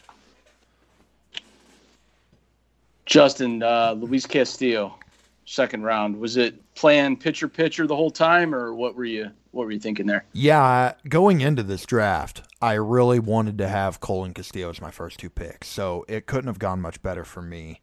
Justin, 3.06 3.62
uh, 3.62 3.94
Luis 3.96 4.26
Castillo, 4.26 4.98
second 5.46 5.84
round. 5.84 6.18
Was 6.18 6.36
it 6.36 6.60
planned 6.74 7.20
pitcher 7.20 7.48
pitcher 7.48 7.86
the 7.86 7.96
whole 7.96 8.10
time, 8.10 8.54
or 8.54 8.74
what 8.74 8.94
were 8.94 9.04
you 9.04 9.30
what 9.52 9.64
were 9.64 9.72
you 9.72 9.80
thinking 9.80 10.06
there? 10.06 10.24
Yeah, 10.32 10.92
going 11.08 11.40
into 11.40 11.62
this 11.62 11.86
draft, 11.86 12.42
I 12.60 12.74
really 12.74 13.18
wanted 13.18 13.56
to 13.58 13.68
have 13.68 14.00
Cole 14.00 14.24
and 14.24 14.34
Castillo 14.34 14.68
as 14.68 14.82
my 14.82 14.90
first 14.90 15.18
two 15.18 15.30
picks, 15.30 15.68
so 15.68 16.04
it 16.08 16.26
couldn't 16.26 16.48
have 16.48 16.58
gone 16.58 16.82
much 16.82 17.00
better 17.00 17.24
for 17.24 17.40
me. 17.40 17.80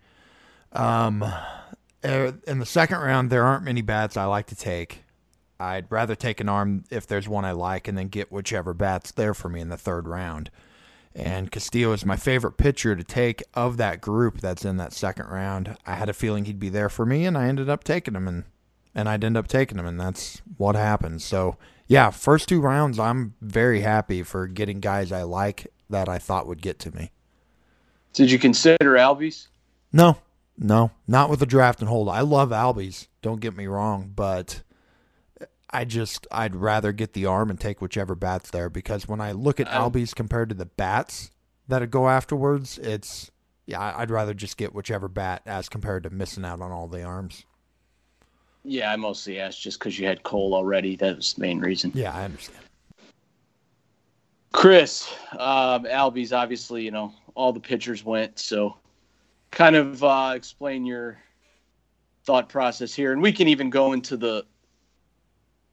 Um, 0.73 1.23
er, 2.05 2.35
in 2.45 2.59
the 2.59 2.65
second 2.65 2.99
round, 2.99 3.29
there 3.29 3.43
aren't 3.43 3.63
many 3.63 3.81
bats 3.81 4.17
I 4.17 4.25
like 4.25 4.47
to 4.47 4.55
take. 4.55 5.03
I'd 5.59 5.89
rather 5.89 6.15
take 6.15 6.41
an 6.41 6.49
arm 6.49 6.83
if 6.91 7.07
there's 7.07 7.27
one 7.27 7.45
I 7.45 7.53
like, 7.53 7.87
and 7.87 7.97
then 7.97 8.09
get 8.09 8.31
whichever 8.31 8.73
bat's 8.73 9.11
there 9.11 9.33
for 9.33 9.49
me 9.49 9.61
in 9.61 9.69
the 9.69 9.77
third 9.77 10.07
round. 10.07 10.51
And 11.15 11.51
Castillo 11.51 11.91
is 11.93 12.05
my 12.05 12.15
favorite 12.15 12.53
pitcher 12.53 12.95
to 12.95 13.03
take 13.03 13.43
of 13.53 13.77
that 13.77 14.01
group 14.01 14.41
that's 14.41 14.65
in 14.65 14.77
that 14.77 14.93
second 14.93 15.27
round. 15.27 15.77
I 15.85 15.95
had 15.95 16.09
a 16.09 16.13
feeling 16.13 16.45
he'd 16.45 16.59
be 16.59 16.69
there 16.69 16.89
for 16.89 17.05
me, 17.05 17.25
and 17.25 17.37
I 17.37 17.47
ended 17.47 17.69
up 17.69 17.83
taking 17.83 18.15
him, 18.15 18.27
and 18.27 18.45
and 18.95 19.09
I'd 19.09 19.23
end 19.23 19.37
up 19.37 19.47
taking 19.47 19.77
him, 19.77 19.85
and 19.85 19.99
that's 19.99 20.41
what 20.57 20.75
happened. 20.75 21.21
So 21.21 21.57
yeah, 21.87 22.09
first 22.09 22.49
two 22.49 22.61
rounds, 22.61 22.99
I'm 22.99 23.35
very 23.41 23.81
happy 23.81 24.23
for 24.23 24.47
getting 24.47 24.79
guys 24.79 25.11
I 25.11 25.23
like 25.23 25.67
that 25.89 26.09
I 26.09 26.17
thought 26.17 26.47
would 26.47 26.61
get 26.61 26.79
to 26.79 26.95
me. 26.95 27.11
Did 28.13 28.31
you 28.31 28.39
consider 28.39 28.93
Albies? 28.93 29.47
No, 29.91 30.17
no, 30.57 30.91
not 31.07 31.29
with 31.29 31.39
the 31.39 31.45
draft 31.45 31.79
and 31.79 31.89
hold. 31.89 32.09
I 32.09 32.21
love 32.21 32.49
Albies. 32.49 33.07
Don't 33.21 33.41
get 33.41 33.55
me 33.55 33.67
wrong, 33.67 34.11
but 34.15 34.61
I 35.73 35.85
just 35.85 36.27
I'd 36.31 36.55
rather 36.55 36.91
get 36.91 37.13
the 37.13 37.25
arm 37.25 37.49
and 37.49 37.59
take 37.59 37.81
whichever 37.81 38.15
bats 38.15 38.51
there 38.51 38.69
because 38.69 39.07
when 39.07 39.19
I 39.19 39.31
look 39.31 39.59
at 39.59 39.67
Albies 39.67 40.13
compared 40.13 40.49
to 40.49 40.55
the 40.55 40.67
bats 40.67 41.31
that 41.67 41.89
go 41.89 42.07
afterwards, 42.07 42.77
it's 42.77 43.31
yeah, 43.65 43.93
I'd 43.97 44.11
rather 44.11 44.33
just 44.33 44.57
get 44.57 44.73
whichever 44.73 45.07
bat 45.07 45.41
as 45.45 45.69
compared 45.69 46.03
to 46.03 46.09
missing 46.09 46.45
out 46.45 46.61
on 46.61 46.71
all 46.71 46.87
the 46.87 47.03
arms. 47.03 47.45
Yeah, 48.63 48.91
I 48.91 48.95
mostly 48.95 49.39
asked 49.39 49.61
just 49.61 49.79
because 49.79 49.97
you 49.99 50.07
had 50.07 50.23
Cole 50.23 50.53
already. 50.53 50.95
That 50.95 51.17
was 51.17 51.33
the 51.33 51.41
main 51.41 51.59
reason. 51.59 51.91
Yeah, 51.93 52.13
I 52.13 52.23
understand. 52.23 52.59
Chris, 54.53 55.11
um, 55.33 55.85
Albies, 55.85 56.31
obviously, 56.31 56.83
you 56.83 56.91
know, 56.91 57.13
all 57.35 57.51
the 57.51 57.59
pitchers 57.59 58.05
went. 58.05 58.39
So 58.39 58.77
kind 59.51 59.75
of 59.75 60.03
uh, 60.03 60.33
explain 60.35 60.85
your 60.85 61.17
thought 62.23 62.47
process 62.47 62.93
here. 62.93 63.11
And 63.11 63.21
we 63.21 63.33
can 63.33 63.47
even 63.47 63.69
go 63.69 63.93
into 63.93 64.15
the 64.15 64.45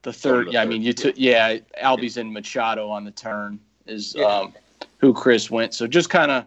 the 0.03 0.13
third. 0.13 0.47
the 0.47 0.51
yeah, 0.53 0.61
I 0.61 0.65
mean, 0.65 0.81
you 0.81 0.93
took, 0.93 1.15
yeah, 1.17 1.57
Albies 1.81 2.17
and 2.17 2.33
Machado 2.33 2.89
on 2.89 3.03
the 3.03 3.11
turn 3.11 3.59
is 3.85 4.15
Yeah. 4.15 4.25
um, 4.25 4.53
who 4.97 5.13
Chris 5.13 5.49
went. 5.51 5.73
So 5.73 5.87
just 5.87 6.09
kind 6.09 6.31
of 6.31 6.45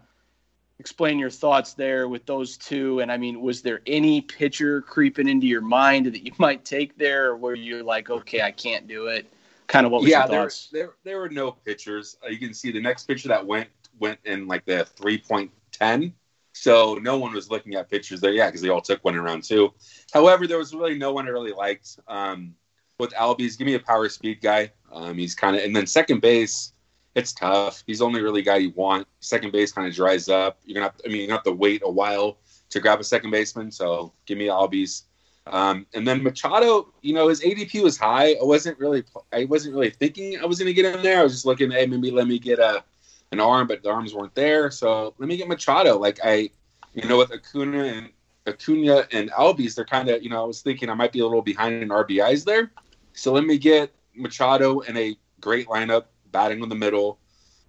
explain 0.78 1.18
your 1.18 1.30
thoughts 1.30 1.74
there 1.74 2.08
with 2.08 2.26
those 2.26 2.56
two. 2.56 3.00
And 3.00 3.10
I 3.10 3.16
mean, 3.16 3.40
was 3.40 3.62
there 3.62 3.80
any 3.86 4.20
pitcher 4.20 4.80
creeping 4.82 5.28
into 5.28 5.46
your 5.46 5.60
mind 5.60 6.06
that 6.06 6.24
you 6.24 6.32
might 6.38 6.64
take 6.64 6.96
there, 6.98 7.30
or 7.30 7.36
were 7.36 7.54
you 7.54 7.82
like, 7.82 8.10
okay, 8.10 8.42
I 8.42 8.50
can't 8.50 8.86
do 8.88 9.06
it? 9.06 9.26
Kind 9.66 9.86
of 9.86 9.92
what 9.92 10.02
was 10.02 10.10
yeah, 10.10 10.20
your 10.20 10.28
there, 10.28 10.42
thoughts? 10.42 10.68
there 10.72 10.90
there 11.04 11.18
were 11.18 11.30
no 11.30 11.52
pitchers. 11.52 12.16
Uh, 12.22 12.28
you 12.28 12.38
can 12.38 12.52
see 12.52 12.70
the 12.70 12.80
next 12.80 13.04
pitcher 13.04 13.28
that 13.28 13.44
went 13.46 13.68
went 13.98 14.18
in 14.24 14.46
like 14.46 14.64
the 14.66 14.84
three 14.84 15.18
point 15.18 15.50
ten. 15.72 16.12
So 16.52 16.94
no 17.02 17.18
one 17.18 17.32
was 17.32 17.50
looking 17.50 17.74
at 17.74 17.90
pitchers 17.90 18.20
there, 18.20 18.32
yeah, 18.32 18.46
because 18.46 18.60
they 18.60 18.68
all 18.68 18.80
took 18.80 19.04
one 19.04 19.14
in 19.14 19.20
round 19.22 19.42
two. 19.42 19.72
However, 20.12 20.46
there 20.46 20.58
was 20.58 20.72
really 20.72 20.96
no 20.96 21.12
one 21.12 21.26
I 21.26 21.30
really 21.30 21.52
liked. 21.52 21.98
Um, 22.06 22.54
with 22.98 23.12
Albies, 23.14 23.58
give 23.58 23.66
me 23.66 23.74
a 23.74 23.80
power 23.80 24.08
speed 24.08 24.40
guy. 24.40 24.70
Um, 24.92 25.18
he's 25.18 25.34
kind 25.34 25.56
of, 25.56 25.62
and 25.62 25.74
then 25.74 25.86
second 25.86 26.20
base, 26.20 26.72
it's 27.14 27.32
tough. 27.32 27.82
He's 27.86 27.98
the 27.98 28.06
only 28.06 28.22
really 28.22 28.42
guy 28.42 28.56
you 28.56 28.70
want. 28.70 29.06
Second 29.20 29.52
base 29.52 29.72
kind 29.72 29.86
of 29.86 29.94
dries 29.94 30.28
up. 30.28 30.58
You're 30.64 30.74
gonna, 30.74 30.86
have 30.86 30.96
to, 30.98 31.08
I 31.08 31.12
mean, 31.12 31.28
gonna 31.28 31.38
have 31.38 31.44
to 31.44 31.52
wait 31.52 31.82
a 31.84 31.90
while 31.90 32.38
to 32.70 32.80
grab 32.80 33.00
a 33.00 33.04
second 33.04 33.30
baseman. 33.30 33.70
So 33.70 34.12
give 34.26 34.38
me 34.38 34.46
Albies. 34.46 35.02
Um, 35.46 35.86
and 35.94 36.06
then 36.06 36.22
Machado, 36.22 36.92
you 37.02 37.12
know, 37.12 37.28
his 37.28 37.42
ADP 37.42 37.82
was 37.82 37.98
high. 37.98 38.32
I 38.32 38.42
wasn't 38.42 38.78
really, 38.78 39.04
I 39.32 39.44
wasn't 39.44 39.74
really 39.74 39.90
thinking 39.90 40.38
I 40.40 40.46
was 40.46 40.58
going 40.58 40.74
to 40.74 40.82
get 40.82 40.92
him 40.92 41.02
there. 41.02 41.20
I 41.20 41.22
was 41.22 41.32
just 41.32 41.46
looking, 41.46 41.70
hey, 41.70 41.86
maybe 41.86 42.10
let 42.10 42.26
me 42.26 42.38
get 42.38 42.58
a, 42.58 42.82
an 43.30 43.40
arm, 43.40 43.66
but 43.66 43.82
the 43.82 43.90
arms 43.90 44.14
weren't 44.14 44.34
there. 44.34 44.70
So 44.70 45.14
let 45.18 45.28
me 45.28 45.36
get 45.36 45.48
Machado. 45.48 45.98
Like 45.98 46.18
I, 46.24 46.50
you 46.94 47.06
know, 47.08 47.18
with 47.18 47.32
Acuna 47.32 47.84
and 47.84 48.08
Acuna 48.46 49.06
and 49.12 49.30
Albies, 49.32 49.74
they're 49.74 49.84
kind 49.84 50.08
of, 50.08 50.22
you 50.22 50.30
know, 50.30 50.42
I 50.42 50.46
was 50.46 50.62
thinking 50.62 50.88
I 50.88 50.94
might 50.94 51.12
be 51.12 51.20
a 51.20 51.26
little 51.26 51.42
behind 51.42 51.82
in 51.82 51.90
RBIs 51.90 52.44
there. 52.44 52.70
So 53.14 53.32
let 53.32 53.44
me 53.44 53.58
get 53.58 53.92
Machado 54.14 54.80
in 54.80 54.96
a 54.96 55.16
great 55.40 55.66
lineup, 55.66 56.04
batting 56.30 56.62
in 56.62 56.68
the 56.68 56.74
middle, 56.74 57.18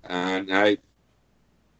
and 0.03 0.53
I, 0.53 0.77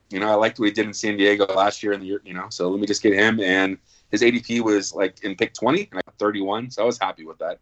you 0.10 0.20
know, 0.20 0.30
I 0.30 0.36
liked 0.36 0.60
what 0.60 0.66
he 0.66 0.72
did 0.72 0.86
in 0.86 0.94
San 0.94 1.18
Diego 1.18 1.46
last 1.46 1.84
year 1.84 1.94
in 1.94 2.00
the 2.00 2.06
year, 2.06 2.22
you 2.24 2.34
know. 2.34 2.48
So 2.50 2.70
let 2.70 2.80
me 2.80 2.88
just 2.88 3.02
get 3.02 3.14
him, 3.14 3.40
and 3.40 3.78
his 4.12 4.22
ADP 4.22 4.62
was 4.62 4.94
like 4.94 5.24
in 5.24 5.36
pick 5.36 5.54
twenty, 5.54 5.88
and 5.92 6.00
I 6.00 6.02
got 6.06 6.18
thirty 6.18 6.42
one, 6.42 6.70
so 6.72 6.84
I 6.84 6.86
was 6.86 7.00
happy 7.00 7.26
with 7.26 7.40
that. 7.40 7.60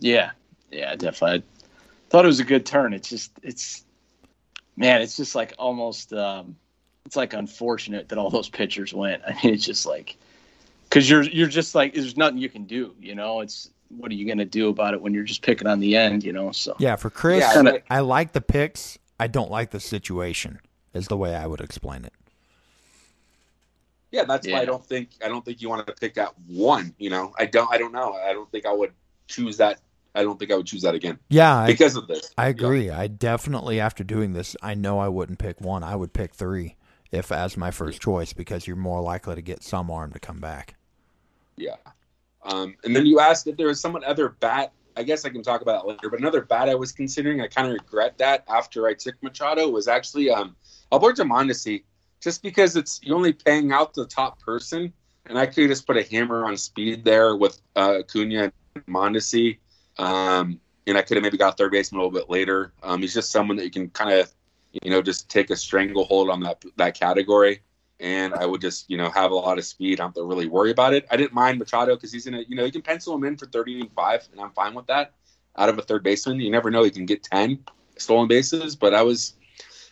Yeah, 0.00 0.30
yeah, 0.70 0.96
definitely. 0.96 1.40
I 1.40 2.08
thought 2.08 2.24
it 2.24 2.28
was 2.28 2.40
a 2.40 2.44
good 2.44 2.66
turn. 2.66 2.92
It's 2.94 3.08
just, 3.08 3.30
it's, 3.42 3.84
man, 4.76 5.02
it's 5.02 5.16
just 5.16 5.34
like 5.34 5.54
almost, 5.58 6.12
um, 6.12 6.56
it's 7.04 7.16
like 7.16 7.34
unfortunate 7.34 8.08
that 8.08 8.18
all 8.18 8.30
those 8.30 8.48
pitchers 8.48 8.92
went. 8.92 9.22
I 9.26 9.32
mean, 9.32 9.54
it's 9.54 9.64
just 9.64 9.86
like, 9.86 10.16
because 10.84 11.08
you're 11.08 11.22
you're 11.22 11.46
just 11.48 11.74
like, 11.74 11.94
there's 11.94 12.16
nothing 12.16 12.38
you 12.38 12.48
can 12.48 12.64
do. 12.64 12.94
You 12.98 13.14
know, 13.14 13.40
it's 13.40 13.70
what 13.96 14.10
are 14.10 14.14
you 14.14 14.26
gonna 14.26 14.44
do 14.44 14.68
about 14.68 14.94
it 14.94 15.00
when 15.00 15.12
you're 15.14 15.24
just 15.24 15.42
picking 15.42 15.66
on 15.66 15.80
the 15.80 15.96
end? 15.96 16.24
You 16.24 16.32
know, 16.32 16.52
so 16.52 16.76
Yeah, 16.78 16.96
for 16.96 17.10
Chris, 17.10 17.40
Yeah, 17.40 17.52
kinda- 17.52 17.82
I 17.90 18.00
like 18.00 18.32
the 18.32 18.40
picks. 18.40 18.98
I 19.18 19.26
don't 19.26 19.50
like 19.50 19.70
the 19.70 19.80
situation. 19.80 20.60
Is 20.92 21.06
the 21.06 21.16
way 21.16 21.34
I 21.36 21.46
would 21.46 21.60
explain 21.60 22.04
it. 22.04 22.12
Yeah, 24.10 24.24
that's 24.24 24.46
why 24.48 24.60
I 24.60 24.64
don't 24.64 24.84
think 24.84 25.10
I 25.24 25.28
don't 25.28 25.44
think 25.44 25.62
you 25.62 25.68
want 25.68 25.86
to 25.86 25.92
pick 25.92 26.14
that 26.14 26.34
one. 26.48 26.94
You 26.98 27.10
know, 27.10 27.32
I 27.38 27.46
don't 27.46 27.70
I 27.72 27.78
don't 27.78 27.92
know. 27.92 28.14
I 28.14 28.32
don't 28.32 28.50
think 28.50 28.66
I 28.66 28.72
would 28.72 28.92
choose 29.28 29.56
that. 29.58 29.80
I 30.16 30.24
don't 30.24 30.36
think 30.36 30.50
I 30.50 30.56
would 30.56 30.66
choose 30.66 30.82
that 30.82 30.96
again 30.96 31.20
Yeah, 31.28 31.56
I, 31.56 31.66
because 31.68 31.94
of 31.94 32.08
this. 32.08 32.32
I 32.36 32.48
agree. 32.48 32.90
I 32.90 33.06
definitely, 33.06 33.78
after 33.78 34.02
doing 34.02 34.32
this, 34.32 34.56
I 34.60 34.74
know 34.74 34.98
I 34.98 35.06
wouldn't 35.06 35.38
pick 35.38 35.60
one. 35.60 35.84
I 35.84 35.94
would 35.94 36.12
pick 36.12 36.34
three 36.34 36.74
if 37.12 37.30
as 37.30 37.56
my 37.56 37.70
first 37.70 38.00
choice 38.00 38.32
because 38.32 38.66
you're 38.66 38.74
more 38.74 39.00
likely 39.00 39.36
to 39.36 39.42
get 39.42 39.62
some 39.62 39.88
arm 39.88 40.12
to 40.12 40.18
come 40.18 40.40
back. 40.40 40.74
Yeah. 41.56 41.76
Um, 42.42 42.76
and 42.84 42.94
then 42.94 43.06
you 43.06 43.20
asked 43.20 43.46
if 43.46 43.56
there 43.56 43.66
was 43.66 43.80
someone 43.80 44.04
other 44.04 44.30
bat. 44.30 44.72
I 44.96 45.02
guess 45.02 45.24
I 45.24 45.30
can 45.30 45.42
talk 45.42 45.62
about 45.62 45.86
later. 45.86 46.10
But 46.10 46.20
another 46.20 46.42
bat 46.42 46.68
I 46.68 46.74
was 46.74 46.92
considering, 46.92 47.40
I 47.40 47.46
kind 47.46 47.68
of 47.68 47.74
regret 47.74 48.18
that 48.18 48.44
after 48.48 48.86
I 48.86 48.94
took 48.94 49.14
Machado 49.22 49.68
was 49.68 49.88
actually 49.88 50.30
um, 50.30 50.56
Alberto 50.92 51.24
Mondesi, 51.24 51.84
just 52.20 52.42
because 52.42 52.76
it's 52.76 53.00
you're 53.02 53.16
only 53.16 53.32
paying 53.32 53.72
out 53.72 53.94
the 53.94 54.06
top 54.06 54.40
person, 54.40 54.92
and 55.26 55.38
I 55.38 55.46
could 55.46 55.68
just 55.68 55.86
put 55.86 55.96
a 55.96 56.02
hammer 56.02 56.44
on 56.44 56.56
speed 56.56 57.04
there 57.04 57.36
with 57.36 57.60
uh, 57.76 57.98
Acuna 58.00 58.52
and 58.74 58.86
Mondesi, 58.86 59.58
um, 59.98 60.60
and 60.86 60.98
I 60.98 61.02
could 61.02 61.16
have 61.16 61.22
maybe 61.22 61.38
got 61.38 61.56
third 61.56 61.72
baseman 61.72 62.00
a 62.00 62.04
little 62.04 62.18
bit 62.18 62.28
later. 62.28 62.72
Um, 62.82 63.00
he's 63.00 63.14
just 63.14 63.30
someone 63.30 63.56
that 63.58 63.64
you 63.64 63.70
can 63.70 63.90
kind 63.90 64.10
of, 64.12 64.32
you 64.82 64.90
know, 64.90 65.02
just 65.02 65.30
take 65.30 65.50
a 65.50 65.56
stranglehold 65.56 66.30
on 66.30 66.40
that 66.40 66.62
that 66.76 66.98
category 66.98 67.62
and 68.00 68.34
I 68.34 68.46
would 68.46 68.60
just, 68.60 68.90
you 68.90 68.96
know, 68.96 69.10
have 69.10 69.30
a 69.30 69.34
lot 69.34 69.58
of 69.58 69.64
speed. 69.64 70.00
I 70.00 70.08
don't 70.08 70.26
really 70.26 70.48
worry 70.48 70.70
about 70.70 70.94
it. 70.94 71.06
I 71.10 71.16
didn't 71.16 71.34
mind 71.34 71.58
Machado 71.58 71.94
because 71.94 72.12
he's 72.12 72.26
in 72.26 72.34
a, 72.34 72.40
you 72.48 72.56
know, 72.56 72.64
you 72.64 72.72
can 72.72 72.82
pencil 72.82 73.14
him 73.14 73.24
in 73.24 73.36
for 73.36 73.46
30 73.46 73.80
and 73.80 73.92
5, 73.92 74.28
and 74.32 74.40
I'm 74.40 74.50
fine 74.52 74.74
with 74.74 74.86
that. 74.86 75.12
Out 75.56 75.68
of 75.68 75.78
a 75.78 75.82
third 75.82 76.02
baseman, 76.02 76.40
you 76.40 76.50
never 76.50 76.70
know, 76.70 76.82
he 76.82 76.90
can 76.90 77.06
get 77.06 77.22
10 77.22 77.58
stolen 77.98 78.28
bases, 78.28 78.74
but 78.74 78.94
I 78.94 79.02
was, 79.02 79.34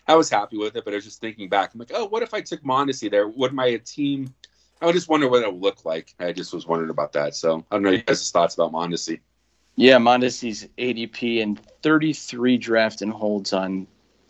I 0.07 0.15
was 0.15 0.31
happy 0.31 0.57
with 0.57 0.77
it. 0.77 0.85
But 0.85 0.95
I 0.95 0.97
was 0.97 1.05
just 1.05 1.21
thinking 1.21 1.49
back, 1.49 1.75
I'm 1.75 1.81
like, 1.81 1.91
oh, 1.93 2.07
what 2.07 2.23
if 2.23 2.33
I 2.33 2.41
took 2.41 2.63
Mondesi 2.63 3.11
there? 3.11 3.29
Would 3.29 3.53
my 3.53 3.77
team? 3.85 4.35
I 4.81 4.87
would 4.87 4.95
just 4.95 5.09
wonder 5.09 5.29
what 5.29 5.43
it 5.43 5.53
would 5.53 5.61
look 5.61 5.85
like. 5.85 6.15
I 6.19 6.33
just 6.33 6.55
was 6.55 6.67
wondering 6.67 6.91
about 6.91 7.13
that. 7.13 7.35
So 7.35 7.65
I 7.71 7.77
don't 7.77 7.83
know 7.83 7.91
you 7.91 8.03
guys' 8.03 8.31
thoughts 8.31 8.55
about 8.55 8.73
Mondesi. 8.73 9.21
yeah, 9.77 9.97
Mondesi's 9.97 10.69
ADP 10.79 11.43
and 11.43 11.61
33 11.83 12.57
draft 12.57 13.03
and 13.03 13.13
holds 13.13 13.53
on 13.53 13.87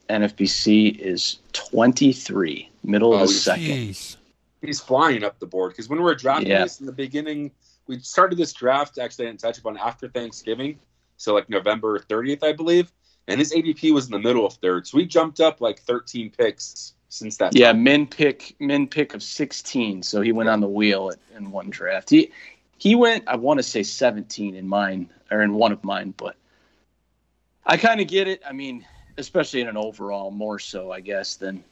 NFBC 0.08 0.98
is 0.98 1.38
23, 1.52 2.70
middle 2.84 3.14
of 3.14 3.22
Oh, 3.22 3.26
the 3.26 3.32
second. 3.32 4.16
He's 4.60 4.80
flying 4.80 5.22
up 5.22 5.38
the 5.38 5.46
board 5.46 5.72
because 5.72 5.88
when 5.88 5.98
we 5.98 6.04
were 6.04 6.14
drafting 6.14 6.48
Yeah. 6.48 6.62
this 6.64 6.80
in 6.80 6.86
the 6.86 6.92
beginning, 6.92 7.52
we 7.86 7.98
started 8.00 8.38
this 8.38 8.52
draft. 8.52 8.98
Actually, 8.98 9.26
I 9.26 9.30
didn't 9.30 9.40
touch 9.40 9.58
upon 9.58 9.76
after 9.78 10.08
Thanksgiving, 10.08 10.78
so 11.16 11.34
like 11.34 11.48
November 11.48 11.98
30th, 11.98 12.42
I 12.42 12.52
believe. 12.52 12.92
And 13.28 13.38
his 13.38 13.52
ADP 13.52 13.92
was 13.92 14.06
in 14.06 14.12
the 14.12 14.18
middle 14.18 14.46
of 14.46 14.54
third, 14.54 14.86
so 14.86 14.96
we 14.96 15.04
jumped 15.06 15.38
up 15.40 15.60
like 15.60 15.80
13 15.80 16.30
picks 16.30 16.94
since 17.10 17.36
that. 17.36 17.54
Yeah, 17.54 17.72
time. 17.72 17.82
min 17.84 18.06
pick 18.06 18.56
min 18.58 18.86
pick 18.88 19.14
of 19.14 19.22
16, 19.22 20.02
so 20.02 20.22
he 20.22 20.32
went 20.32 20.48
on 20.48 20.60
the 20.60 20.68
wheel 20.68 21.10
at, 21.10 21.18
in 21.36 21.50
one 21.50 21.68
draft. 21.70 22.08
He 22.10 22.32
he 22.78 22.94
went, 22.94 23.24
I 23.28 23.36
want 23.36 23.58
to 23.58 23.62
say 23.62 23.82
17 23.82 24.54
in 24.54 24.66
mine 24.66 25.10
or 25.30 25.42
in 25.42 25.54
one 25.54 25.72
of 25.72 25.84
mine, 25.84 26.14
but 26.16 26.36
I 27.66 27.76
kind 27.76 28.00
of 28.00 28.06
get 28.08 28.28
it. 28.28 28.40
I 28.48 28.52
mean, 28.52 28.84
especially 29.18 29.60
in 29.60 29.68
an 29.68 29.76
overall, 29.76 30.30
more 30.30 30.58
so, 30.58 30.90
I 30.90 31.00
guess, 31.00 31.36
than 31.36 31.62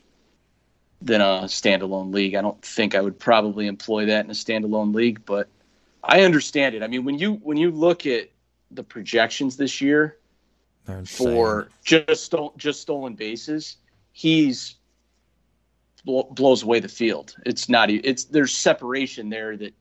than 1.03 1.21
a 1.21 1.45
standalone 1.45 2.13
league. 2.13 2.35
I 2.35 2.43
don't 2.43 2.61
think 2.63 2.95
I 2.95 3.01
would 3.01 3.19
probably 3.19 3.67
employ 3.67 4.07
that 4.07 4.25
in 4.25 4.31
a 4.31 4.35
standalone 4.35 4.95
league, 4.95 5.25
but 5.25 5.49
I 6.03 6.23
understand 6.23 6.75
it. 6.75 6.83
I 6.83 6.89
mean, 6.89 7.05
when 7.05 7.19
you 7.19 7.35
when 7.35 7.57
you 7.57 7.71
look 7.71 8.07
at 8.07 8.31
the 8.71 8.83
projections 8.83 9.57
this 9.57 9.81
year 9.81 10.19
for 11.05 11.69
just 11.85 12.35
just 12.57 12.83
stolen 12.83 13.15
bases, 13.15 13.77
he's 14.13 14.77
blows 16.05 16.63
away 16.63 16.81
the 16.81 16.89
field. 16.89 17.35
It's 17.45 17.69
not. 17.69 17.91
It's 17.91 18.25
there's 18.25 18.53
separation 18.53 19.29
there 19.29 19.57
that 19.57 19.75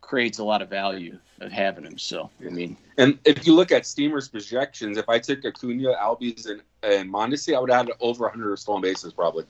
creates 0.00 0.38
a 0.38 0.44
lot 0.44 0.62
of 0.62 0.68
value 0.68 1.18
of 1.40 1.52
having 1.52 1.84
him. 1.84 1.98
So 1.98 2.30
I 2.44 2.50
mean, 2.50 2.76
And 2.98 3.18
if 3.24 3.46
you 3.46 3.54
look 3.54 3.72
at 3.72 3.86
Steamer's 3.86 4.28
projections, 4.28 4.98
if 4.98 5.08
I 5.08 5.18
took 5.18 5.44
Acuna, 5.44 5.94
Albies, 5.94 6.46
and, 6.48 6.62
and 6.82 7.12
Mondesi, 7.12 7.54
I 7.56 7.60
would 7.60 7.70
add 7.70 7.90
over 8.00 8.24
100 8.24 8.58
stolen 8.58 8.82
bases 8.82 9.12
probably. 9.12 9.44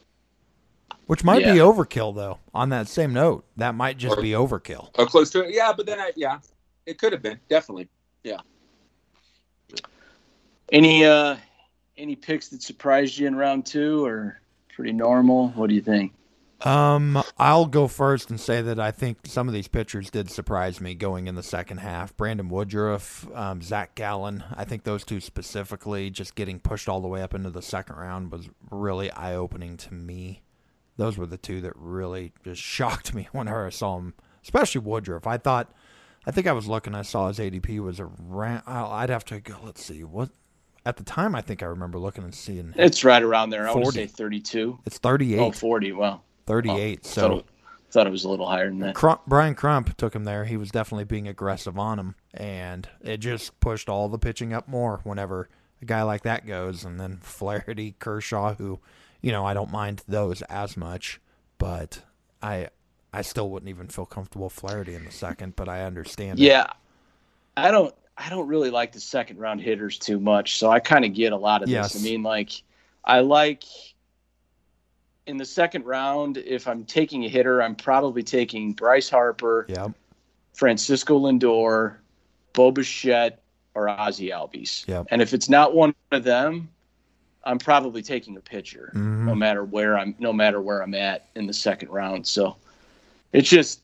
Which 1.06 1.24
might 1.24 1.42
Yeah. 1.42 1.54
be 1.54 1.58
overkill, 1.58 2.14
though. 2.14 2.38
On 2.54 2.68
that 2.68 2.86
same 2.86 3.12
note, 3.12 3.44
that 3.56 3.74
might 3.74 3.96
just 3.98 4.18
Or- 4.18 4.22
be 4.22 4.30
overkill. 4.30 4.90
Or 4.98 5.06
close 5.06 5.30
to 5.30 5.42
it. 5.44 5.54
Yeah, 5.54 5.72
but 5.76 5.86
then 5.86 5.98
I, 5.98 6.12
yeah, 6.14 6.38
it 6.86 6.98
could 6.98 7.12
have 7.12 7.22
been 7.22 7.40
definitely. 7.48 7.88
Yeah. 8.22 8.38
Any 10.72 11.04
uh 11.04 11.36
any 11.96 12.14
picks 12.16 12.48
that 12.48 12.62
surprised 12.62 13.18
you 13.18 13.26
in 13.26 13.34
round 13.34 13.66
two 13.66 14.04
or 14.04 14.40
pretty 14.74 14.92
normal? 14.92 15.48
What 15.50 15.68
do 15.68 15.74
you 15.74 15.80
think? 15.82 16.12
Um, 16.62 17.22
I'll 17.38 17.66
go 17.66 17.88
first 17.88 18.28
and 18.30 18.38
say 18.38 18.60
that 18.62 18.78
I 18.78 18.90
think 18.90 19.18
some 19.24 19.48
of 19.48 19.54
these 19.54 19.68
pitchers 19.68 20.10
did 20.10 20.30
surprise 20.30 20.80
me 20.80 20.94
going 20.94 21.26
in 21.26 21.34
the 21.34 21.42
second 21.42 21.78
half. 21.78 22.16
Brandon 22.16 22.48
Woodruff, 22.48 23.26
um, 23.34 23.62
Zach 23.62 23.94
Gallen. 23.94 24.44
I 24.54 24.64
think 24.64 24.84
those 24.84 25.04
two 25.04 25.20
specifically, 25.20 26.10
just 26.10 26.34
getting 26.34 26.60
pushed 26.60 26.88
all 26.88 27.00
the 27.00 27.08
way 27.08 27.22
up 27.22 27.34
into 27.34 27.50
the 27.50 27.62
second 27.62 27.96
round, 27.96 28.30
was 28.30 28.48
really 28.70 29.10
eye 29.12 29.34
opening 29.34 29.76
to 29.78 29.94
me. 29.94 30.42
Those 30.96 31.16
were 31.16 31.26
the 31.26 31.38
two 31.38 31.62
that 31.62 31.72
really 31.76 32.32
just 32.44 32.60
shocked 32.76 33.14
me 33.14 33.28
whenever 33.32 33.66
I 33.66 33.70
saw 33.70 33.96
them, 33.96 34.14
especially 34.42 34.82
Woodruff. 34.82 35.26
I 35.26 35.38
thought, 35.38 35.72
I 36.26 36.30
think 36.30 36.46
I 36.46 36.52
was 36.52 36.66
looking, 36.66 36.94
I 36.94 37.02
saw 37.02 37.28
his 37.28 37.38
ADP 37.38 37.80
was 37.80 38.00
around. 38.00 38.62
I'd 38.66 39.08
have 39.08 39.24
to 39.26 39.40
go. 39.40 39.56
Let's 39.64 39.82
see 39.84 40.04
what. 40.04 40.30
At 40.84 40.96
the 40.96 41.04
time, 41.04 41.34
I 41.34 41.42
think 41.42 41.62
I 41.62 41.66
remember 41.66 41.98
looking 41.98 42.24
and 42.24 42.34
seeing 42.34 42.72
It's 42.74 43.04
right 43.04 43.22
around 43.22 43.50
there. 43.50 43.68
I 43.68 43.74
would 43.74 43.92
say 43.92 44.06
32. 44.06 44.78
it's 44.86 44.96
38, 44.96 45.38
Oh, 45.38 45.52
40. 45.52 45.92
Wow. 45.92 46.22
38. 46.50 47.00
Oh, 47.02 47.08
so 47.08 47.20
thought 47.20 47.38
it, 47.38 47.44
thought 47.90 48.06
it 48.06 48.10
was 48.10 48.24
a 48.24 48.28
little 48.28 48.46
higher 48.48 48.68
than 48.68 48.80
that. 48.80 48.94
Crump, 48.94 49.22
Brian 49.26 49.54
Crump 49.54 49.96
took 49.96 50.14
him 50.14 50.24
there. 50.24 50.44
He 50.44 50.56
was 50.56 50.70
definitely 50.70 51.04
being 51.04 51.28
aggressive 51.28 51.78
on 51.78 51.98
him, 51.98 52.14
and 52.34 52.88
it 53.00 53.18
just 53.18 53.58
pushed 53.60 53.88
all 53.88 54.08
the 54.08 54.18
pitching 54.18 54.52
up 54.52 54.68
more 54.68 55.00
whenever 55.04 55.48
a 55.80 55.84
guy 55.84 56.02
like 56.02 56.22
that 56.22 56.46
goes. 56.46 56.84
And 56.84 56.98
then 56.98 57.18
Flaherty, 57.22 57.94
Kershaw, 57.98 58.54
who, 58.54 58.80
you 59.20 59.32
know, 59.32 59.44
I 59.46 59.54
don't 59.54 59.70
mind 59.70 60.02
those 60.08 60.42
as 60.42 60.76
much, 60.76 61.20
but 61.58 62.02
I, 62.42 62.68
I 63.12 63.22
still 63.22 63.48
wouldn't 63.50 63.68
even 63.70 63.88
feel 63.88 64.06
comfortable 64.06 64.50
Flaherty 64.50 64.94
in 64.94 65.04
the 65.04 65.12
second. 65.12 65.54
But 65.56 65.68
I 65.68 65.82
understand. 65.84 66.38
it. 66.38 66.42
Yeah, 66.42 66.66
I 67.56 67.70
don't. 67.70 67.94
I 68.18 68.28
don't 68.28 68.48
really 68.48 68.68
like 68.70 68.92
the 68.92 69.00
second 69.00 69.38
round 69.38 69.62
hitters 69.62 69.98
too 69.98 70.20
much, 70.20 70.58
so 70.58 70.68
I 70.70 70.78
kind 70.78 71.06
of 71.06 71.14
get 71.14 71.32
a 71.32 71.36
lot 71.38 71.62
of 71.62 71.70
Yes. 71.70 71.94
this. 71.94 72.02
I 72.02 72.04
mean, 72.04 72.22
like, 72.22 72.50
I 73.02 73.20
like 73.20 73.64
in 75.26 75.36
the 75.36 75.44
second 75.44 75.84
round. 75.84 76.36
If 76.38 76.66
I'm 76.66 76.84
taking 76.84 77.24
a 77.24 77.28
hitter, 77.28 77.62
I'm 77.62 77.74
probably 77.76 78.22
taking 78.22 78.72
Bryce 78.72 79.08
Harper, 79.08 79.66
yeah, 79.68 79.88
Francisco 80.54 81.18
Lindor, 81.18 81.96
Bo 82.52 82.70
Bichette, 82.70 83.40
or 83.74 83.88
Ozzie 83.88 84.30
Albies. 84.30 84.86
Yep. 84.88 85.06
And 85.10 85.22
if 85.22 85.32
it's 85.32 85.48
not 85.48 85.74
one 85.74 85.94
of 86.10 86.24
them, 86.24 86.68
I'm 87.44 87.58
probably 87.58 88.02
taking 88.02 88.36
a 88.36 88.40
pitcher, 88.40 88.92
Mhm. 88.94 89.24
no 89.24 89.34
matter 89.34 89.64
where 89.64 89.96
I'm, 89.96 90.14
no 90.18 90.32
matter 90.32 90.60
where 90.60 90.82
I'm 90.82 90.94
at 90.94 91.28
in 91.34 91.46
the 91.46 91.54
second 91.54 91.88
round. 91.88 92.26
So 92.26 92.56
it's 93.32 93.48
just, 93.48 93.82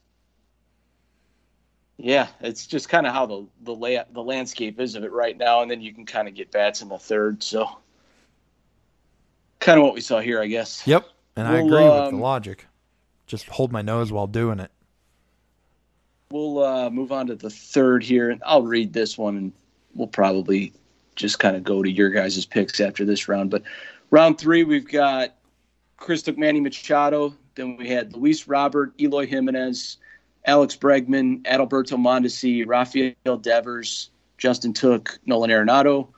yeah, 1.96 2.26
it's 2.40 2.66
just 2.66 2.88
kind 2.90 3.06
of 3.06 3.14
how 3.14 3.24
the 3.24 3.46
the 3.62 3.74
lay, 3.74 4.02
the 4.12 4.22
landscape 4.22 4.78
is 4.78 4.94
of 4.94 5.04
it 5.04 5.12
right 5.12 5.38
now, 5.38 5.62
and 5.62 5.70
then 5.70 5.80
you 5.80 5.94
can 5.94 6.04
kind 6.04 6.28
of 6.28 6.34
get 6.34 6.50
bats 6.50 6.82
in 6.82 6.88
the 6.88 6.98
third. 6.98 7.42
So 7.42 7.68
kind 9.60 9.78
of 9.78 9.84
what 9.84 9.94
we 9.94 10.00
saw 10.02 10.20
here, 10.20 10.42
I 10.42 10.46
guess. 10.46 10.86
Yep. 10.86 11.06
And 11.36 11.46
I 11.46 11.54
Well, 11.54 11.66
agree 11.66 11.84
with 11.84 12.10
the 12.10 12.16
um, 12.16 12.20
logic. 12.20 12.66
Just 13.26 13.48
hold 13.48 13.72
my 13.72 13.82
nose 13.82 14.10
while 14.12 14.26
doing 14.26 14.60
it. 14.60 14.70
We'll 16.30 16.64
uh, 16.64 16.90
move 16.90 17.12
on 17.12 17.28
to 17.28 17.36
the 17.36 17.50
third 17.50 18.02
here, 18.02 18.30
and 18.30 18.42
I'll 18.44 18.62
read 18.62 18.92
this 18.92 19.16
one, 19.16 19.36
and 19.36 19.52
we'll 19.94 20.08
probably 20.08 20.72
just 21.14 21.38
kind 21.38 21.56
of 21.56 21.62
go 21.62 21.82
to 21.82 21.90
your 21.90 22.10
guys' 22.10 22.44
picks 22.44 22.80
after 22.80 23.04
this 23.04 23.28
round. 23.28 23.50
But 23.50 23.62
Round 24.10 24.38
three, 24.38 24.62
we've 24.64 24.88
got 24.88 25.34
Chris 25.96 26.22
took 26.22 26.38
Manny 26.38 26.60
Machado. 26.60 27.34
Then 27.54 27.76
we 27.76 27.88
had 27.88 28.14
Luis 28.14 28.46
Robert, 28.46 28.92
Eloy 29.00 29.26
Jimenez, 29.26 29.96
Alex 30.44 30.76
Bregman, 30.76 31.42
Adalberto 31.42 31.96
Mondesi, 31.98 32.64
Rafael 32.66 33.38
Devers, 33.38 34.10
Justin 34.38 34.72
Took, 34.72 35.18
Nolan 35.26 35.50
Arenado. 35.50 36.08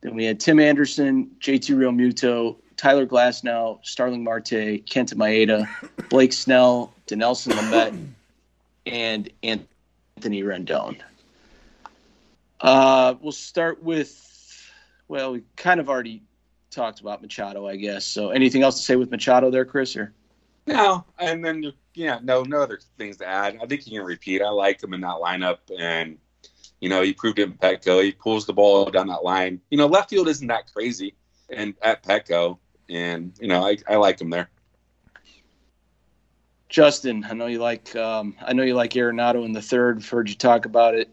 Then 0.00 0.14
we 0.14 0.24
had 0.24 0.40
Tim 0.40 0.58
Anderson, 0.58 1.30
JT 1.40 1.76
Realmuto, 1.76 2.56
Tyler 2.76 3.06
Glasnow, 3.06 3.78
Starling 3.84 4.24
Marte, 4.24 4.84
Kenta 4.86 5.14
Maeda, 5.14 5.68
Blake 6.08 6.32
Snell, 6.32 6.92
Dinelson 7.06 7.52
Lamet, 7.52 8.08
and 8.86 9.30
Anthony 9.42 10.42
Rendon. 10.42 11.00
Uh, 12.60 13.14
we'll 13.20 13.32
start 13.32 13.82
with, 13.82 14.70
well, 15.08 15.32
we 15.32 15.42
kind 15.56 15.80
of 15.80 15.88
already 15.88 16.22
talked 16.70 17.00
about 17.00 17.22
Machado, 17.22 17.66
I 17.66 17.76
guess. 17.76 18.04
So 18.04 18.30
anything 18.30 18.62
else 18.62 18.76
to 18.76 18.82
say 18.82 18.96
with 18.96 19.10
Machado 19.10 19.50
there, 19.50 19.64
Chris? 19.64 19.96
Or 19.96 20.12
no, 20.66 21.04
and 21.18 21.44
then 21.44 21.72
yeah, 21.94 22.18
no, 22.22 22.42
no 22.42 22.62
other 22.62 22.80
things 22.98 23.18
to 23.18 23.26
add. 23.26 23.58
I 23.62 23.66
think 23.66 23.82
he 23.82 23.92
can 23.92 24.02
repeat. 24.02 24.42
I 24.42 24.48
like 24.48 24.82
him 24.82 24.94
in 24.94 25.00
that 25.02 25.16
lineup, 25.22 25.58
and 25.78 26.18
you 26.80 26.88
know 26.88 27.02
he 27.02 27.12
proved 27.12 27.38
it 27.38 27.44
in 27.44 27.52
Petco. 27.52 28.02
He 28.02 28.12
pulls 28.12 28.46
the 28.46 28.52
ball 28.52 28.86
down 28.86 29.08
that 29.08 29.24
line. 29.24 29.60
You 29.70 29.78
know, 29.78 29.86
left 29.86 30.10
field 30.10 30.28
isn't 30.28 30.46
that 30.48 30.72
crazy, 30.72 31.14
and 31.50 31.74
at 31.82 32.02
Petco, 32.02 32.58
and 32.88 33.32
you 33.40 33.48
know 33.48 33.66
I, 33.66 33.76
I 33.88 33.96
like 33.96 34.20
him 34.20 34.30
there. 34.30 34.48
Justin, 36.68 37.24
I 37.28 37.34
know 37.34 37.46
you 37.46 37.60
like 37.60 37.94
um, 37.96 38.34
I 38.44 38.52
know 38.52 38.62
you 38.62 38.74
like 38.74 38.92
Arenado 38.92 39.44
in 39.44 39.52
the 39.52 39.62
third. 39.62 39.98
I've 39.98 40.08
heard 40.08 40.28
you 40.28 40.34
talk 40.34 40.66
about 40.66 40.94
it. 40.94 41.08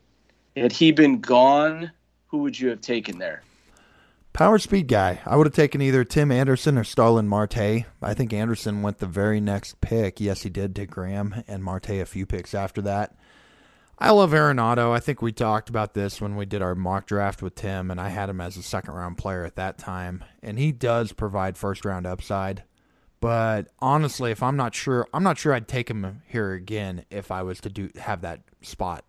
Had 0.56 0.72
he 0.72 0.92
been 0.92 1.22
gone, 1.22 1.92
who 2.28 2.40
would 2.40 2.60
you 2.60 2.70
have 2.70 2.82
taken 2.82 3.20
there? 3.20 3.44
Power 4.34 4.60
speed 4.60 4.88
guy. 4.88 5.20
I 5.26 5.36
would 5.36 5.46
have 5.46 5.54
taken 5.54 5.82
either 5.82 6.06
Tim 6.06 6.32
Anderson 6.32 6.78
or 6.78 6.86
Starling 6.86 7.28
Marte. 7.28 7.86
I 8.02 8.14
think 8.14 8.32
Anderson 8.32 8.82
went 8.82 9.00
the 9.00 9.06
very 9.06 9.42
next 9.42 9.82
pick. 9.82 10.22
Yes, 10.22 10.44
he 10.44 10.50
did 10.50 10.74
to 10.78 10.86
Graham 10.86 11.44
and 11.50 11.64
Marte 11.64 11.90
a 11.90 12.06
few 12.06 12.26
picks 12.26 12.54
after 12.54 12.82
that. 12.84 13.16
I 14.02 14.10
love 14.10 14.32
Arenado. 14.32 14.92
I 14.92 15.00
think 15.00 15.22
we 15.22 15.32
talked 15.32 15.70
about 15.70 15.94
this 15.94 16.20
when 16.20 16.36
we 16.36 16.48
did 16.48 16.64
our 16.64 16.74
mock 16.74 17.06
draft 17.06 17.44
with 17.44 17.54
Tim, 17.54 17.92
and 17.92 18.02
I 18.02 18.10
had 18.10 18.30
him 18.30 18.42
as 18.42 18.58
a 18.58 18.64
second 18.64 18.96
round 18.96 19.20
player 19.20 19.46
at 19.46 19.58
that 19.58 19.78
time. 19.78 20.24
And 20.42 20.58
he 20.58 20.72
does 20.72 21.14
provide 21.14 21.56
first 21.56 21.86
round 21.86 22.08
upside. 22.08 22.64
But 23.20 23.68
honestly, 23.78 24.32
if 24.32 24.42
I'm 24.42 24.58
not 24.58 24.74
sure, 24.74 25.08
I'm 25.14 25.22
not 25.22 25.38
sure 25.38 25.54
I'd 25.54 25.68
take 25.68 25.88
him 25.88 26.24
here 26.28 26.54
again 26.54 27.06
if 27.12 27.30
I 27.30 27.44
was 27.44 27.62
to 27.62 27.70
do 27.70 27.92
have 28.00 28.22
that 28.22 28.42
spot. 28.64 29.06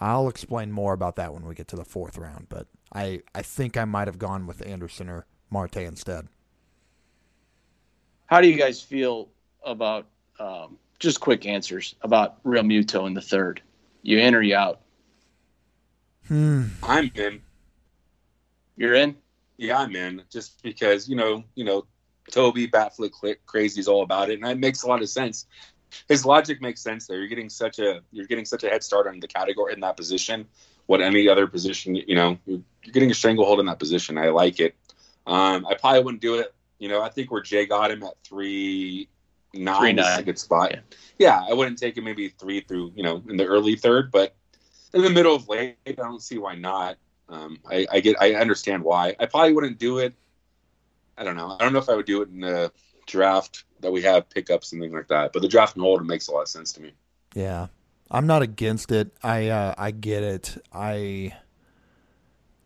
I'll 0.00 0.30
explain 0.30 0.72
more 0.72 0.94
about 0.94 1.16
that 1.16 1.34
when 1.34 1.44
we 1.44 1.54
get 1.54 1.68
to 1.68 1.76
the 1.76 1.84
fourth 1.84 2.16
round. 2.16 2.46
But 2.48 2.66
I 2.94 3.20
I 3.34 3.42
think 3.42 3.76
I 3.76 3.84
might 3.84 4.08
have 4.08 4.18
gone 4.18 4.46
with 4.46 4.66
Anderson 4.66 5.10
or 5.10 5.26
Marte 5.50 5.76
instead. 5.76 6.28
How 8.24 8.40
do 8.40 8.48
you 8.48 8.56
guys 8.56 8.80
feel 8.80 9.28
about 9.66 10.06
um, 10.38 10.78
just 10.98 11.20
quick 11.20 11.44
answers 11.44 11.94
about 12.00 12.38
Real 12.42 12.62
Muto 12.62 13.06
in 13.06 13.12
the 13.12 13.20
third? 13.20 13.60
You 14.02 14.18
in 14.18 14.34
or 14.34 14.42
you 14.42 14.56
out? 14.56 14.80
Hmm. 16.28 16.64
I'm 16.82 17.10
in. 17.14 17.42
You're 18.76 18.94
in. 18.94 19.16
Yeah, 19.56 19.78
I'm 19.78 19.94
in. 19.94 20.22
Just 20.30 20.62
because 20.62 21.08
you 21.08 21.16
know, 21.16 21.44
you 21.54 21.64
know, 21.64 21.86
Toby 22.30 22.68
Batflick 22.68 23.36
crazy 23.46 23.80
is 23.80 23.88
all 23.88 24.02
about 24.02 24.30
it, 24.30 24.34
and 24.34 24.44
that 24.44 24.58
makes 24.58 24.82
a 24.82 24.88
lot 24.88 25.02
of 25.02 25.08
sense. 25.08 25.46
His 26.08 26.24
logic 26.24 26.62
makes 26.62 26.80
sense 26.80 27.06
there. 27.06 27.18
You're 27.18 27.28
getting 27.28 27.50
such 27.50 27.78
a 27.78 28.00
you're 28.12 28.26
getting 28.26 28.44
such 28.44 28.64
a 28.64 28.68
head 28.68 28.82
start 28.82 29.06
on 29.06 29.20
the 29.20 29.28
category 29.28 29.72
in 29.72 29.80
that 29.80 29.96
position 29.96 30.46
what 30.90 31.00
any 31.00 31.28
other 31.28 31.46
position, 31.46 31.94
you 31.94 32.16
know, 32.16 32.36
you're, 32.46 32.62
getting 32.92 33.12
a 33.12 33.14
stranglehold 33.14 33.60
in 33.60 33.66
that 33.66 33.78
position. 33.78 34.18
I 34.18 34.30
like 34.30 34.58
it. 34.58 34.74
Um, 35.24 35.64
I 35.64 35.74
probably 35.74 36.02
wouldn't 36.02 36.20
do 36.20 36.34
it. 36.34 36.52
You 36.80 36.88
know, 36.88 37.00
I 37.00 37.10
think 37.10 37.30
where 37.30 37.42
Jay 37.42 37.64
got 37.64 37.92
him 37.92 38.02
at 38.02 38.14
three 38.24 39.08
nine, 39.54 39.80
three 39.80 39.92
nine. 39.92 40.12
is 40.12 40.18
a 40.18 40.22
good 40.22 40.38
spot. 40.38 40.72
Yeah. 40.72 40.80
yeah, 41.18 41.46
I 41.48 41.54
wouldn't 41.54 41.78
take 41.78 41.96
him 41.96 42.04
maybe 42.04 42.28
three 42.28 42.60
through, 42.60 42.92
you 42.94 43.02
know, 43.02 43.22
in 43.28 43.36
the 43.36 43.46
early 43.46 43.76
third, 43.76 44.10
but 44.10 44.34
in 44.92 45.02
the 45.02 45.10
middle 45.10 45.34
of 45.34 45.48
late, 45.48 45.76
I 45.86 45.92
don't 45.92 46.22
see 46.22 46.38
why 46.38 46.54
not. 46.54 46.96
Um, 47.28 47.58
I, 47.70 47.86
I 47.92 48.00
get, 48.00 48.16
I 48.20 48.34
understand 48.34 48.82
why. 48.82 49.14
I 49.20 49.26
probably 49.26 49.52
wouldn't 49.52 49.78
do 49.78 49.98
it. 49.98 50.14
I 51.16 51.24
don't 51.24 51.36
know. 51.36 51.56
I 51.58 51.62
don't 51.62 51.72
know 51.72 51.78
if 51.78 51.88
I 51.88 51.94
would 51.94 52.06
do 52.06 52.22
it 52.22 52.28
in 52.28 52.40
the 52.40 52.72
draft 53.06 53.64
that 53.80 53.92
we 53.92 54.02
have 54.02 54.28
pickups 54.30 54.72
and 54.72 54.80
things 54.80 54.92
like 54.92 55.08
that, 55.08 55.32
but 55.32 55.42
the 55.42 55.48
draft 55.48 55.76
and 55.76 55.82
hold 55.82 56.00
it 56.00 56.04
makes 56.04 56.28
a 56.28 56.32
lot 56.32 56.42
of 56.42 56.48
sense 56.48 56.72
to 56.72 56.82
me. 56.82 56.92
Yeah, 57.34 57.68
I'm 58.10 58.26
not 58.26 58.42
against 58.42 58.90
it. 58.90 59.12
I 59.22 59.48
uh, 59.48 59.74
I 59.76 59.90
get 59.90 60.22
it. 60.22 60.56
I 60.72 61.34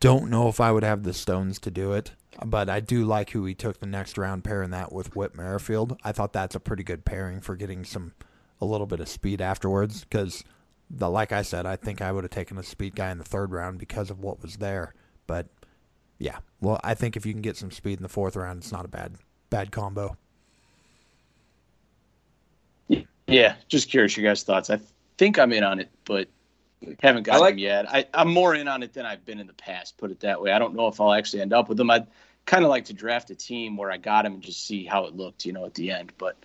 don't 0.00 0.30
know 0.30 0.48
if 0.48 0.60
I 0.60 0.70
would 0.70 0.82
have 0.82 1.02
the 1.02 1.12
stones 1.12 1.58
to 1.60 1.70
do 1.70 1.92
it, 1.92 2.12
but 2.44 2.68
I 2.68 2.80
do 2.80 3.04
like 3.04 3.30
who 3.30 3.44
he 3.44 3.54
took 3.54 3.80
the 3.80 3.86
next 3.86 4.18
round 4.18 4.44
pairing 4.44 4.70
that 4.70 4.92
with 4.92 5.14
Whit 5.14 5.34
Merrifield. 5.34 5.98
I 6.02 6.12
thought 6.12 6.32
that's 6.32 6.54
a 6.54 6.60
pretty 6.60 6.82
good 6.82 7.04
pairing 7.04 7.40
for 7.40 7.56
getting 7.56 7.84
some 7.84 8.12
a 8.60 8.64
little 8.64 8.86
bit 8.86 9.00
of 9.00 9.08
speed 9.08 9.40
afterwards 9.40 10.04
because 10.04 10.44
the 10.90 11.08
like 11.08 11.32
I 11.32 11.42
said, 11.42 11.66
I 11.66 11.76
think 11.76 12.00
I 12.00 12.12
would 12.12 12.24
have 12.24 12.30
taken 12.30 12.58
a 12.58 12.62
speed 12.62 12.94
guy 12.94 13.10
in 13.10 13.18
the 13.18 13.24
third 13.24 13.52
round 13.52 13.78
because 13.78 14.10
of 14.10 14.20
what 14.20 14.42
was 14.42 14.56
there. 14.56 14.94
But 15.26 15.48
yeah, 16.18 16.38
well, 16.60 16.80
I 16.84 16.94
think 16.94 17.16
if 17.16 17.26
you 17.26 17.32
can 17.32 17.42
get 17.42 17.56
some 17.56 17.70
speed 17.70 17.98
in 17.98 18.02
the 18.02 18.08
fourth 18.08 18.36
round, 18.36 18.58
it's 18.58 18.72
not 18.72 18.84
a 18.84 18.88
bad 18.88 19.14
bad 19.50 19.70
combo. 19.70 20.16
Yeah, 23.26 23.56
just 23.68 23.90
curious 23.90 24.16
your 24.16 24.28
guys' 24.28 24.42
thoughts. 24.42 24.68
I 24.68 24.78
think 25.16 25.38
I'm 25.38 25.52
in 25.52 25.64
on 25.64 25.80
it, 25.80 25.88
but 26.04 26.28
haven't 27.02 27.24
got 27.24 27.40
like, 27.40 27.54
him 27.54 27.58
yet. 27.58 27.86
I, 27.88 28.06
I'm 28.14 28.32
more 28.32 28.54
in 28.54 28.68
on 28.68 28.82
it 28.82 28.92
than 28.92 29.06
I've 29.06 29.24
been 29.24 29.40
in 29.40 29.46
the 29.46 29.52
past. 29.54 29.96
Put 29.98 30.10
it 30.10 30.20
that 30.20 30.40
way. 30.40 30.52
I 30.52 30.58
don't 30.58 30.74
know 30.74 30.88
if 30.88 31.00
I'll 31.00 31.12
actually 31.12 31.42
end 31.42 31.52
up 31.52 31.68
with 31.68 31.78
him. 31.78 31.90
I'd 31.90 32.06
kind 32.46 32.64
of 32.64 32.70
like 32.70 32.86
to 32.86 32.92
draft 32.92 33.30
a 33.30 33.34
team 33.34 33.76
where 33.76 33.90
I 33.90 33.96
got 33.96 34.26
him 34.26 34.34
and 34.34 34.42
just 34.42 34.66
see 34.66 34.84
how 34.84 35.06
it 35.06 35.14
looked, 35.14 35.46
you 35.46 35.52
know, 35.52 35.64
at 35.64 35.74
the 35.74 35.90
end. 35.90 36.12
But 36.18 36.36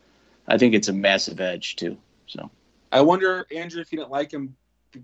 I 0.48 0.58
think 0.58 0.74
it's 0.74 0.88
a 0.88 0.94
massive 0.94 1.40
edge 1.40 1.76
too. 1.76 1.98
So 2.28 2.50
I 2.92 3.02
wonder, 3.02 3.46
Andrew, 3.56 3.82
if 3.82 3.92
you 3.92 3.98
didn't 3.98 4.12
like 4.12 4.32
him 4.32 4.56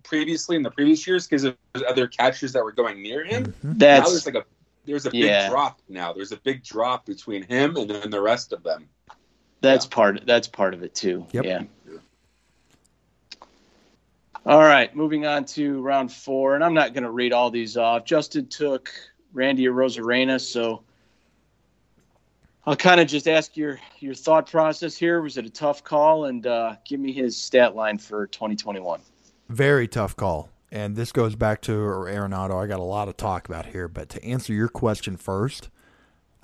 previously 0.03 0.55
in 0.55 0.63
the 0.63 0.71
previous 0.71 1.05
years 1.05 1.27
because 1.27 1.43
of 1.43 1.55
other 1.87 2.07
catchers 2.07 2.53
that 2.53 2.63
were 2.63 2.71
going 2.71 3.01
near 3.01 3.23
him. 3.23 3.45
Mm-hmm. 3.45 3.73
That's 3.77 4.05
now 4.05 4.09
there's 4.09 4.25
like 4.25 4.35
a 4.35 4.45
there's 4.85 5.05
a 5.05 5.11
big 5.11 5.23
yeah. 5.23 5.49
drop 5.49 5.81
now. 5.89 6.13
There's 6.13 6.31
a 6.31 6.37
big 6.37 6.63
drop 6.63 7.05
between 7.05 7.43
him 7.43 7.75
and 7.75 7.89
then 7.89 8.09
the 8.09 8.21
rest 8.21 8.53
of 8.53 8.63
them. 8.63 8.89
That's 9.61 9.85
yeah. 9.85 9.95
part. 9.95 10.25
That's 10.25 10.47
part 10.47 10.73
of 10.73 10.83
it 10.83 10.93
too. 10.93 11.25
Yep. 11.31 11.45
Yeah. 11.45 11.63
All 14.47 14.61
right, 14.61 14.95
moving 14.95 15.25
on 15.25 15.45
to 15.45 15.81
round 15.81 16.11
four, 16.11 16.53
and 16.53 16.63
I'm 16.63 16.75
not 16.75 16.93
going 16.93 17.03
to 17.03 17.09
read 17.09 17.33
all 17.33 17.49
these 17.49 17.77
off. 17.77 18.05
Justin 18.05 18.45
took 18.45 18.91
Randy 19.33 19.65
Arozarena, 19.65 20.39
so 20.39 20.83
I'll 22.67 22.75
kind 22.75 23.01
of 23.01 23.07
just 23.07 23.27
ask 23.27 23.57
your 23.57 23.79
your 23.99 24.13
thought 24.13 24.49
process 24.49 24.95
here. 24.95 25.19
Was 25.23 25.37
it 25.37 25.47
a 25.47 25.49
tough 25.49 25.83
call? 25.83 26.25
And 26.25 26.45
uh, 26.45 26.75
give 26.85 26.99
me 26.99 27.11
his 27.11 27.35
stat 27.35 27.75
line 27.75 27.97
for 27.97 28.27
2021. 28.27 29.01
Very 29.49 29.87
tough 29.87 30.15
call, 30.15 30.49
and 30.71 30.95
this 30.95 31.11
goes 31.11 31.35
back 31.35 31.61
to 31.61 31.71
Arenado. 31.71 32.63
I 32.63 32.67
got 32.67 32.79
a 32.79 32.83
lot 32.83 33.07
of 33.07 33.17
talk 33.17 33.47
about 33.47 33.65
here, 33.65 33.87
but 33.87 34.09
to 34.09 34.23
answer 34.23 34.53
your 34.53 34.69
question 34.69 35.17
first, 35.17 35.69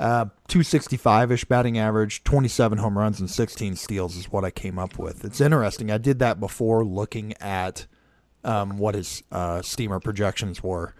uh, 0.01 0.25
265 0.47 1.31
ish 1.31 1.45
batting 1.45 1.77
average, 1.77 2.23
27 2.23 2.79
home 2.79 2.97
runs, 2.97 3.19
and 3.19 3.29
16 3.29 3.75
steals 3.75 4.17
is 4.17 4.31
what 4.31 4.43
I 4.43 4.49
came 4.49 4.79
up 4.79 4.97
with. 4.97 5.23
It's 5.23 5.39
interesting. 5.39 5.91
I 5.91 5.99
did 5.99 6.17
that 6.19 6.39
before 6.39 6.83
looking 6.83 7.35
at 7.39 7.85
um, 8.43 8.79
what 8.79 8.95
his 8.95 9.21
uh, 9.31 9.61
steamer 9.61 9.99
projections 9.99 10.63
were, 10.63 10.95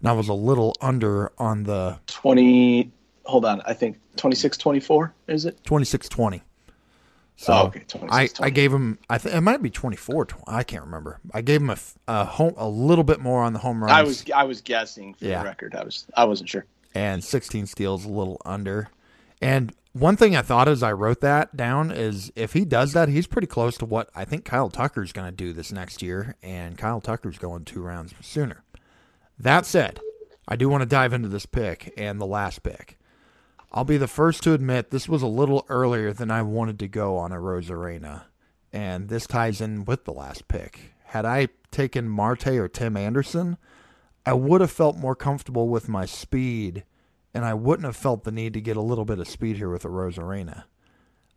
and 0.00 0.08
I 0.08 0.12
was 0.12 0.28
a 0.28 0.34
little 0.34 0.74
under 0.80 1.30
on 1.38 1.64
the 1.64 1.98
20. 2.06 2.90
Hold 3.26 3.44
on, 3.44 3.60
I 3.66 3.74
think 3.74 3.98
26 4.16 4.56
24 4.56 5.14
is 5.26 5.44
it? 5.44 5.62
26 5.64 6.08
20. 6.08 6.42
So 7.36 7.52
oh, 7.52 7.66
okay. 7.66 7.84
I, 8.10 8.28
I 8.40 8.50
gave 8.50 8.72
him 8.72 8.98
I 9.10 9.18
think 9.18 9.34
it 9.34 9.42
might 9.42 9.62
be 9.62 9.68
24 9.68 10.24
20, 10.24 10.44
I 10.48 10.62
can't 10.62 10.84
remember. 10.84 11.20
I 11.34 11.42
gave 11.42 11.60
him 11.60 11.68
a, 11.68 11.76
a 12.08 12.24
home 12.24 12.54
a 12.56 12.66
little 12.66 13.04
bit 13.04 13.20
more 13.20 13.42
on 13.42 13.52
the 13.52 13.58
home 13.58 13.84
runs. 13.84 13.92
I 13.92 14.02
was 14.02 14.24
I 14.34 14.44
was 14.44 14.62
guessing 14.62 15.12
for 15.12 15.26
yeah. 15.26 15.40
the 15.40 15.44
record. 15.44 15.74
I 15.74 15.84
was 15.84 16.06
I 16.16 16.24
wasn't 16.24 16.48
sure 16.48 16.64
and 16.94 17.22
16 17.22 17.66
steals 17.66 18.04
a 18.04 18.08
little 18.08 18.40
under. 18.44 18.88
And 19.40 19.72
one 19.92 20.16
thing 20.16 20.36
I 20.36 20.42
thought 20.42 20.68
as 20.68 20.82
I 20.82 20.92
wrote 20.92 21.20
that 21.20 21.56
down 21.56 21.90
is 21.90 22.32
if 22.36 22.52
he 22.52 22.64
does 22.64 22.92
that, 22.92 23.08
he's 23.08 23.26
pretty 23.26 23.46
close 23.46 23.76
to 23.78 23.84
what 23.84 24.10
I 24.14 24.24
think 24.24 24.44
Kyle 24.44 24.70
Tucker's 24.70 25.12
going 25.12 25.28
to 25.28 25.36
do 25.36 25.52
this 25.52 25.72
next 25.72 26.02
year, 26.02 26.36
and 26.42 26.78
Kyle 26.78 27.00
Tucker's 27.00 27.38
going 27.38 27.64
two 27.64 27.82
rounds 27.82 28.14
sooner. 28.20 28.62
That 29.38 29.66
said, 29.66 30.00
I 30.46 30.56
do 30.56 30.68
want 30.68 30.82
to 30.82 30.88
dive 30.88 31.12
into 31.12 31.28
this 31.28 31.46
pick 31.46 31.92
and 31.96 32.20
the 32.20 32.26
last 32.26 32.62
pick. 32.62 32.98
I'll 33.70 33.84
be 33.84 33.98
the 33.98 34.08
first 34.08 34.42
to 34.44 34.54
admit 34.54 34.90
this 34.90 35.08
was 35.08 35.22
a 35.22 35.26
little 35.26 35.66
earlier 35.68 36.12
than 36.12 36.30
I 36.30 36.42
wanted 36.42 36.78
to 36.78 36.88
go 36.88 37.16
on 37.16 37.32
Arozarena, 37.32 38.24
and 38.72 39.08
this 39.08 39.26
ties 39.26 39.60
in 39.60 39.84
with 39.84 40.04
the 40.04 40.12
last 40.12 40.48
pick. 40.48 40.94
Had 41.04 41.24
I 41.24 41.48
taken 41.70 42.08
Marte 42.08 42.48
or 42.48 42.68
Tim 42.68 42.96
Anderson, 42.96 43.58
I 44.28 44.34
would 44.34 44.60
have 44.60 44.70
felt 44.70 44.98
more 44.98 45.16
comfortable 45.16 45.70
with 45.70 45.88
my 45.88 46.04
speed, 46.04 46.84
and 47.32 47.46
I 47.46 47.54
wouldn't 47.54 47.86
have 47.86 47.96
felt 47.96 48.24
the 48.24 48.30
need 48.30 48.52
to 48.52 48.60
get 48.60 48.76
a 48.76 48.82
little 48.82 49.06
bit 49.06 49.18
of 49.18 49.26
speed 49.26 49.56
here 49.56 49.70
with 49.70 49.84
Arozarena. 49.84 50.64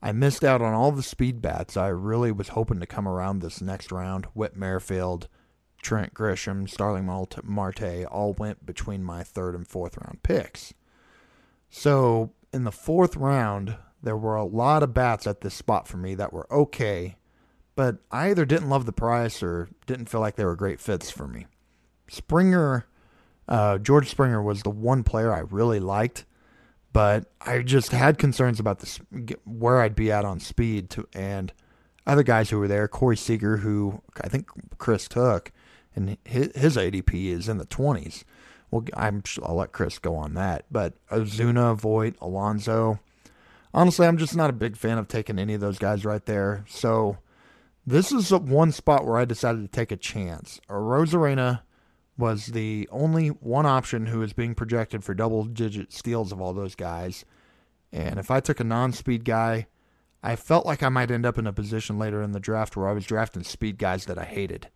I 0.01 0.11
missed 0.11 0.43
out 0.43 0.61
on 0.61 0.73
all 0.73 0.91
the 0.91 1.01
speed 1.01 1.41
bats. 1.41 1.77
I 1.77 1.87
really 1.87 2.33
was 2.33 2.49
hoping 2.49 2.81
to 2.81 2.85
come 2.85 3.07
around 3.07 3.39
this 3.39 3.61
next 3.61 3.93
round. 3.93 4.25
Whit 4.33 4.57
Merrifield, 4.57 5.29
Trent 5.81 6.13
Grisham, 6.13 6.69
Starling 6.69 7.05
Marte 7.05 8.05
all 8.11 8.33
went 8.33 8.65
between 8.65 9.05
my 9.05 9.23
third 9.23 9.55
and 9.55 9.65
fourth 9.65 9.95
round 9.95 10.21
picks. 10.21 10.73
So 11.69 12.33
in 12.51 12.65
the 12.65 12.73
fourth 12.73 13.15
round, 13.15 13.77
there 14.03 14.17
were 14.17 14.35
a 14.35 14.43
lot 14.43 14.83
of 14.83 14.93
bats 14.93 15.25
at 15.25 15.39
this 15.39 15.53
spot 15.53 15.87
for 15.87 15.95
me 15.95 16.13
that 16.15 16.33
were 16.33 16.51
okay, 16.51 17.15
but 17.73 17.99
I 18.11 18.31
either 18.31 18.43
didn't 18.43 18.69
love 18.69 18.85
the 18.85 18.91
price 18.91 19.41
or 19.41 19.69
didn't 19.85 20.09
feel 20.09 20.19
like 20.19 20.35
they 20.35 20.43
were 20.43 20.57
great 20.57 20.81
fits 20.81 21.09
for 21.09 21.25
me. 21.25 21.45
Springer, 22.11 22.85
uh, 23.47 23.77
George 23.77 24.09
Springer 24.09 24.41
was 24.41 24.63
the 24.63 24.69
one 24.69 25.01
player 25.01 25.33
I 25.33 25.39
really 25.39 25.79
liked, 25.79 26.25
but 26.91 27.31
I 27.39 27.61
just 27.61 27.93
had 27.93 28.17
concerns 28.17 28.59
about 28.59 28.79
this 28.79 28.99
where 29.45 29.79
I'd 29.81 29.95
be 29.95 30.11
at 30.11 30.25
on 30.25 30.41
speed 30.41 30.89
to 30.91 31.07
and 31.13 31.53
other 32.05 32.23
guys 32.23 32.49
who 32.49 32.59
were 32.59 32.67
there. 32.67 32.89
Corey 32.89 33.15
Seager, 33.15 33.57
who 33.57 34.01
I 34.19 34.27
think 34.27 34.49
Chris 34.77 35.07
took, 35.07 35.53
and 35.95 36.17
his, 36.25 36.51
his 36.53 36.75
ADP 36.75 37.13
is 37.27 37.47
in 37.47 37.59
the 37.59 37.65
twenties. 37.65 38.25
Well, 38.71 38.83
I'm 38.93 39.23
I'll 39.43 39.55
let 39.55 39.71
Chris 39.71 39.97
go 39.97 40.15
on 40.17 40.33
that, 40.33 40.65
but 40.69 40.93
Ozuna, 41.07 41.77
Voit, 41.77 42.15
Alonso. 42.19 42.99
Honestly, 43.73 44.05
I'm 44.05 44.17
just 44.17 44.35
not 44.35 44.49
a 44.49 44.53
big 44.53 44.75
fan 44.75 44.97
of 44.97 45.07
taking 45.07 45.39
any 45.39 45.53
of 45.53 45.61
those 45.61 45.79
guys 45.79 46.03
right 46.03 46.25
there. 46.25 46.65
So 46.67 47.19
this 47.87 48.11
is 48.11 48.31
one 48.31 48.73
spot 48.73 49.05
where 49.05 49.17
I 49.17 49.23
decided 49.23 49.61
to 49.61 49.69
take 49.69 49.93
a 49.93 49.97
chance. 49.97 50.59
Arozarena 50.69 51.61
was 52.17 52.47
the 52.47 52.87
only 52.91 53.29
one 53.29 53.65
option 53.65 54.07
who 54.07 54.21
is 54.21 54.33
being 54.33 54.55
projected 54.55 55.03
for 55.03 55.13
double 55.13 55.43
digit 55.43 55.91
steals 55.91 56.31
of 56.31 56.41
all 56.41 56.53
those 56.53 56.75
guys. 56.75 57.25
And 57.91 58.19
if 58.19 58.29
I 58.31 58.39
took 58.39 58.59
a 58.59 58.65
non 58.65 58.93
speed 58.93 59.25
guy, 59.25 59.67
I 60.23 60.35
felt 60.35 60.65
like 60.65 60.83
I 60.83 60.89
might 60.89 61.11
end 61.11 61.25
up 61.25 61.37
in 61.37 61.47
a 61.47 61.53
position 61.53 61.97
later 61.97 62.21
in 62.21 62.31
the 62.31 62.39
draft 62.39 62.75
where 62.75 62.87
I 62.87 62.93
was 62.93 63.05
drafting 63.05 63.43
speed 63.43 63.77
guys 63.77 64.05
that 64.05 64.19
I 64.19 64.25
hated. 64.25 64.69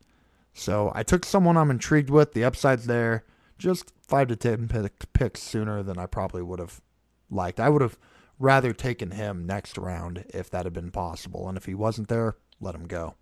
So 0.53 0.91
I 0.95 1.03
took 1.03 1.25
someone 1.25 1.57
I'm 1.57 1.69
intrigued 1.69 2.09
with. 2.09 2.33
The 2.33 2.43
upside's 2.43 2.87
there. 2.87 3.25
Just 3.57 3.93
five 4.01 4.27
to 4.29 4.35
ten 4.35 4.67
picks 5.13 5.41
sooner 5.41 5.83
than 5.83 5.97
I 5.97 6.07
probably 6.07 6.41
would 6.41 6.59
have 6.59 6.81
liked. 7.29 7.59
I 7.59 7.69
would 7.69 7.81
have 7.81 7.97
rather 8.39 8.73
taken 8.73 9.11
him 9.11 9.45
next 9.45 9.77
round 9.77 10.25
if 10.29 10.49
that 10.49 10.65
had 10.65 10.73
been 10.73 10.91
possible. 10.91 11.47
And 11.47 11.57
if 11.57 11.65
he 11.65 11.73
wasn't 11.73 12.07
there, 12.07 12.35
let 12.59 12.75
him 12.75 12.87
go. 12.87 13.15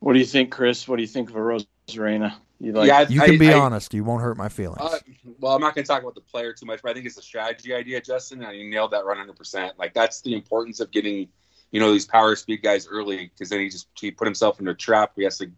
What 0.00 0.14
do 0.14 0.18
you 0.18 0.24
think, 0.24 0.50
Chris? 0.50 0.88
What 0.88 0.96
do 0.96 1.02
you 1.02 1.08
think 1.08 1.30
of 1.30 1.36
a 1.36 1.38
Arozarena? 1.38 2.34
You 2.58 2.72
like? 2.72 2.88
Yeah, 2.88 3.08
you 3.08 3.20
can 3.20 3.34
I, 3.34 3.38
be 3.38 3.48
I, 3.52 3.58
honest. 3.58 3.94
You 3.94 4.04
won't 4.04 4.22
hurt 4.22 4.36
my 4.36 4.48
feelings. 4.48 4.80
Uh, 4.80 4.98
well, 5.38 5.54
I'm 5.54 5.60
not 5.60 5.74
going 5.74 5.84
to 5.84 5.88
talk 5.88 6.02
about 6.02 6.14
the 6.14 6.20
player 6.20 6.52
too 6.52 6.66
much, 6.66 6.80
but 6.82 6.90
I 6.90 6.94
think 6.94 7.06
it's 7.06 7.16
a 7.16 7.22
strategy 7.22 7.74
idea, 7.74 8.00
Justin. 8.00 8.42
And 8.42 8.56
you 8.56 8.68
nailed 8.68 8.90
that 8.90 9.04
100. 9.04 9.36
percent 9.36 9.78
Like 9.78 9.94
that's 9.94 10.20
the 10.22 10.34
importance 10.34 10.80
of 10.80 10.90
getting, 10.90 11.28
you 11.70 11.80
know, 11.80 11.92
these 11.92 12.06
power 12.06 12.34
speed 12.36 12.62
guys 12.62 12.86
early 12.86 13.30
because 13.32 13.50
then 13.50 13.60
he 13.60 13.68
just 13.68 13.88
he 13.98 14.10
put 14.10 14.26
himself 14.26 14.60
in 14.60 14.68
a 14.68 14.74
trap. 14.74 15.12
He 15.16 15.24
has 15.24 15.38
to 15.38 15.50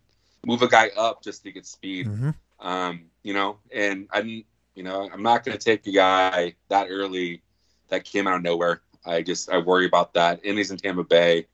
move 0.46 0.62
a 0.62 0.68
guy 0.68 0.90
up 0.96 1.22
just 1.22 1.44
to 1.44 1.52
get 1.52 1.66
speed. 1.66 2.06
Mm-hmm. 2.06 2.30
Um, 2.60 3.06
you 3.22 3.34
know, 3.34 3.58
and 3.72 4.08
I'm, 4.12 4.44
you 4.74 4.82
know, 4.82 5.08
I'm 5.12 5.22
not 5.22 5.44
going 5.44 5.56
to 5.56 5.64
take 5.64 5.86
a 5.86 5.92
guy 5.92 6.54
that 6.68 6.86
early 6.88 7.42
that 7.88 8.04
came 8.04 8.26
out 8.26 8.36
of 8.36 8.42
nowhere. 8.42 8.82
I 9.04 9.22
just 9.22 9.50
I 9.50 9.58
worry 9.58 9.86
about 9.86 10.14
that. 10.14 10.40
And 10.44 10.56
he's 10.58 10.70
in 10.70 10.76
Tampa 10.78 11.04
Bay 11.04 11.46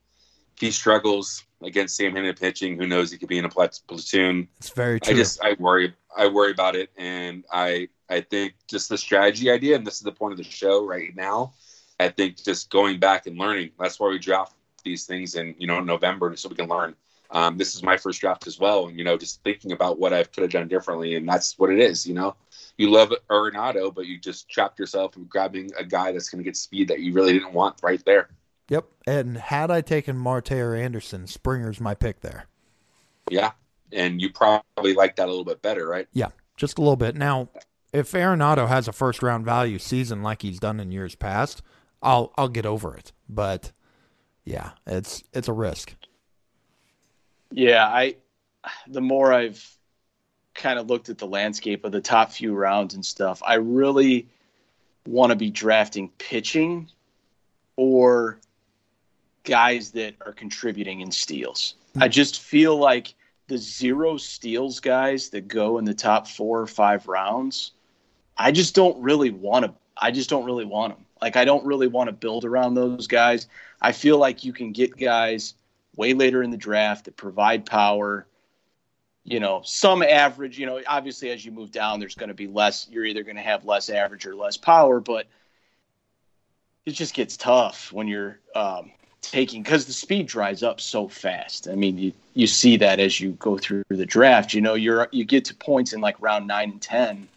he 0.59 0.71
struggles 0.71 1.43
against 1.61 1.95
Sam-handed 1.95 2.39
pitching, 2.39 2.77
who 2.77 2.87
knows 2.87 3.11
he 3.11 3.17
could 3.17 3.29
be 3.29 3.37
in 3.37 3.45
a 3.45 3.49
platoon. 3.49 4.47
It's 4.57 4.69
very 4.69 4.99
true. 4.99 5.13
I 5.13 5.17
just 5.17 5.43
I 5.43 5.55
worry 5.59 5.93
I 6.15 6.27
worry 6.27 6.51
about 6.51 6.75
it, 6.75 6.89
and 6.97 7.43
I 7.51 7.89
I 8.09 8.21
think 8.21 8.53
just 8.67 8.89
the 8.89 8.97
strategy 8.97 9.51
idea, 9.51 9.75
and 9.75 9.85
this 9.85 9.95
is 9.95 10.01
the 10.01 10.11
point 10.11 10.33
of 10.33 10.37
the 10.37 10.43
show 10.43 10.85
right 10.85 11.15
now. 11.15 11.53
I 11.99 12.09
think 12.09 12.37
just 12.43 12.69
going 12.69 12.99
back 12.99 13.27
and 13.27 13.37
learning. 13.37 13.71
That's 13.79 13.99
why 13.99 14.09
we 14.09 14.19
draft 14.19 14.53
these 14.83 15.05
things 15.05 15.35
in 15.35 15.55
you 15.57 15.67
know 15.67 15.79
November, 15.79 16.35
so 16.35 16.49
we 16.49 16.55
can 16.55 16.67
learn. 16.67 16.95
Um, 17.31 17.57
this 17.57 17.75
is 17.75 17.83
my 17.83 17.95
first 17.95 18.21
draft 18.21 18.47
as 18.47 18.59
well, 18.59 18.87
and 18.87 18.97
you 18.97 19.03
know 19.03 19.17
just 19.17 19.43
thinking 19.43 19.71
about 19.71 19.99
what 19.99 20.13
I 20.13 20.23
could 20.23 20.43
have 20.43 20.51
done 20.51 20.67
differently, 20.67 21.15
and 21.15 21.27
that's 21.27 21.59
what 21.59 21.69
it 21.69 21.79
is. 21.79 22.07
You 22.07 22.15
know, 22.15 22.35
you 22.77 22.89
love 22.89 23.13
Arenado, 23.29 23.93
but 23.93 24.05
you 24.07 24.17
just 24.17 24.49
trapped 24.49 24.79
yourself 24.79 25.15
in 25.15 25.25
grabbing 25.25 25.71
a 25.77 25.83
guy 25.83 26.11
that's 26.11 26.29
going 26.29 26.43
to 26.43 26.47
get 26.47 26.57
speed 26.57 26.87
that 26.87 26.99
you 27.01 27.13
really 27.13 27.33
didn't 27.33 27.53
want 27.53 27.77
right 27.83 28.03
there. 28.05 28.29
Yep. 28.69 28.85
And 29.07 29.37
had 29.37 29.71
I 29.71 29.81
taken 29.81 30.17
Marte 30.17 30.51
or 30.53 30.75
Anderson, 30.75 31.27
Springer's 31.27 31.81
my 31.81 31.95
pick 31.95 32.21
there. 32.21 32.45
Yeah. 33.29 33.51
And 33.91 34.21
you 34.21 34.31
probably 34.31 34.93
like 34.93 35.15
that 35.15 35.25
a 35.25 35.31
little 35.31 35.45
bit 35.45 35.61
better, 35.61 35.87
right? 35.87 36.07
Yeah, 36.13 36.29
just 36.55 36.77
a 36.77 36.81
little 36.81 36.95
bit. 36.95 37.15
Now, 37.15 37.49
if 37.91 38.11
Arenado 38.11 38.67
has 38.67 38.87
a 38.87 38.91
first 38.91 39.23
round 39.23 39.45
value 39.45 39.79
season 39.79 40.21
like 40.21 40.41
he's 40.43 40.59
done 40.59 40.79
in 40.79 40.91
years 40.91 41.15
past, 41.15 41.61
I'll 42.01 42.31
I'll 42.37 42.49
get 42.49 42.65
over 42.65 42.95
it. 42.95 43.11
But 43.27 43.71
yeah, 44.45 44.71
it's 44.85 45.23
it's 45.33 45.47
a 45.47 45.53
risk. 45.53 45.95
Yeah, 47.51 47.87
I 47.87 48.15
the 48.87 49.01
more 49.01 49.33
I've 49.33 49.77
kind 50.53 50.77
of 50.77 50.87
looked 50.87 51.09
at 51.09 51.17
the 51.17 51.27
landscape 51.27 51.85
of 51.85 51.91
the 51.91 52.01
top 52.01 52.31
few 52.31 52.53
rounds 52.53 52.93
and 52.93 53.05
stuff, 53.05 53.41
I 53.45 53.55
really 53.55 54.27
want 55.07 55.31
to 55.31 55.35
be 55.35 55.49
drafting 55.49 56.09
pitching 56.17 56.89
or 57.75 58.39
guys 59.43 59.91
that 59.91 60.15
are 60.25 60.33
contributing 60.33 61.01
in 61.01 61.11
steals. 61.11 61.75
I 61.99 62.07
just 62.07 62.41
feel 62.41 62.77
like 62.77 63.15
the 63.47 63.57
zero 63.57 64.17
steals 64.17 64.79
guys 64.79 65.29
that 65.29 65.47
go 65.47 65.77
in 65.79 65.85
the 65.85 65.93
top 65.93 66.27
four 66.27 66.61
or 66.61 66.67
five 66.67 67.07
rounds, 67.07 67.71
I 68.37 68.51
just 68.51 68.75
don't 68.75 69.01
really 69.01 69.31
want 69.31 69.65
to. 69.65 69.73
I 69.97 70.11
just 70.11 70.29
don't 70.29 70.45
really 70.45 70.65
want 70.65 70.95
them. 70.95 71.05
Like 71.21 71.35
I 71.35 71.43
don't 71.43 71.65
really 71.65 71.87
want 71.87 72.07
to 72.07 72.13
build 72.13 72.45
around 72.45 72.75
those 72.75 73.07
guys. 73.07 73.47
I 73.81 73.91
feel 73.91 74.17
like 74.17 74.45
you 74.45 74.53
can 74.53 74.71
get 74.71 74.95
guys 74.95 75.55
way 75.95 76.13
later 76.13 76.41
in 76.43 76.51
the 76.51 76.57
draft 76.57 77.05
that 77.05 77.17
provide 77.17 77.65
power. 77.65 78.25
You 79.25 79.39
know, 79.39 79.61
some 79.65 80.01
average. 80.01 80.57
You 80.57 80.65
know, 80.65 80.81
obviously 80.87 81.31
as 81.31 81.43
you 81.43 81.51
move 81.51 81.71
down, 81.71 81.99
there's 81.99 82.15
going 82.15 82.29
to 82.29 82.35
be 82.35 82.47
less. 82.47 82.87
You're 82.89 83.05
either 83.05 83.23
going 83.23 83.35
to 83.35 83.41
have 83.41 83.65
less 83.65 83.89
average 83.89 84.25
or 84.25 84.35
less 84.35 84.55
power, 84.57 84.99
but 84.99 85.27
it 86.85 86.91
just 86.91 87.13
gets 87.13 87.35
tough 87.35 87.91
when 87.91 88.07
you're 88.07 88.39
um, 88.55 88.91
taking 89.21 89.63
because 89.63 89.85
the 89.85 89.93
speed 89.93 90.27
dries 90.27 90.63
up 90.63 90.79
so 90.79 91.07
fast. 91.07 91.67
I 91.67 91.75
mean, 91.75 91.97
you 91.97 92.13
you 92.33 92.47
see 92.47 92.77
that 92.77 92.99
as 92.99 93.19
you 93.19 93.31
go 93.31 93.57
through 93.57 93.83
the 93.89 94.05
draft. 94.05 94.53
You 94.53 94.61
know, 94.61 94.75
you're 94.75 95.07
you 95.11 95.25
get 95.25 95.45
to 95.45 95.55
points 95.55 95.93
in 95.93 96.01
like 96.01 96.15
round 96.19 96.47
nine 96.47 96.71
and 96.71 96.81
ten, 96.81 97.27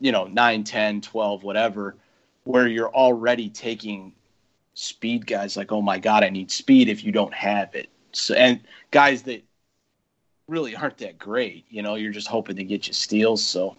you 0.00 0.12
know, 0.12 0.24
9, 0.26 0.64
10, 0.64 1.00
12, 1.00 1.42
whatever, 1.42 1.94
where 2.44 2.66
you're 2.66 2.92
already 2.92 3.48
taking 3.48 4.12
speed 4.74 5.26
guys 5.26 5.56
like, 5.56 5.72
oh 5.72 5.82
my 5.82 5.98
god, 5.98 6.24
I 6.24 6.30
need 6.30 6.50
speed 6.50 6.88
if 6.88 7.04
you 7.04 7.12
don't 7.12 7.34
have 7.34 7.74
it. 7.74 7.88
So 8.12 8.34
and 8.34 8.60
guys 8.90 9.22
that 9.22 9.42
really 10.46 10.74
aren't 10.74 10.98
that 10.98 11.18
great. 11.18 11.66
You 11.68 11.82
know, 11.82 11.96
you're 11.96 12.12
just 12.12 12.28
hoping 12.28 12.56
to 12.56 12.64
get 12.64 12.86
you 12.86 12.92
steals. 12.92 13.44
So. 13.44 13.76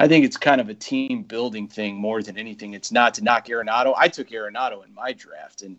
I 0.00 0.06
think 0.06 0.24
it's 0.24 0.36
kind 0.36 0.60
of 0.60 0.68
a 0.68 0.74
team 0.74 1.24
building 1.24 1.66
thing 1.66 1.96
more 1.96 2.22
than 2.22 2.38
anything. 2.38 2.72
It's 2.72 2.92
not 2.92 3.14
to 3.14 3.24
knock 3.24 3.46
Arenado. 3.46 3.94
I 3.96 4.06
took 4.06 4.28
Arenado 4.28 4.86
in 4.86 4.94
my 4.94 5.12
draft, 5.12 5.62
and 5.62 5.76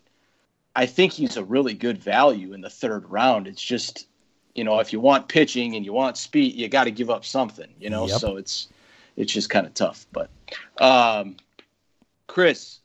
I 0.80 0.86
think 0.86 1.12
he's 1.12 1.36
a 1.36 1.44
really 1.44 1.74
good 1.74 1.98
value 1.98 2.54
in 2.54 2.62
the 2.62 2.70
third 2.70 3.04
round. 3.12 3.48
It's 3.48 3.62
just, 3.62 4.08
you 4.56 4.63
know, 4.63 4.80
if 4.80 4.94
you 4.94 5.02
want 5.02 5.28
pitching 5.28 5.76
and 5.76 5.84
you 5.84 5.92
want 5.92 6.15
speed, 6.15 6.56
you 6.56 6.70
got 6.70 6.86
to 6.86 6.92
give 6.92 7.10
up 7.10 7.26
something, 7.26 7.68
you 7.82 7.89
know. 7.89 8.08
Yep. 8.08 8.20
So 8.22 8.38
it's 8.38 8.70
it's 9.18 9.34
just 9.34 9.50
kind 9.50 9.68
of 9.68 9.74
tough. 9.74 10.06
But 10.13 10.30
um, 10.80 11.36
Chris, 12.28 12.80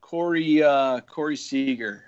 Corey, 0.00 0.62
uh, 0.62 1.00
Corey 1.00 1.34
Seager, 1.34 2.04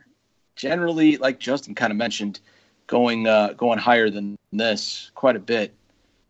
generally, 0.54 1.16
like 1.16 1.40
Justin 1.40 1.74
kind 1.74 1.90
of 1.90 1.96
mentioned, 1.96 2.38
going 2.86 3.26
uh, 3.26 3.54
going 3.54 3.80
higher 3.80 4.08
than 4.08 4.38
this 4.52 5.10
quite 5.16 5.34
a 5.34 5.40
bit. 5.40 5.74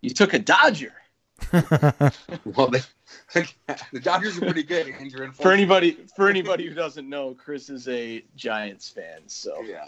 You 0.00 0.08
took 0.08 0.32
a 0.32 0.38
Dodger. 0.38 0.94
well, 1.52 2.68
they, 2.68 2.80
the 3.35 4.01
Dodgers 4.01 4.37
are 4.38 4.42
pretty 4.42 4.62
good. 4.62 4.94
for 5.35 5.53
anybody, 5.53 5.98
for 6.14 6.29
anybody 6.29 6.66
who 6.66 6.75
doesn't 6.75 7.09
know, 7.09 7.35
Chris 7.35 7.70
is 7.70 7.88
a 7.88 8.25
Giants 8.37 8.88
fan. 8.88 9.21
So 9.27 9.63
yeah, 9.63 9.87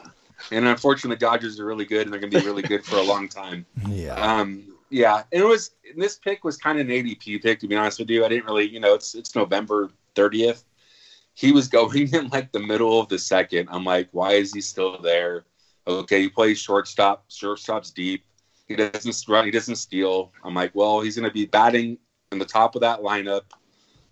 and 0.50 0.66
unfortunately, 0.66 1.16
the 1.16 1.20
Dodgers 1.20 1.60
are 1.60 1.64
really 1.64 1.84
good, 1.84 2.06
and 2.06 2.12
they're 2.12 2.20
going 2.20 2.32
to 2.32 2.40
be 2.40 2.46
really 2.46 2.62
good 2.62 2.84
for 2.84 2.96
a 2.96 3.02
long 3.14 3.28
time. 3.28 3.66
Yeah. 3.88 4.14
Um. 4.14 4.64
Yeah, 4.90 5.24
and 5.32 5.42
it 5.42 5.46
was 5.46 5.72
this 5.96 6.16
pick 6.16 6.44
was 6.44 6.56
kind 6.56 6.78
of 6.78 6.88
an 6.88 6.92
ADP 6.92 7.42
pick 7.42 7.58
to 7.60 7.68
be 7.68 7.76
honest 7.76 7.98
with 7.98 8.10
you. 8.10 8.24
I 8.24 8.28
didn't 8.28 8.44
really, 8.44 8.68
you 8.68 8.80
know, 8.80 8.94
it's 8.94 9.14
it's 9.14 9.34
November 9.34 9.90
thirtieth. 10.14 10.64
He 11.34 11.52
was 11.52 11.68
going 11.68 12.08
in 12.14 12.28
like 12.28 12.52
the 12.52 12.60
middle 12.60 13.00
of 13.00 13.08
the 13.08 13.18
second. 13.18 13.68
I'm 13.70 13.84
like, 13.84 14.08
why 14.12 14.32
is 14.32 14.52
he 14.52 14.60
still 14.60 14.98
there? 15.00 15.44
Okay, 15.86 16.22
he 16.22 16.28
plays 16.28 16.58
shortstop. 16.58 17.24
Shortstop's 17.28 17.90
deep. 17.90 18.24
He 18.68 18.76
doesn't 18.76 19.24
run. 19.28 19.44
He 19.44 19.50
doesn't 19.50 19.76
steal. 19.76 20.32
I'm 20.42 20.54
like, 20.54 20.74
well, 20.74 21.00
he's 21.00 21.16
going 21.16 21.28
to 21.28 21.34
be 21.34 21.44
batting 21.44 21.98
in 22.34 22.38
the 22.38 22.44
top 22.44 22.74
of 22.74 22.82
that 22.82 23.00
lineup. 23.00 23.42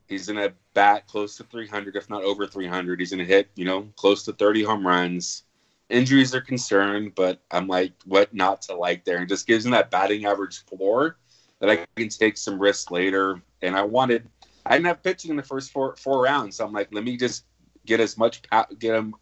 He's 0.08 0.26
going 0.26 0.38
to 0.38 0.54
bat 0.74 1.06
close 1.06 1.36
to 1.36 1.44
300, 1.44 1.96
if 1.96 2.08
not 2.08 2.22
over 2.22 2.46
300. 2.46 3.00
He's 3.00 3.10
going 3.10 3.18
to 3.18 3.24
hit, 3.24 3.50
you 3.54 3.64
know, 3.64 3.88
close 3.96 4.24
to 4.24 4.32
30 4.32 4.62
home 4.62 4.86
runs. 4.86 5.44
Injuries 5.90 6.34
are 6.34 6.40
concerned, 6.40 7.12
but 7.14 7.40
I'm 7.50 7.68
like, 7.68 7.92
what 8.06 8.32
not 8.32 8.62
to 8.62 8.74
like 8.74 9.04
there? 9.04 9.18
And 9.18 9.28
just 9.28 9.46
gives 9.46 9.66
him 9.66 9.72
that 9.72 9.90
batting 9.90 10.24
average 10.24 10.64
floor 10.64 11.18
that 11.60 11.70
I 11.70 11.86
can 11.96 12.08
take 12.08 12.36
some 12.36 12.58
risks 12.58 12.90
later. 12.90 13.42
And 13.60 13.76
I 13.76 13.82
wanted, 13.82 14.28
I 14.64 14.76
didn't 14.76 14.86
have 14.86 15.02
pitching 15.02 15.30
in 15.30 15.36
the 15.36 15.42
first 15.42 15.70
four 15.70 15.96
four 15.96 16.22
rounds, 16.22 16.56
so 16.56 16.66
I'm 16.66 16.72
like, 16.72 16.88
let 16.92 17.04
me 17.04 17.16
just 17.16 17.44
get 17.84 18.00
as 18.00 18.16
much 18.16 18.42
get 18.78 18.94
him 18.94 19.14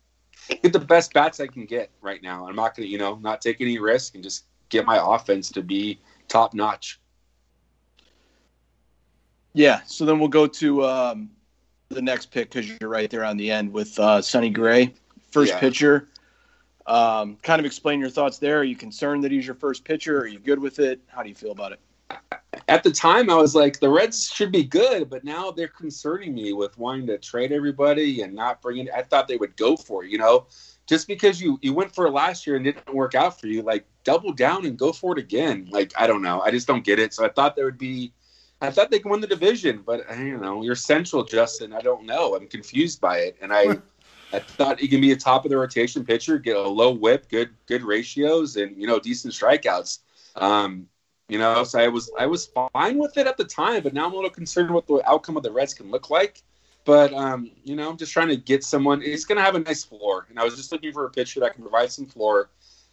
get 0.49 0.73
the 0.73 0.79
best 0.79 1.13
bats 1.13 1.41
I 1.41 1.47
can 1.47 1.65
get 1.65 1.91
right 2.01 2.23
now. 2.23 2.47
I'm 2.47 2.57
not 2.57 2.77
gonna, 2.77 2.89
you 2.89 2.99
know, 2.99 3.17
not 3.17 3.41
take 3.41 3.61
any 3.61 3.79
risk 3.79 4.15
and 4.15 4.23
just 4.23 4.47
get 4.69 4.87
my 4.87 4.99
offense 5.03 5.51
to 5.53 5.63
be 5.63 6.01
top 6.29 6.55
notch. 6.55 7.01
Yeah. 9.53 9.81
So 9.87 10.05
then 10.05 10.19
we'll 10.19 10.29
go 10.29 10.47
to 10.47 10.85
um, 10.85 11.31
the 11.89 12.03
next 12.03 12.31
pick 12.31 12.51
because 12.51 12.71
you're 12.81 12.91
right 12.91 13.11
there 13.11 13.25
on 13.25 13.37
the 13.37 13.51
end 13.51 13.73
with 13.73 13.99
uh, 13.99 14.23
Sonny 14.23 14.51
Gray, 14.51 14.95
first 15.31 15.53
Yeah. 15.53 15.61
pitcher. 15.61 16.09
Um, 16.87 17.37
kind 17.43 17.61
of 17.61 17.67
explain 17.67 18.01
your 18.01 18.11
thoughts 18.11 18.39
there. 18.39 18.59
Are 18.59 18.65
you 18.65 18.75
concerned 18.77 19.23
that 19.25 19.31
he's 19.31 19.47
your 19.47 19.55
first 19.55 19.85
pitcher? 19.85 20.19
Are 20.19 20.27
you 20.27 20.39
good 20.39 20.59
with 20.59 20.79
it? 20.79 21.01
How 21.07 21.23
do 21.23 21.29
you 21.29 21.35
feel 21.35 21.53
about 21.53 21.73
it? 21.73 21.81
At 22.69 22.83
the 22.83 22.91
time, 22.91 23.31
I 23.31 23.37
was 23.37 23.55
like, 23.55 23.79
the 23.79 23.89
Reds 23.89 24.29
should 24.29 24.51
be 24.51 24.65
good, 24.65 25.09
but 25.09 25.23
now 25.23 25.51
they're 25.51 25.69
concerning 25.69 26.35
me 26.35 26.53
with 26.53 26.77
wanting 26.79 27.07
to 27.07 27.19
trade 27.19 27.53
everybody 27.53 28.23
and 28.23 28.35
not 28.35 28.61
bringing. 28.61 28.89
I 28.91 29.03
thought 29.03 29.29
they 29.29 29.37
would 29.37 29.57
go 29.57 29.77
for 29.77 30.05
it, 30.05 30.11
you 30.11 30.19
know, 30.19 30.47
just 30.87 31.07
because 31.07 31.41
you 31.41 31.59
you 31.63 31.73
went 31.73 31.95
for 31.95 32.07
it 32.07 32.11
last 32.11 32.47
year 32.47 32.57
and 32.57 32.67
it 32.67 32.73
didn't 32.75 32.95
work 32.95 33.15
out 33.15 33.41
for 33.41 33.47
you, 33.47 33.63
like 33.63 33.87
double 34.03 34.33
down 34.33 34.67
and 34.67 34.77
go 34.77 34.93
for 34.93 35.13
it 35.13 35.19
again. 35.19 35.69
Like 35.71 35.93
I 35.97 36.07
don't 36.09 36.23
know, 36.23 36.41
I 36.41 36.51
just 36.51 36.67
don't 36.67 36.85
get 36.85 36.99
it. 36.99 37.15
So 37.15 37.25
I 37.25 37.29
thought 37.29 37.55
there 37.55 37.67
would 37.67 37.79
be, 37.79 38.13
I 38.61 38.71
thought 38.71 38.91
they 38.91 38.99
could 38.99 39.11
win 39.11 39.21
the 39.21 39.27
division, 39.27 39.83
but 39.85 40.09
I 40.11 40.17
don't 40.17 40.43
know. 40.43 40.63
You're 40.63 40.75
Central, 40.75 41.25
Justin. 41.25 41.73
I 41.73 41.81
don't 41.81 42.05
know. 42.05 42.35
I'm 42.35 42.47
confused 42.47 43.01
by 43.01 43.19
it, 43.19 43.37
and 43.41 43.53
I. 43.53 43.79
I 44.33 44.39
thought 44.39 44.79
he 44.79 44.87
can 44.87 45.01
be 45.01 45.11
a 45.11 45.17
top 45.17 45.45
of 45.45 45.51
the 45.51 45.59
rotation 45.59 46.05
pitcher, 46.05 46.39
get 46.39 46.55
a 46.55 46.63
low 46.63 46.93
whip, 46.93 47.29
good 47.29 47.51
good 47.67 47.83
ratios, 47.83 48.57
and 48.57 48.81
you 48.81 48.87
know 48.87 49.01
decent 49.01 49.35
strikeouts. 49.35 49.99
Um, 50.37 50.87
you 51.29 51.39
know, 51.39 51.65
so 51.65 51.79
I 51.79 51.89
was 51.89 52.11
I 52.19 52.27
was 52.27 52.51
fine 52.73 52.99
with 52.99 53.17
it 53.17 53.27
at 53.27 53.37
the 53.37 53.45
time, 53.45 53.83
but 53.83 53.95
now 53.95 54.07
I'm 54.07 54.13
a 54.13 54.17
little 54.17 54.31
concerned 54.31 54.71
what 54.71 54.87
the 54.87 55.03
outcome 55.09 55.37
of 55.37 55.43
the 55.43 55.51
Reds 55.51 55.75
can 55.75 55.91
look 55.91 56.11
like. 56.11 56.43
But 56.85 57.13
um, 57.13 57.51
you 57.63 57.77
know, 57.77 57.89
I'm 57.89 57.97
just 57.97 58.13
trying 58.13 58.29
to 58.29 58.37
get 58.37 58.65
someone. 58.65 59.01
He's 59.01 59.25
going 59.25 59.39
to 59.39 59.45
have 59.45 59.55
a 59.55 59.61
nice 59.61 59.85
floor, 59.85 60.27
and 60.29 60.39
I 60.39 60.45
was 60.45 60.57
just 60.57 60.73
looking 60.73 60.93
for 60.93 61.05
a 61.05 61.11
pitcher 61.11 61.41
that 61.41 61.55
can 61.55 61.63
provide 61.63 61.93
some 61.93 62.07
floor. 62.07 62.51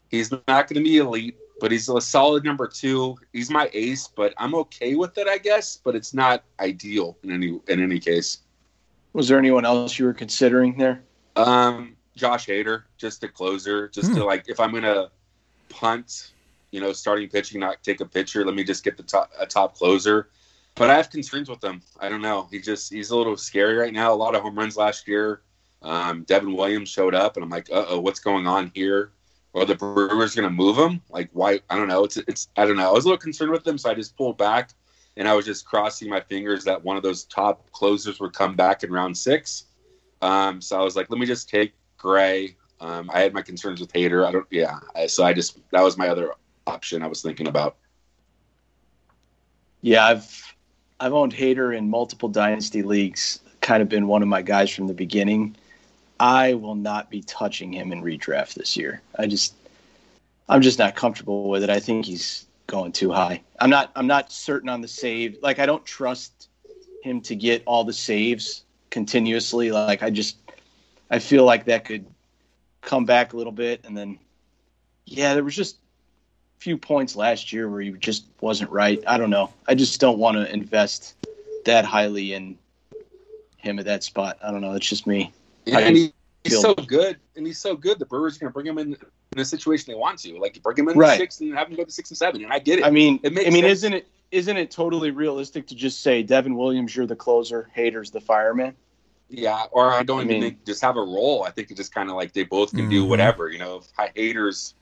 He's 0.10 0.32
not 0.32 0.46
going 0.48 0.76
to 0.76 0.84
be 0.84 0.98
elite, 0.98 1.38
but 1.60 1.72
he's 1.72 1.90
a 1.90 2.00
solid 2.02 2.44
number 2.44 2.68
two. 2.68 3.18
He's 3.34 3.50
my 3.50 3.70
ace, 3.74 4.08
but 4.08 4.34
I'm 4.38 4.56
okay 4.56 4.96
with 4.96 5.18
it, 5.18 5.28
I 5.28 5.38
guess. 5.38 5.78
But 5.78 5.96
it's 5.96 6.14
not 6.14 6.44
ideal 6.60 7.18
in 7.24 7.32
any 7.32 7.60
in 7.68 7.82
any 7.82 8.00
case. 8.00 8.40
Was 9.14 9.28
there 9.28 9.40
anyone 9.40 9.66
else 9.66 9.98
you 9.98 10.06
were 10.06 10.14
considering 10.14 10.78
there? 10.78 11.04
Um, 11.36 11.96
Josh 12.16 12.48
Hader, 12.48 12.84
just 12.98 13.24
a 13.24 13.28
closer, 13.28 13.90
just 13.90 14.14
to 14.14 14.24
like 14.24 14.46
if 14.48 14.60
I'm 14.60 14.74
gonna 14.74 15.10
punt, 15.70 16.32
you 16.72 16.82
know, 16.82 16.94
starting 16.94 17.30
pitching, 17.30 17.60
not 17.60 17.82
take 17.84 18.02
a 18.02 18.06
pitcher. 18.06 18.46
Let 18.46 18.56
me 18.56 18.64
just 18.64 18.84
get 18.84 18.98
the 18.98 19.04
top 19.04 19.32
a 19.40 19.46
top 19.46 19.76
closer. 19.76 20.30
But 20.76 20.92
I 20.92 20.96
have 20.96 21.10
concerns 21.10 21.50
with 21.50 21.64
him. 21.64 21.82
I 22.00 22.10
don't 22.10 22.22
know. 22.22 22.48
He 22.52 22.60
just 22.60 22.94
he's 22.94 23.10
a 23.10 23.18
little 23.18 23.38
scary 23.38 23.76
right 23.76 23.94
now. 23.94 24.14
A 24.14 24.16
lot 24.16 24.36
of 24.36 24.44
home 24.44 24.58
runs 24.58 24.78
last 24.78 25.08
year. 25.08 25.42
Um, 25.82 26.24
Devin 26.24 26.56
Williams 26.56 26.90
showed 26.90 27.16
up, 27.16 27.38
and 27.38 27.44
I'm 27.44 27.50
like, 27.50 27.70
uh 27.72 27.86
oh, 27.88 28.00
what's 28.00 28.20
going 28.20 28.46
on 28.46 28.72
here? 28.74 29.12
Are 29.58 29.66
the 29.66 29.76
Brewers 29.76 30.36
gonna 30.36 30.50
move 30.50 30.78
him? 30.78 31.02
Like, 31.10 31.30
why? 31.34 31.60
I 31.70 31.76
don't 31.76 31.88
know. 31.88 32.04
It's 32.04 32.18
it's 32.18 32.50
I 32.58 32.66
don't 32.66 32.78
know. 32.78 32.90
I 32.90 32.94
was 32.94 33.06
a 33.06 33.08
little 33.08 33.18
concerned 33.18 33.52
with 33.52 33.66
him, 33.66 33.78
so 33.78 33.90
I 33.90 33.94
just 33.94 34.16
pulled 34.16 34.38
back, 34.38 34.72
and 35.16 35.28
I 35.28 35.34
was 35.34 35.46
just 35.46 35.66
crossing 35.66 36.10
my 36.10 36.22
fingers 36.22 36.64
that 36.66 36.84
one 36.84 36.98
of 36.98 37.04
those 37.04 37.24
top 37.26 37.70
closers 37.72 38.20
would 38.20 38.34
come 38.34 38.56
back 38.56 38.84
in 38.84 38.92
round 38.92 39.18
six. 39.18 39.66
Um, 40.22 40.62
so 40.62 40.80
I 40.80 40.84
was 40.84 40.96
like, 40.96 41.10
let 41.10 41.20
me 41.20 41.26
just 41.26 41.50
take 41.50 41.74
Gray. 41.98 42.56
Um, 42.80 43.10
I 43.12 43.22
had 43.22 43.34
my 43.34 43.42
concerns 43.42 43.80
with 43.80 43.92
Hader. 43.92 44.26
I 44.26 44.32
don't, 44.32 44.46
yeah. 44.52 44.80
I, 44.96 45.08
so 45.08 45.24
I 45.24 45.34
just 45.34 45.60
that 45.72 45.82
was 45.82 45.98
my 45.98 46.08
other 46.08 46.34
option 46.68 47.02
I 47.02 47.08
was 47.08 47.22
thinking 47.22 47.48
about. 47.48 47.78
Yeah, 49.82 50.06
I've 50.06 50.56
I've 51.00 51.14
owned 51.14 51.34
Hader 51.34 51.76
in 51.76 51.90
multiple 51.90 52.30
dynasty 52.30 52.84
leagues. 52.84 53.40
Kind 53.62 53.82
of 53.82 53.90
been 53.90 54.08
one 54.08 54.22
of 54.22 54.28
my 54.28 54.42
guys 54.42 54.70
from 54.70 54.88
the 54.88 54.94
beginning. 54.94 55.56
I 56.20 56.54
will 56.56 56.76
not 56.76 57.10
be 57.10 57.22
touching 57.22 57.74
him 57.74 57.92
in 57.92 58.02
redraft 58.02 58.56
this 58.56 58.78
year. 58.78 59.02
I 59.18 59.28
just 59.28 59.54
I'm 60.50 60.62
just 60.62 60.80
not 60.80 60.96
comfortable 60.96 61.50
with 61.50 61.64
it. 61.64 61.70
I 61.70 61.80
think 61.80 62.06
he's 62.06 62.46
going 62.68 62.92
too 62.92 63.12
high. 63.12 63.42
I'm 63.60 63.70
not 63.70 63.92
I'm 63.96 64.08
not 64.08 64.32
certain 64.32 64.70
on 64.70 64.82
the 64.82 64.88
save. 64.88 65.38
Like 65.42 65.60
I 65.60 65.66
don't 65.66 65.86
trust 65.86 66.50
him 67.04 67.22
to 67.22 67.36
get 67.36 67.64
all 67.66 67.84
the 67.84 67.94
saves 67.94 68.64
continuously. 68.90 69.72
Like 69.72 70.04
I 70.04 70.10
just 70.10 70.38
I 71.10 71.20
feel 71.20 71.46
like 71.46 71.66
that 71.66 71.86
could 71.86 72.06
come 72.82 73.06
back 73.06 73.34
a 73.34 73.38
little 73.38 73.52
bit 73.52 73.82
and 73.86 73.98
then 73.98 74.20
yeah, 75.06 75.34
there 75.34 75.44
was 75.44 75.56
just 75.56 75.78
a 76.58 76.62
few 76.62 76.78
points 76.78 77.16
last 77.16 77.54
year 77.54 77.70
where 77.70 77.82
he 77.82 77.92
just 77.92 78.26
wasn't 78.42 78.70
right. 78.72 79.02
I 79.08 79.18
don't 79.18 79.30
know. 79.30 79.54
I 79.68 79.76
just 79.76 80.02
don't 80.02 80.18
want 80.18 80.36
to 80.38 80.52
invest 80.52 81.16
that 81.66 81.86
highly 81.86 82.34
in 82.34 82.58
him 83.58 83.80
at 83.80 83.86
that 83.86 84.04
spot. 84.04 84.38
I 84.44 84.52
don't 84.52 84.62
know. 84.62 84.74
It's 84.74 84.88
just 84.88 85.08
me. 85.08 85.32
How 85.72 85.80
and 85.80 85.96
he, 85.96 86.14
he's 86.44 86.62
so 86.62 86.74
good, 86.74 87.18
and 87.36 87.46
he's 87.46 87.60
so 87.60 87.76
good. 87.76 88.00
The 88.00 88.06
Brewers 88.06 88.36
are 88.38 88.40
going 88.40 88.50
to 88.50 88.54
bring 88.54 88.66
him 88.68 88.78
in 88.78 88.98
in 89.34 89.40
a 89.40 89.46
situation 89.46 89.92
they 89.92 89.98
want 89.98 90.20
to, 90.20 90.38
like 90.40 90.62
bring 90.64 90.78
him 90.78 90.90
in 90.90 90.98
Right. 90.98 91.18
six 91.20 91.42
and 91.42 91.54
have 91.54 91.68
him 91.70 91.76
go 91.76 91.84
to 91.84 91.92
six 91.92 92.10
and 92.10 92.18
seven. 92.18 92.44
And 92.44 92.52
I 92.54 92.60
get 92.60 92.80
it. 92.80 92.86
I 92.86 92.90
mean, 92.90 93.20
It 93.24 93.34
makes 93.34 93.48
I 93.48 93.50
mean, 93.52 93.64
sense. 93.64 93.72
isn't 93.80 93.94
it 93.94 94.08
isn't 94.32 94.58
it 94.58 94.72
totally 94.72 95.12
realistic 95.12 95.68
to 95.68 95.76
just 95.76 96.02
say 96.02 96.22
Devin 96.24 96.56
Williams, 96.56 96.94
you're 96.96 97.06
the 97.06 97.16
closer, 97.16 97.70
Hader's 97.76 98.12
the 98.12 98.22
fireman? 98.22 98.76
yeah, 99.30 99.66
or 99.72 99.92
I 99.92 100.04
don't 100.04 100.20
I 100.20 100.24
even 100.24 100.28
mean- 100.34 100.42
think 100.42 100.66
just 100.66 100.82
have 100.82 100.96
a 100.96 101.02
role. 101.02 101.44
I 101.44 101.52
think 101.52 101.70
it's 101.70 101.78
just 101.78 101.94
kind 101.94 102.10
of 102.10 102.16
like 102.16 102.32
they 102.34 102.44
both 102.44 102.72
can 102.74 102.90
do 102.90 103.04
Mhm. 103.06 103.10
whatever. 103.10 103.50
You 103.50 103.60
know, 103.60 103.78
if 103.78 104.16
Hader's, 104.16 104.74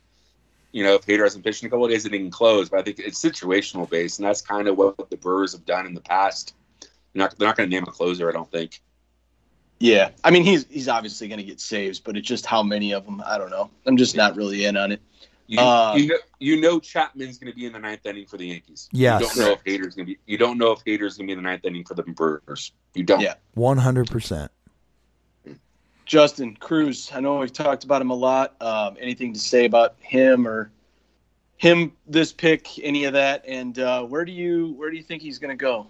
you 0.71 0.83
know, 0.83 0.93
if 0.93 1.05
Hader 1.07 1.23
hasn't 1.23 1.43
pitched 1.43 1.63
in 1.63 1.67
a 1.67 1.69
couple 1.71 1.85
of 1.85 1.91
days, 1.91 2.05
it 2.05 2.11
can 2.11 2.29
close. 2.29 2.69
But 2.69 2.79
I 2.79 2.83
think 2.83 2.99
it's 2.99 3.19
situational 3.19 3.89
based, 3.89 4.19
and 4.19 4.27
that's 4.27 4.41
kind 4.43 4.67
of 4.67 4.77
what 4.77 5.09
the 5.09 5.17
Brewers 5.17 5.53
have 5.53 5.65
done 5.65 5.85
in 5.87 5.95
the 5.95 6.01
past. 6.01 6.53
They're 6.81 6.89
not, 7.23 7.37
they're 7.39 7.47
not 7.47 7.57
going 7.57 7.69
to 7.69 7.75
name 7.75 7.85
a 7.87 7.91
closer, 7.91 8.29
I 8.29 8.33
don't 8.33 8.49
think. 8.51 8.81
Yeah, 9.85 10.09
I 10.23 10.31
mean, 10.31 10.43
he's 10.43 10.65
he's 10.67 10.87
obviously 10.89 11.27
going 11.27 11.37
to 11.37 11.43
get 11.43 11.59
saves, 11.59 11.99
but 11.99 12.17
it's 12.17 12.27
just 12.27 12.43
how 12.47 12.63
many 12.63 12.91
of 12.91 13.05
them. 13.05 13.21
I 13.23 13.37
don't 13.37 13.51
know. 13.51 13.69
I'm 13.85 13.97
just 13.97 14.15
not 14.15 14.35
really 14.35 14.65
in 14.65 14.77
on 14.77 14.91
it. 14.91 14.99
You, 15.45 15.59
Uh, 15.59 15.93
you 15.95 16.07
know, 16.07 16.17
you 16.39 16.59
know 16.59 16.79
Chapman's 16.79 17.37
going 17.37 17.51
to 17.51 17.55
be 17.55 17.67
in 17.67 17.73
the 17.73 17.77
ninth 17.77 18.03
inning 18.03 18.25
for 18.25 18.37
the 18.37 18.47
Yankees. 18.47 18.89
Yes. 18.91 19.21
You 19.21 19.27
don't 19.27 19.37
know 19.37 19.51
if 19.53 19.63
Hader's 19.63 19.93
going 19.93 20.07
to 20.07 20.13
be. 20.13 20.17
You 20.25 20.39
don't 20.39 20.57
know 20.57 20.71
if 20.71 20.83
Hader's 20.85 21.17
going 21.17 21.27
to 21.27 21.35
be 21.35 21.37
in 21.37 21.37
the 21.37 21.47
ninth 21.47 21.65
inning 21.65 21.83
for 21.83 21.93
the 21.93 22.01
Brewers. 22.01 22.71
You 22.95 23.03
don't. 23.03 23.19
Yeah. 23.19 23.35
One 23.53 23.77
hundred 23.77 24.09
percent. 24.09 24.51
Justin 26.05 26.55
Cruz. 26.55 27.11
I 27.13 27.19
know 27.19 27.37
we've 27.37 27.53
talked 27.53 27.83
about 27.83 28.01
him 28.01 28.09
a 28.09 28.15
lot. 28.15 28.55
Um, 28.61 28.97
anything 28.99 29.33
to 29.33 29.39
say 29.39 29.65
about 29.65 29.93
him 29.99 30.47
or 30.47 30.71
him 31.57 31.91
this 32.07 32.33
pick? 32.33 32.79
Any 32.83 33.03
of 33.03 33.13
that? 33.13 33.45
And 33.47 33.77
uh, 33.77 34.03
where 34.03 34.25
do 34.25 34.31
you 34.31 34.73
where 34.77 34.89
do 34.89 34.97
you 34.97 35.03
think 35.03 35.21
he's 35.21 35.37
going 35.37 35.55
to 35.55 35.61
go? 35.61 35.85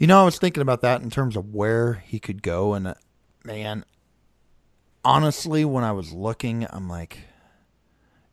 You 0.00 0.06
know, 0.06 0.22
I 0.22 0.24
was 0.24 0.38
thinking 0.38 0.62
about 0.62 0.80
that 0.80 1.02
in 1.02 1.10
terms 1.10 1.36
of 1.36 1.54
where 1.54 2.02
he 2.06 2.18
could 2.18 2.42
go, 2.42 2.72
and 2.72 2.86
uh, 2.86 2.94
man, 3.44 3.84
honestly, 5.04 5.62
when 5.62 5.84
I 5.84 5.92
was 5.92 6.10
looking, 6.10 6.66
I'm 6.70 6.88
like, 6.88 7.18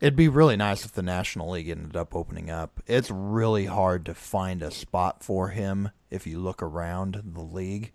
it'd 0.00 0.16
be 0.16 0.28
really 0.28 0.56
nice 0.56 0.86
if 0.86 0.92
the 0.92 1.02
National 1.02 1.50
League 1.50 1.68
ended 1.68 1.94
up 1.94 2.16
opening 2.16 2.48
up. 2.48 2.82
It's 2.86 3.10
really 3.10 3.66
hard 3.66 4.06
to 4.06 4.14
find 4.14 4.62
a 4.62 4.70
spot 4.70 5.22
for 5.22 5.50
him 5.50 5.90
if 6.10 6.26
you 6.26 6.38
look 6.38 6.62
around 6.62 7.20
the 7.22 7.42
league. 7.42 7.92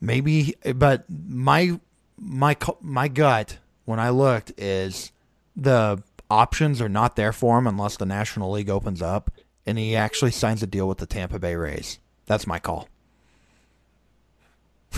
Maybe, 0.00 0.54
but 0.76 1.04
my 1.08 1.80
my 2.16 2.56
my 2.80 3.08
gut 3.08 3.58
when 3.86 3.98
I 3.98 4.10
looked 4.10 4.52
is 4.56 5.10
the 5.56 6.00
options 6.30 6.80
are 6.80 6.88
not 6.88 7.16
there 7.16 7.32
for 7.32 7.58
him 7.58 7.66
unless 7.66 7.96
the 7.96 8.06
National 8.06 8.52
League 8.52 8.70
opens 8.70 9.02
up 9.02 9.32
and 9.66 9.78
he 9.78 9.96
actually 9.96 10.30
signs 10.30 10.62
a 10.62 10.66
deal 10.68 10.86
with 10.86 10.98
the 10.98 11.06
Tampa 11.06 11.40
Bay 11.40 11.56
Rays. 11.56 11.98
That's 12.28 12.46
my 12.46 12.58
call. 12.58 12.88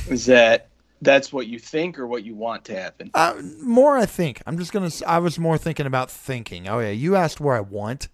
Is 0.08 0.26
that 0.26 0.68
that's 1.02 1.32
what 1.32 1.46
you 1.46 1.58
think 1.58 1.98
or 1.98 2.06
what 2.06 2.24
you 2.24 2.34
want 2.34 2.64
to 2.66 2.74
happen? 2.78 3.10
Uh, 3.14 3.34
more, 3.62 3.96
I 3.96 4.06
think. 4.06 4.42
I'm 4.46 4.58
just 4.58 4.72
gonna. 4.72 4.90
I 5.06 5.18
was 5.18 5.38
more 5.38 5.56
thinking 5.58 5.86
about 5.86 6.10
thinking. 6.10 6.68
Oh 6.68 6.78
yeah, 6.80 6.90
you 6.90 7.16
asked 7.16 7.40
where 7.40 7.56
I 7.56 7.60
want. 7.60 8.08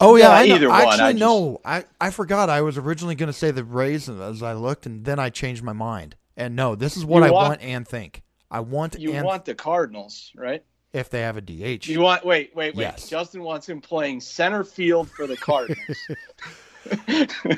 Oh 0.00 0.14
yeah, 0.16 0.28
Yeah, 0.28 0.30
I 0.32 0.46
know. 0.46 0.54
either 0.54 0.68
one, 0.68 0.80
Actually, 0.80 1.02
I 1.02 1.12
just- 1.12 1.20
no. 1.20 1.60
I 1.64 1.84
I 2.00 2.10
forgot. 2.10 2.48
I 2.48 2.60
was 2.62 2.78
originally 2.78 3.14
gonna 3.16 3.32
say 3.32 3.50
the 3.50 3.64
Rays 3.64 4.08
as 4.08 4.42
I 4.42 4.52
looked, 4.54 4.86
and 4.86 5.04
then 5.04 5.18
I 5.18 5.30
changed 5.30 5.62
my 5.62 5.72
mind. 5.72 6.16
And 6.36 6.56
no, 6.56 6.74
this 6.74 6.96
is 6.96 7.04
what 7.04 7.18
You 7.20 7.24
I 7.26 7.30
want- 7.30 7.48
want 7.48 7.62
and 7.62 7.86
think. 7.86 8.22
I 8.50 8.60
want 8.60 8.98
You 8.98 9.12
and 9.12 9.24
want 9.26 9.44
the 9.44 9.54
Cardinals, 9.54 10.30
right? 10.36 10.62
if 10.92 11.10
they 11.10 11.22
have 11.22 11.36
a 11.36 11.40
DH. 11.40 11.88
You 11.88 12.00
want 12.00 12.24
wait, 12.24 12.54
wait, 12.54 12.76
wait. 12.76 12.82
Yes. 12.82 13.08
Justin 13.08 13.42
wants 13.42 13.68
him 13.68 13.80
playing 13.80 14.20
center 14.20 14.62
field 14.62 15.10
for 15.10 15.26
the 15.26 15.36
Cardinals. 15.36 15.98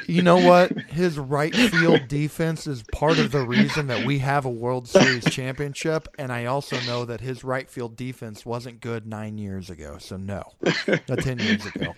You 0.07 0.22
know 0.22 0.37
what? 0.39 0.72
His 0.89 1.18
right 1.18 1.55
field 1.55 2.09
defense 2.09 2.66
is 2.66 2.83
part 2.93 3.18
of 3.18 3.33
the 3.33 3.41
reason 3.47 3.87
that 3.89 4.07
we 4.07 4.18
have 4.20 4.45
a 4.45 4.51
World 4.51 4.89
Series 4.89 5.24
championship, 5.31 6.09
and 6.18 6.33
I 6.33 6.45
also 6.47 6.79
know 6.81 7.05
that 7.05 7.20
his 7.20 7.43
right 7.45 7.68
field 7.68 7.97
defense 7.97 8.45
wasn't 8.47 8.81
good 8.81 9.07
nine 9.07 9.39
years 9.39 9.70
ago. 9.70 9.99
So 9.99 10.16
no, 10.16 10.43
not 11.09 11.18
ten 11.20 11.39
years 11.39 11.64
ago. 11.66 11.95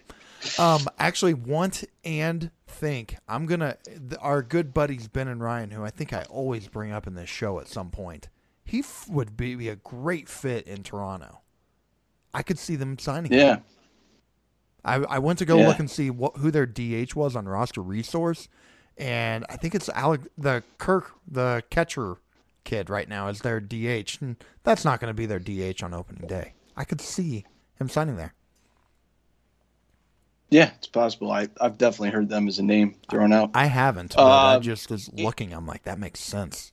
Um, 0.59 0.83
actually, 0.99 1.35
want 1.35 1.85
and 2.05 2.51
think. 2.67 3.17
I'm 3.29 3.47
gonna. 3.47 3.77
th- 3.85 4.21
Our 4.21 4.43
good 4.43 4.73
buddies 4.73 5.09
Ben 5.09 5.29
and 5.29 5.41
Ryan, 5.43 5.71
who 5.73 5.85
I 5.85 5.91
think 5.91 6.13
I 6.13 6.23
always 6.31 6.69
bring 6.69 6.93
up 6.93 7.07
in 7.07 7.15
this 7.15 7.29
show 7.29 7.59
at 7.61 7.69
some 7.69 7.91
point, 7.91 8.29
he 8.65 8.81
f- 8.81 9.07
would 9.09 9.37
be, 9.37 9.55
be 9.57 9.69
a 9.69 9.77
great 9.77 10.29
fit 10.29 10.67
in 10.69 10.83
Toronto. 10.85 11.41
I 12.33 12.43
could 12.43 12.59
see 12.59 12.77
them 12.77 12.99
signing 12.99 13.33
him. 13.33 13.39
yeah. 13.39 13.57
I, 14.85 14.97
I 14.97 15.19
went 15.21 15.39
to 15.41 15.45
go 15.47 15.61
Yeah. 15.61 15.63
look 15.63 15.81
and 15.81 15.91
see 15.91 16.11
what 16.11 16.39
who 16.39 16.51
their 16.51 16.67
DH 16.67 17.15
was 17.15 17.37
on 17.37 17.49
roster 17.49 17.83
resource, 17.83 18.49
and 18.99 19.47
I 19.51 19.57
think 19.57 19.75
it's 19.75 19.89
Alec 19.91 20.23
the 20.39 20.65
Kirk 20.79 21.13
the 21.31 21.65
catcher 21.71 22.17
kid 22.65 22.91
right 22.91 23.09
now 23.09 23.29
is 23.29 23.43
their 23.43 23.61
DH, 23.61 24.19
and 24.23 24.37
that's 24.65 24.85
not 24.85 25.01
going 25.01 25.11
to 25.11 25.15
be 25.15 25.27
their 25.27 25.41
DH 25.41 25.83
on 25.83 25.95
opening 25.95 26.27
day. 26.27 26.55
I 26.77 26.85
could 26.85 27.01
see 27.01 27.47
him 27.79 27.89
signing 27.89 28.17
there. 28.17 28.35
Yeah, 30.51 30.71
it's 30.79 30.87
possible. 30.87 31.31
I, 31.33 31.49
I've 31.61 31.79
definitely 31.79 32.11
heard 32.11 32.29
them 32.29 32.49
as 32.49 32.59
a 32.59 32.63
name 32.63 32.97
thrown 33.11 33.33
out. 33.33 33.55
I 33.55 33.67
haven't, 33.67 34.19
but 34.23 34.43
I 34.43 34.57
Um, 34.57 34.59
just 34.59 34.91
was 34.91 35.13
looking. 35.13 35.53
I'm 35.55 35.67
like, 35.67 35.85
that 35.85 35.99
makes 35.99 36.21
sense. 36.21 36.73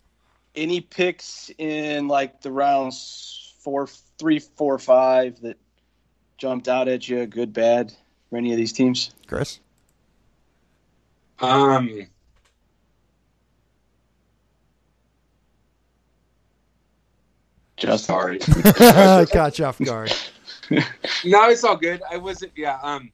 Any 0.55 0.81
picks 0.81 1.51
in 1.57 2.07
like 2.07 2.41
the 2.41 2.51
rounds 2.51 3.53
four, 3.63 3.87
three, 4.19 4.39
four, 4.39 4.79
five 4.79 5.41
that 5.41 5.57
jumped 6.37 6.67
out 6.67 6.87
at 6.87 7.07
you, 7.07 7.25
good, 7.25 7.53
bad, 7.53 7.93
for 8.29 8.37
any 8.37 8.51
of 8.51 8.57
these 8.57 8.73
teams? 8.73 9.11
Chris? 9.27 9.59
Um, 11.39 12.07
Just 17.77 18.05
sorry. 18.05 18.39
Caught 18.39 19.59
you 19.59 19.65
off 19.65 19.79
guard. 19.79 20.13
no, 20.71 21.49
it's 21.49 21.63
all 21.63 21.75
good. 21.75 22.01
I 22.09 22.17
wasn't. 22.17 22.53
Yeah. 22.55 22.79
Um, 22.81 23.11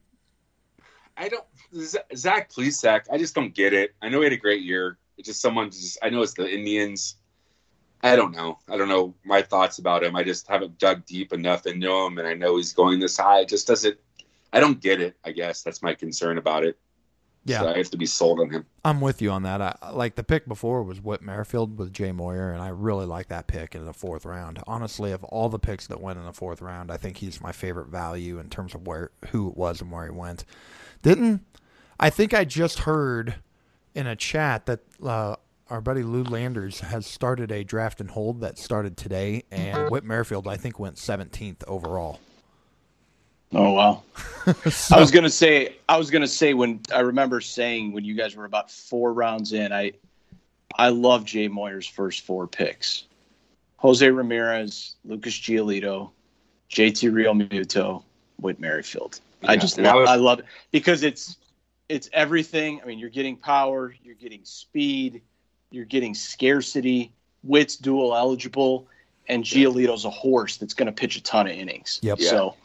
I 1.17 1.29
don't. 1.29 1.43
Z- 1.75 1.99
Zach 2.15 2.51
Plesac. 2.51 3.01
I 3.11 3.17
just 3.17 3.33
don't 3.33 3.53
get 3.53 3.73
it. 3.73 3.95
I 4.01 4.09
know 4.09 4.19
he 4.19 4.25
had 4.25 4.33
a 4.33 4.37
great 4.37 4.61
year. 4.61 4.97
It's 5.17 5.27
just 5.27 5.41
someone. 5.41 5.71
Just 5.71 5.97
I 6.01 6.09
know 6.09 6.21
it's 6.21 6.33
the 6.33 6.47
Indians. 6.47 7.15
I 8.03 8.15
don't 8.15 8.35
know. 8.35 8.59
I 8.69 8.77
don't 8.77 8.87
know 8.87 9.13
my 9.23 9.41
thoughts 9.41 9.79
about 9.79 10.03
him. 10.03 10.15
I 10.15 10.23
just 10.23 10.47
haven't 10.47 10.77
dug 10.79 11.05
deep 11.05 11.33
enough 11.33 11.65
into 11.65 11.91
him, 11.91 12.17
and 12.17 12.27
I 12.27 12.33
know 12.33 12.57
he's 12.57 12.73
going 12.73 12.99
this 12.99 13.17
high. 13.17 13.41
It 13.41 13.49
just 13.49 13.67
doesn't. 13.67 13.97
I 14.53 14.59
don't 14.59 14.81
get 14.81 14.99
it. 14.99 15.15
I 15.23 15.31
guess 15.31 15.61
that's 15.61 15.81
my 15.81 15.93
concern 15.93 16.37
about 16.37 16.65
it. 16.65 16.77
Yeah, 17.43 17.61
So 17.61 17.69
I 17.69 17.77
have 17.77 17.89
to 17.89 17.97
be 17.97 18.05
sold 18.05 18.39
on 18.39 18.51
him. 18.51 18.67
I'm 18.85 19.01
with 19.01 19.19
you 19.19 19.31
on 19.31 19.43
that. 19.43 19.61
I, 19.61 19.75
like 19.91 20.13
the 20.13 20.23
pick 20.23 20.47
before 20.47 20.83
was 20.83 21.01
Whit 21.01 21.23
Merrifield 21.23 21.79
with 21.79 21.91
Jay 21.91 22.11
Moyer, 22.11 22.51
and 22.51 22.61
I 22.61 22.67
really 22.67 23.07
like 23.07 23.29
that 23.29 23.47
pick 23.47 23.73
in 23.73 23.83
the 23.85 23.93
fourth 23.93 24.25
round. 24.25 24.61
Honestly, 24.67 25.11
of 25.11 25.23
all 25.23 25.49
the 25.49 25.57
picks 25.57 25.87
that 25.87 25.99
went 25.99 26.19
in 26.19 26.25
the 26.25 26.33
fourth 26.33 26.61
round, 26.61 26.91
I 26.91 26.97
think 26.97 27.17
he's 27.17 27.41
my 27.41 27.51
favorite 27.51 27.87
value 27.87 28.37
in 28.37 28.49
terms 28.49 28.75
of 28.75 28.85
where 28.85 29.09
who 29.29 29.49
it 29.49 29.57
was 29.57 29.81
and 29.81 29.91
where 29.91 30.05
he 30.05 30.11
went. 30.11 30.45
Didn't 31.01 31.43
I 32.01 32.09
think 32.09 32.33
I 32.33 32.45
just 32.45 32.79
heard 32.79 33.35
in 33.93 34.07
a 34.07 34.15
chat 34.15 34.65
that 34.65 34.79
uh, 35.03 35.35
our 35.71 35.81
buddy 35.81 36.03
Lou 36.03 36.23
Landers 36.23 36.81
has 36.81 37.07
started 37.07 37.51
a 37.51 37.63
draft 37.63 38.01
and 38.01 38.11
hold 38.11 38.41
that 38.41 38.57
started 38.59 38.97
today, 38.97 39.43
and 39.51 39.89
Whit 39.89 40.03
Merrifield 40.03 40.47
I 40.47 40.57
think 40.57 40.77
went 40.79 40.97
17th 40.97 41.63
overall. 41.67 42.19
Oh 43.53 43.71
wow. 43.71 44.03
So- 44.69 44.95
I 44.95 44.99
was 44.99 45.11
gonna 45.11 45.29
say 45.29 45.77
I 45.89 45.97
was 45.97 46.11
gonna 46.11 46.27
say 46.27 46.53
when 46.53 46.81
I 46.93 46.99
remember 46.99 47.41
saying 47.41 47.91
when 47.93 48.03
you 48.05 48.15
guys 48.15 48.35
were 48.35 48.45
about 48.45 48.69
four 48.69 49.13
rounds 49.13 49.53
in, 49.53 49.71
I 49.73 49.93
I 50.77 50.89
love 50.89 51.25
Jay 51.25 51.47
Moyer's 51.47 51.87
first 51.87 52.21
four 52.25 52.47
picks. 52.47 53.05
Jose 53.77 54.07
Ramirez, 54.09 54.95
Lucas 55.05 55.33
Giolito, 55.33 56.11
JT 56.69 57.11
Realmuto, 57.11 58.03
Whit 58.39 58.59
Merrifield. 58.59 59.19
I 59.43 59.57
just 59.57 59.77
and 59.77 59.87
I 59.87 59.95
was- 59.95 60.09
I 60.09 60.15
love 60.15 60.39
it 60.39 60.45
because 60.71 61.03
it's 61.03 61.37
it's 61.89 62.09
everything. 62.13 62.79
I 62.81 62.85
mean, 62.85 62.99
you're 62.99 63.09
getting 63.09 63.35
power, 63.35 63.93
you're 64.03 64.15
getting 64.15 64.41
speed, 64.45 65.21
you're 65.71 65.85
getting 65.85 66.13
scarcity. 66.13 67.11
Whit's 67.43 67.75
dual 67.75 68.15
eligible, 68.15 68.87
and 69.27 69.43
Giolito's 69.43 70.05
a 70.05 70.09
horse 70.11 70.57
that's 70.57 70.75
going 70.75 70.85
to 70.85 70.91
pitch 70.91 71.15
a 71.15 71.23
ton 71.23 71.47
of 71.47 71.53
innings. 71.53 71.99
Yep. 72.03 72.19
Yeah. 72.19 72.29
So 72.29 72.55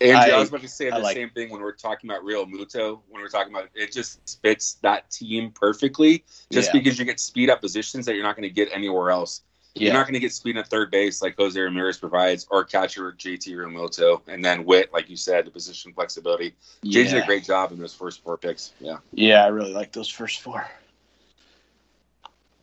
Andrew, 0.00 0.16
I, 0.34 0.36
I- 0.36 0.38
was 0.38 0.50
about 0.50 0.60
to 0.60 0.68
say 0.68 0.90
I 0.90 0.98
the 0.98 1.02
like- 1.02 1.16
same 1.16 1.30
thing 1.30 1.50
when 1.50 1.62
we're 1.62 1.72
talking 1.72 2.10
about 2.10 2.22
Realmuto. 2.24 3.00
When 3.08 3.22
we're 3.22 3.28
talking 3.28 3.52
about 3.54 3.68
it, 3.74 3.92
just 3.92 4.38
fits 4.42 4.74
that 4.82 5.10
team 5.10 5.50
perfectly. 5.52 6.24
Just 6.52 6.68
Yeah. 6.74 6.80
because 6.80 6.98
you 6.98 7.04
get 7.06 7.20
speed 7.20 7.48
up 7.48 7.62
positions 7.62 8.04
that 8.06 8.14
you're 8.14 8.22
not 8.24 8.36
going 8.36 8.48
to 8.48 8.54
get 8.54 8.68
anywhere 8.72 9.10
else. 9.10 9.42
You're 9.74 9.88
yeah, 9.88 9.92
not 9.92 10.04
going 10.06 10.14
to 10.14 10.20
get 10.20 10.32
speed 10.32 10.56
at 10.56 10.68
third 10.68 10.90
base 10.90 11.22
like 11.22 11.36
Jose 11.36 11.58
Ramirez 11.60 11.98
provides, 11.98 12.46
or 12.50 12.64
catcher 12.64 13.12
JT 13.12 13.54
Realmuto, 13.54 14.20
and 14.26 14.44
then 14.44 14.64
Whit, 14.64 14.92
like 14.92 15.08
you 15.08 15.16
said, 15.16 15.46
the 15.46 15.50
position 15.52 15.92
flexibility. 15.92 16.54
JT 16.84 17.10
did 17.10 17.14
a 17.22 17.26
great 17.26 17.44
job 17.44 17.70
in 17.70 17.78
those 17.78 17.94
first 17.94 18.22
four 18.22 18.36
picks. 18.36 18.72
Yeah. 18.80 18.96
Yeah, 19.12 19.44
I 19.44 19.48
really 19.48 19.72
like 19.72 19.92
those 19.92 20.08
first 20.08 20.40
four. 20.40 20.68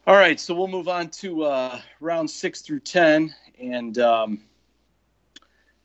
All 0.07 0.15
right, 0.15 0.39
so 0.39 0.53
we'll 0.53 0.67
move 0.67 0.87
on 0.87 1.09
to 1.09 1.45
uh, 1.45 1.81
round 1.99 2.29
six 2.29 2.61
through 2.61 2.81
ten, 2.81 3.33
and 3.59 3.97
um, 3.97 4.39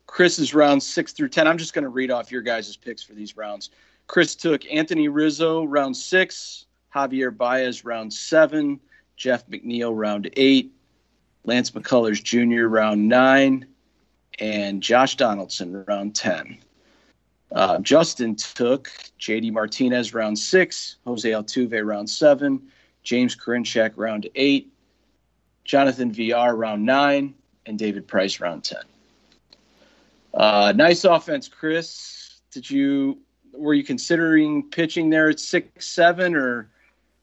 Chris's 0.06 0.52
round 0.52 0.82
six 0.82 1.14
through 1.14 1.30
ten. 1.30 1.46
I'm 1.46 1.56
just 1.56 1.72
going 1.72 1.84
to 1.84 1.88
read 1.88 2.10
off 2.10 2.30
your 2.30 2.42
guys' 2.42 2.76
picks 2.76 3.02
for 3.02 3.14
these 3.14 3.38
rounds. 3.38 3.70
Chris 4.08 4.34
took 4.34 4.70
Anthony 4.70 5.08
Rizzo 5.08 5.64
round 5.64 5.96
six, 5.96 6.66
Javier 6.94 7.34
Baez 7.34 7.82
round 7.86 8.12
seven, 8.12 8.78
Jeff 9.16 9.46
McNeil 9.46 9.96
round 9.96 10.28
eight, 10.36 10.70
Lance 11.44 11.70
McCullers 11.70 12.22
Jr. 12.22 12.66
round 12.66 13.08
nine, 13.08 13.68
and 14.38 14.82
Josh 14.82 15.16
Donaldson 15.16 15.82
round 15.88 16.14
ten. 16.14 16.58
Uh, 17.52 17.78
Justin 17.78 18.36
took 18.36 18.90
JD 19.18 19.50
Martinez 19.50 20.12
round 20.12 20.38
six, 20.38 20.96
Jose 21.06 21.30
Altuve 21.30 21.86
round 21.86 22.10
seven, 22.10 22.70
James 23.02 23.36
Karinchak 23.36 23.92
round 23.96 24.28
eight, 24.34 24.72
Jonathan 25.64 26.12
Villar 26.12 26.54
round 26.54 26.84
nine, 26.84 27.34
and 27.66 27.78
David 27.78 28.06
Price 28.06 28.40
round 28.40 28.64
ten. 28.64 28.82
Uh, 30.32 30.72
nice 30.76 31.04
offense, 31.04 31.48
Chris. 31.48 32.40
Did 32.50 32.68
you 32.68 33.18
were 33.52 33.74
you 33.74 33.84
considering 33.84 34.68
pitching 34.70 35.10
there 35.10 35.28
at 35.28 35.40
six 35.40 35.86
seven 35.86 36.34
or 36.34 36.70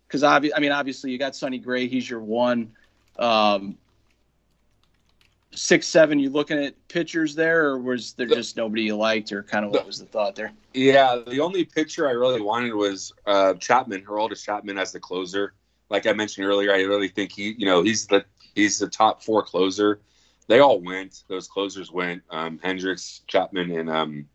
because 0.07 0.23
obvi- 0.23 0.51
I 0.55 0.59
mean 0.59 0.71
obviously 0.71 1.11
you 1.11 1.17
got 1.17 1.36
Sonny 1.36 1.57
Gray, 1.57 1.88
he's 1.88 2.09
your 2.09 2.21
one. 2.21 2.71
Um, 3.17 3.78
six 5.57 5.88
seven, 5.88 6.19
you 6.19 6.30
looking 6.30 6.63
at 6.63 6.75
pitchers 6.88 7.36
there, 7.36 7.65
or 7.65 7.80
was 7.80 8.13
there 8.13 8.28
just 8.28 8.57
nobody 8.57 8.84
you 8.84 8.95
liked, 8.95 9.32
or 9.32 9.43
kind 9.43 9.65
of 9.65 9.71
what 9.71 9.86
was 9.86 9.99
the 9.99 10.05
thought 10.05 10.36
there? 10.36 10.51
Yeah, 10.73 11.21
the 11.25 11.39
only 11.39 11.65
pitcher 11.65 12.07
I 12.07 12.11
really 12.11 12.41
wanted 12.41 12.73
was 12.73 13.13
uh, 13.25 13.55
Chapman, 13.55 14.05
Aroldis 14.05 14.43
Chapman 14.43 14.78
as 14.78 14.91
the 14.91 14.99
closer. 14.99 15.53
Like 15.89 16.05
I 16.05 16.13
mentioned 16.13 16.45
earlier, 16.45 16.73
I 16.73 16.81
really 16.81 17.07
think 17.07 17.31
he, 17.31 17.55
you 17.57 17.65
know, 17.65 17.81
he's 17.81 18.07
the 18.07 18.25
he's 18.55 18.79
the 18.79 18.88
top 18.88 19.23
four 19.23 19.43
closer. 19.43 20.01
They 20.47 20.59
all 20.59 20.79
went; 20.79 21.23
those 21.27 21.47
closers 21.47 21.91
went. 21.91 22.23
Um, 22.29 22.59
Hendricks, 22.63 23.21
Chapman, 23.27 23.71
and 23.71 23.89
um, 23.89 24.27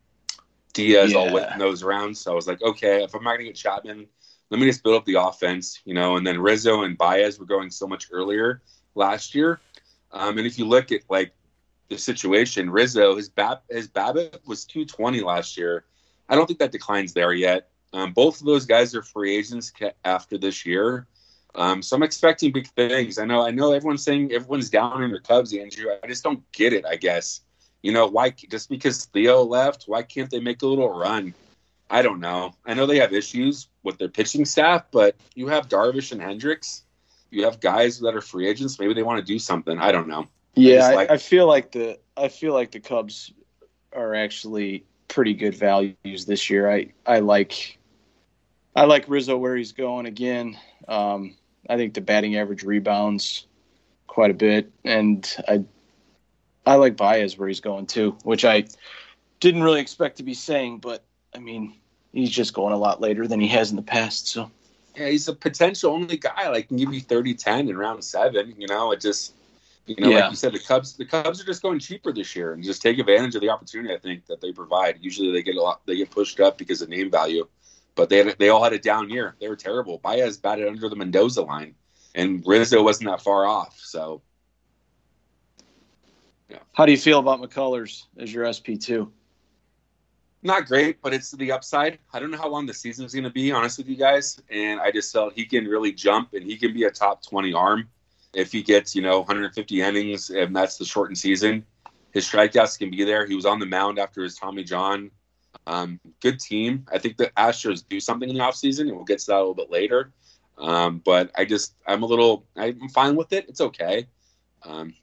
Diaz 0.73 1.13
all 1.13 1.31
went 1.31 1.51
in 1.51 1.59
those 1.59 1.83
rounds. 1.83 2.19
So 2.19 2.31
I 2.31 2.35
was 2.35 2.47
like, 2.47 2.61
okay, 2.61 3.03
if 3.03 3.13
I'm 3.13 3.23
not 3.23 3.33
gonna 3.33 3.45
get 3.45 3.55
Chapman, 3.55 4.07
let 4.49 4.59
me 4.59 4.65
just 4.65 4.83
build 4.83 4.95
up 4.95 5.05
the 5.05 5.15
offense, 5.15 5.81
you 5.85 5.93
know. 5.93 6.17
And 6.17 6.25
then 6.25 6.39
Rizzo 6.39 6.83
and 6.83 6.97
Baez 6.97 7.39
were 7.39 7.45
going 7.45 7.71
so 7.71 7.87
much 7.87 8.07
earlier 8.11 8.61
last 8.95 9.33
year. 9.35 9.59
Um, 10.11 10.37
and 10.37 10.45
if 10.45 10.57
you 10.59 10.65
look 10.65 10.91
at 10.91 11.01
like 11.09 11.33
the 11.89 11.97
situation, 11.97 12.69
Rizzo, 12.69 13.15
his 13.15 13.29
bab 13.29 13.59
his 13.69 13.87
BABIP 13.87 14.45
was 14.45 14.65
220 14.65 15.21
last 15.21 15.57
year. 15.57 15.85
I 16.29 16.35
don't 16.35 16.45
think 16.45 16.59
that 16.59 16.71
declines 16.71 17.13
there 17.13 17.33
yet. 17.33 17.69
Um, 17.93 18.13
both 18.13 18.39
of 18.39 18.45
those 18.45 18.65
guys 18.65 18.95
are 18.95 19.03
free 19.03 19.35
agents 19.35 19.71
ca- 19.71 19.91
after 20.03 20.37
this 20.37 20.65
year. 20.65 21.07
Um, 21.55 21.81
so 21.81 21.95
I'm 21.95 22.03
expecting 22.03 22.51
big 22.51 22.67
things. 22.67 23.19
I 23.19 23.25
know, 23.25 23.45
I 23.45 23.51
know 23.51 23.73
everyone's 23.73 24.03
saying 24.03 24.31
everyone's 24.31 24.69
down 24.69 25.03
in 25.03 25.11
their 25.11 25.19
Cubs, 25.19 25.53
Andrew. 25.53 25.91
I 26.03 26.07
just 26.07 26.23
don't 26.23 26.43
get 26.51 26.73
it. 26.73 26.85
I 26.85 26.95
guess 26.95 27.41
you 27.83 27.91
know 27.91 28.07
why? 28.07 28.31
Just 28.31 28.69
because 28.69 29.05
Theo 29.05 29.43
left, 29.43 29.83
why 29.87 30.01
can't 30.01 30.31
they 30.31 30.39
make 30.39 30.61
a 30.61 30.67
little 30.67 30.89
run? 30.89 31.33
I 31.89 32.01
don't 32.01 32.19
know. 32.21 32.53
I 32.65 32.73
know 32.73 32.85
they 32.85 32.97
have 32.99 33.13
issues 33.13 33.67
with 33.83 33.99
their 33.99 34.07
pitching 34.07 34.45
staff, 34.45 34.85
but 34.91 35.15
you 35.35 35.47
have 35.49 35.67
Darvish 35.67 36.11
and 36.11 36.21
Hendricks. 36.21 36.83
You 37.29 37.43
have 37.43 37.59
guys 37.59 37.99
that 37.99 38.15
are 38.15 38.21
free 38.21 38.47
agents. 38.47 38.79
Maybe 38.79 38.93
they 38.93 39.03
want 39.03 39.19
to 39.19 39.25
do 39.25 39.37
something. 39.37 39.77
I 39.77 39.91
don't 39.91 40.07
know. 40.07 40.27
Yeah, 40.55 40.87
I, 40.87 40.95
like- 40.95 41.11
I 41.11 41.17
feel 41.17 41.45
like 41.45 41.71
the 41.71 41.99
I 42.15 42.29
feel 42.29 42.53
like 42.53 42.71
the 42.71 42.79
Cubs 42.79 43.31
are 43.91 44.15
actually 44.15 44.85
pretty 45.07 45.33
good 45.33 45.55
values 45.55 46.25
this 46.25 46.49
year. 46.49 46.71
I 46.71 46.93
I 47.05 47.19
like 47.19 47.77
I 48.75 48.85
like 48.85 49.05
Rizzo 49.07 49.37
where 49.37 49.55
he's 49.55 49.73
going 49.73 50.05
again. 50.05 50.57
Um, 50.87 51.35
I 51.69 51.77
think 51.77 51.93
the 51.93 52.01
batting 52.01 52.35
average 52.35 52.63
rebounds 52.63 53.47
quite 54.07 54.31
a 54.31 54.35
bit, 54.35 54.71
and 54.83 55.27
I 55.47 55.63
I 56.65 56.75
like 56.75 56.95
Baez 56.95 57.37
where 57.37 57.47
he's 57.47 57.59
going 57.59 57.87
too, 57.87 58.17
which 58.23 58.45
I 58.45 58.65
didn't 59.39 59.63
really 59.63 59.81
expect 59.81 60.17
to 60.17 60.23
be 60.23 60.33
saying, 60.33 60.79
but 60.79 61.03
I 61.35 61.39
mean 61.39 61.73
he's 62.11 62.29
just 62.29 62.53
going 62.53 62.73
a 62.73 62.77
lot 62.77 63.01
later 63.01 63.27
than 63.27 63.39
he 63.39 63.47
has 63.49 63.71
in 63.71 63.75
the 63.75 63.81
past. 63.81 64.27
So 64.27 64.51
Yeah, 64.95 65.09
he's 65.09 65.27
a 65.27 65.33
potential 65.33 65.91
only 65.91 66.17
guy. 66.17 66.49
Like 66.49 66.67
can 66.67 66.77
give 66.77 66.93
you 66.93 67.01
30-10 67.01 67.69
in 67.69 67.77
round 67.77 68.03
seven. 68.03 68.53
You 68.57 68.67
know, 68.67 68.91
it 68.91 69.01
just 69.01 69.33
you 69.85 69.95
know, 69.99 70.09
Yeah. 70.09 70.21
like 70.21 70.29
you 70.29 70.37
said, 70.37 70.53
the 70.53 70.59
Cubs 70.59 70.95
the 70.95 71.05
Cubs 71.05 71.41
are 71.41 71.45
just 71.45 71.61
going 71.61 71.79
cheaper 71.79 72.13
this 72.13 72.35
year 72.35 72.53
and 72.53 72.63
just 72.63 72.81
take 72.81 72.99
advantage 72.99 73.35
of 73.35 73.41
the 73.41 73.49
opportunity 73.49 73.93
I 73.93 73.99
think 73.99 74.25
that 74.27 74.39
they 74.41 74.51
provide. 74.51 74.99
Usually 75.01 75.31
they 75.31 75.43
get 75.43 75.55
a 75.55 75.61
lot 75.61 75.81
they 75.85 75.97
get 75.97 76.11
pushed 76.11 76.39
up 76.39 76.57
because 76.57 76.81
of 76.81 76.89
name 76.89 77.09
value. 77.09 77.47
But 77.95 78.09
they 78.09 78.17
had, 78.17 78.35
they 78.39 78.49
all 78.49 78.63
had 78.63 78.73
a 78.73 78.79
down 78.79 79.09
year. 79.09 79.35
They 79.39 79.47
were 79.47 79.55
terrible. 79.55 79.99
Baez 79.99 80.37
batted 80.37 80.67
under 80.67 80.89
the 80.89 80.95
Mendoza 80.95 81.43
line. 81.43 81.75
And 82.15 82.43
Rizzo 82.45 82.83
wasn't 82.83 83.09
that 83.09 83.21
far 83.21 83.45
off. 83.45 83.79
So 83.79 84.21
yeah. 86.49 86.59
how 86.73 86.85
do 86.85 86.91
you 86.91 86.97
feel 86.97 87.19
about 87.19 87.41
McCullers 87.41 88.05
as 88.17 88.33
your 88.33 88.51
SP 88.51 88.77
two? 88.79 89.11
not 90.43 90.65
great, 90.65 91.01
but 91.01 91.13
it's 91.13 91.31
the 91.31 91.51
upside. 91.51 91.99
I 92.13 92.19
don't 92.19 92.29
know 92.29 92.37
how 92.37 92.49
long 92.49 92.65
the 92.65 92.73
season's 92.73 93.13
going 93.13 93.23
to 93.23 93.29
be, 93.29 93.51
honest 93.51 93.77
with 93.77 93.87
you 93.87 93.95
guys. 93.95 94.41
And 94.49 94.79
I 94.79 94.91
just 94.91 95.11
felt 95.11 95.33
he 95.33 95.45
can 95.45 95.65
really 95.65 95.91
jump 95.91 96.33
and 96.33 96.43
he 96.43 96.57
can 96.57 96.73
be 96.73 96.83
a 96.83 96.91
top 96.91 97.25
20 97.25 97.53
arm 97.53 97.87
if 98.33 98.51
he 98.51 98.61
gets, 98.61 98.95
you 98.95 99.01
know, 99.01 99.19
150 99.19 99.81
innings 99.81 100.29
and 100.29 100.55
that's 100.55 100.77
the 100.77 100.85
shortened 100.85 101.17
season. 101.17 101.65
His 102.11 102.29
strikeouts 102.29 102.77
can 102.77 102.91
be 102.91 103.03
there. 103.03 103.25
He 103.25 103.35
was 103.35 103.45
on 103.45 103.59
the 103.59 103.65
mound 103.65 103.97
after 103.97 104.23
his 104.23 104.35
Tommy 104.35 104.63
John 104.63 105.09
Um, 105.65 105.99
good 106.21 106.39
team. 106.39 106.85
I 106.91 106.97
think 106.97 107.17
the 107.17 107.31
Astros 107.37 107.83
do 107.87 107.99
something 107.99 108.29
in 108.29 108.35
the 108.35 108.41
offseason, 108.41 108.81
and 108.81 108.95
we'll 108.95 109.05
get 109.05 109.19
to 109.19 109.27
that 109.27 109.37
a 109.37 109.39
little 109.39 109.53
bit 109.53 109.71
later. 109.71 110.11
Um, 110.57 111.01
but 111.03 111.31
I 111.35 111.45
just 111.45 111.73
I'm 111.87 112.03
a 112.03 112.05
little 112.05 112.45
I'm 112.55 112.89
fine 112.89 113.15
with 113.15 113.33
it. 113.33 113.45
It's 113.47 113.61
okay. 113.61 114.07
Um, 114.63 114.93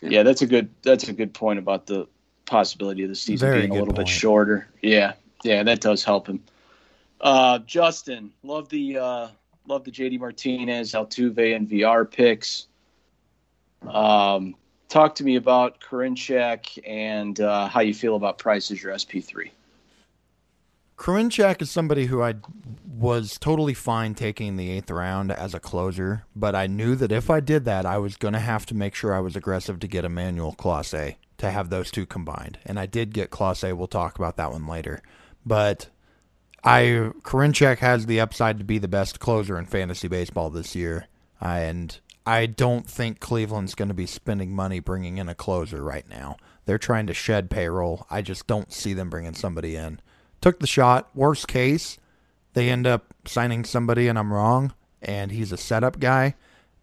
yeah. 0.00 0.10
yeah. 0.10 0.22
that's 0.22 0.42
a 0.42 0.46
good 0.46 0.70
that's 0.82 1.08
a 1.08 1.12
good 1.12 1.34
point 1.34 1.58
about 1.58 1.86
the 1.86 2.06
possibility 2.46 3.02
of 3.02 3.08
the 3.08 3.14
season 3.14 3.48
Very 3.48 3.60
being 3.60 3.70
a 3.70 3.74
little 3.74 3.86
point. 3.88 4.06
bit 4.06 4.08
shorter. 4.08 4.68
Yeah, 4.82 5.14
yeah, 5.42 5.62
that 5.62 5.80
does 5.80 6.04
help 6.04 6.26
him. 6.26 6.42
Uh, 7.20 7.60
Justin, 7.60 8.32
love 8.42 8.68
the 8.68 8.98
uh, 8.98 9.28
love 9.66 9.84
the 9.84 9.90
JD 9.90 10.20
Martinez, 10.20 10.92
Altuve, 10.92 11.56
and 11.56 11.68
Villar 11.68 12.04
picks. 12.04 12.66
Um, 13.86 14.54
talk 14.88 15.14
to 15.16 15.24
me 15.24 15.36
about 15.36 15.80
Karinchak 15.80 16.78
and 16.86 17.40
uh, 17.40 17.68
how 17.68 17.80
you 17.80 17.94
feel 17.94 18.16
about 18.16 18.38
Price 18.38 18.70
as 18.70 18.82
your 18.82 18.92
SP3. 18.92 19.50
Karinchak 21.02 21.60
is 21.60 21.68
somebody 21.68 22.06
who 22.06 22.22
I 22.22 22.36
was 22.86 23.36
totally 23.36 23.74
fine 23.74 24.14
taking 24.14 24.56
the 24.56 24.70
eighth 24.70 24.88
round 24.88 25.32
as 25.32 25.52
a 25.52 25.58
closer, 25.58 26.26
but 26.36 26.54
I 26.54 26.68
knew 26.68 26.94
that 26.94 27.10
if 27.10 27.28
I 27.28 27.40
did 27.40 27.64
that, 27.64 27.84
I 27.84 27.98
was 27.98 28.16
going 28.16 28.34
to 28.34 28.38
have 28.38 28.66
to 28.66 28.76
make 28.76 28.94
sure 28.94 29.12
I 29.12 29.18
was 29.18 29.34
aggressive 29.34 29.80
to 29.80 29.88
get 29.88 30.04
Emmanuel 30.04 30.54
Clase 30.54 31.16
to 31.38 31.50
have 31.50 31.70
those 31.70 31.90
two 31.90 32.06
combined. 32.06 32.60
And 32.64 32.78
I 32.78 32.86
did 32.86 33.12
get 33.12 33.32
Clase. 33.32 33.76
We'll 33.76 33.88
talk 33.88 34.16
about 34.16 34.36
that 34.36 34.52
one 34.52 34.68
later. 34.68 35.02
But 35.44 35.88
I 36.62 37.10
Karinchak 37.22 37.78
has 37.78 38.06
the 38.06 38.20
upside 38.20 38.58
to 38.58 38.64
be 38.64 38.78
the 38.78 38.86
best 38.86 39.18
closer 39.18 39.58
in 39.58 39.66
fantasy 39.66 40.06
baseball 40.06 40.50
this 40.50 40.76
year, 40.76 41.08
and 41.40 41.98
I 42.24 42.46
don't 42.46 42.88
think 42.88 43.18
Cleveland's 43.18 43.74
going 43.74 43.88
to 43.88 43.94
be 43.94 44.06
spending 44.06 44.54
money 44.54 44.78
bringing 44.78 45.18
in 45.18 45.28
a 45.28 45.34
closer 45.34 45.82
right 45.82 46.08
now. 46.08 46.36
They're 46.64 46.78
trying 46.78 47.08
to 47.08 47.14
shed 47.14 47.50
payroll. 47.50 48.06
I 48.08 48.22
just 48.22 48.46
don't 48.46 48.72
see 48.72 48.94
them 48.94 49.10
bringing 49.10 49.34
somebody 49.34 49.74
in. 49.74 49.98
Took 50.42 50.60
the 50.60 50.66
shot. 50.66 51.08
Worst 51.14 51.48
case, 51.48 51.98
they 52.52 52.68
end 52.68 52.86
up 52.86 53.14
signing 53.24 53.64
somebody 53.64 54.08
and 54.08 54.18
I'm 54.18 54.32
wrong, 54.32 54.74
and 55.00 55.32
he's 55.32 55.52
a 55.52 55.56
setup 55.56 55.98
guy, 55.98 56.34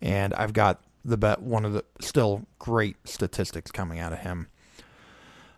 and 0.01 0.33
I've 0.33 0.53
got 0.53 0.81
the 1.05 1.17
bet 1.17 1.41
one 1.41 1.65
of 1.65 1.73
the 1.73 1.85
still 2.01 2.45
great 2.57 2.97
statistics 3.05 3.69
coming 3.71 3.99
out 3.99 4.13
of 4.13 4.19
him. 4.19 4.47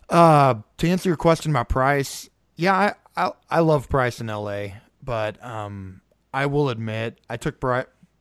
Uh, 0.09 0.55
to 0.77 0.89
answer 0.89 1.09
your 1.09 1.17
question 1.17 1.51
about 1.51 1.69
Price, 1.69 2.29
yeah, 2.55 2.93
I, 3.15 3.25
I, 3.25 3.31
I 3.49 3.59
love 3.61 3.87
Price 3.87 4.19
in 4.19 4.27
LA, 4.27 4.67
but 5.01 5.43
um, 5.43 6.01
I 6.33 6.47
will 6.47 6.69
admit 6.69 7.19
I 7.29 7.37
took 7.37 7.61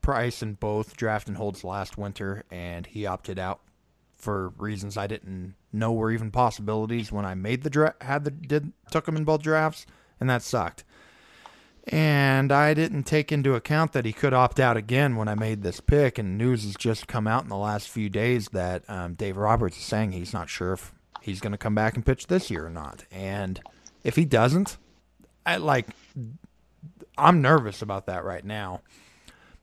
Price 0.02 0.42
in 0.42 0.54
both 0.54 0.96
draft 0.96 1.26
and 1.28 1.36
holds 1.36 1.64
last 1.64 1.98
winter, 1.98 2.44
and 2.50 2.86
he 2.86 3.06
opted 3.06 3.38
out 3.38 3.60
for 4.16 4.50
reasons 4.50 4.96
I 4.96 5.06
didn't 5.06 5.54
know 5.72 5.92
were 5.92 6.10
even 6.10 6.30
possibilities 6.30 7.12
when 7.12 7.24
I 7.24 7.34
made 7.34 7.62
the 7.62 7.70
draft. 7.70 8.02
Had 8.02 8.24
the 8.24 8.30
did 8.30 8.72
took 8.90 9.06
him 9.06 9.16
in 9.16 9.24
both 9.24 9.42
drafts, 9.42 9.86
and 10.18 10.28
that 10.30 10.42
sucked. 10.42 10.84
And 11.86 12.52
I 12.52 12.74
didn't 12.74 13.04
take 13.04 13.32
into 13.32 13.54
account 13.54 13.92
that 13.92 14.04
he 14.04 14.12
could 14.12 14.34
opt 14.34 14.60
out 14.60 14.76
again 14.76 15.16
when 15.16 15.28
I 15.28 15.34
made 15.34 15.62
this 15.62 15.80
pick. 15.80 16.18
And 16.18 16.36
news 16.36 16.64
has 16.64 16.76
just 16.76 17.08
come 17.08 17.26
out 17.26 17.42
in 17.42 17.48
the 17.48 17.56
last 17.56 17.88
few 17.88 18.08
days 18.08 18.48
that 18.52 18.88
um, 18.88 19.14
Dave 19.14 19.36
Roberts 19.36 19.78
is 19.78 19.84
saying 19.84 20.12
he's 20.12 20.32
not 20.32 20.50
sure 20.50 20.74
if 20.74 20.92
he's 21.22 21.40
going 21.40 21.52
to 21.52 21.58
come 21.58 21.74
back 21.74 21.96
and 21.96 22.04
pitch 22.04 22.26
this 22.26 22.50
year 22.50 22.66
or 22.66 22.70
not. 22.70 23.06
And 23.10 23.60
if 24.04 24.16
he 24.16 24.24
doesn't, 24.24 24.76
I 25.46 25.56
like 25.56 25.88
I'm 27.16 27.42
nervous 27.42 27.82
about 27.82 28.06
that 28.06 28.24
right 28.24 28.44
now. 28.44 28.82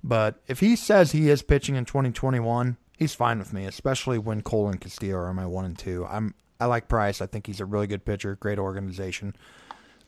But 0.03 0.41
if 0.47 0.59
he 0.59 0.75
says 0.75 1.11
he 1.11 1.29
is 1.29 1.41
pitching 1.41 1.75
in 1.75 1.85
2021, 1.85 2.77
he's 2.97 3.15
fine 3.15 3.39
with 3.39 3.53
me, 3.53 3.65
especially 3.65 4.17
when 4.17 4.41
Cole 4.41 4.67
and 4.67 4.81
Castillo 4.81 5.17
are 5.17 5.33
my 5.33 5.45
one 5.45 5.63
and 5.63 5.77
two. 5.77 6.05
I'm 6.09 6.33
I 6.59 6.65
like 6.65 6.87
Price. 6.87 7.21
I 7.21 7.27
think 7.27 7.47
he's 7.47 7.61
a 7.61 7.65
really 7.65 7.87
good 7.87 8.03
pitcher, 8.03 8.35
great 8.35 8.59
organization. 8.59 9.35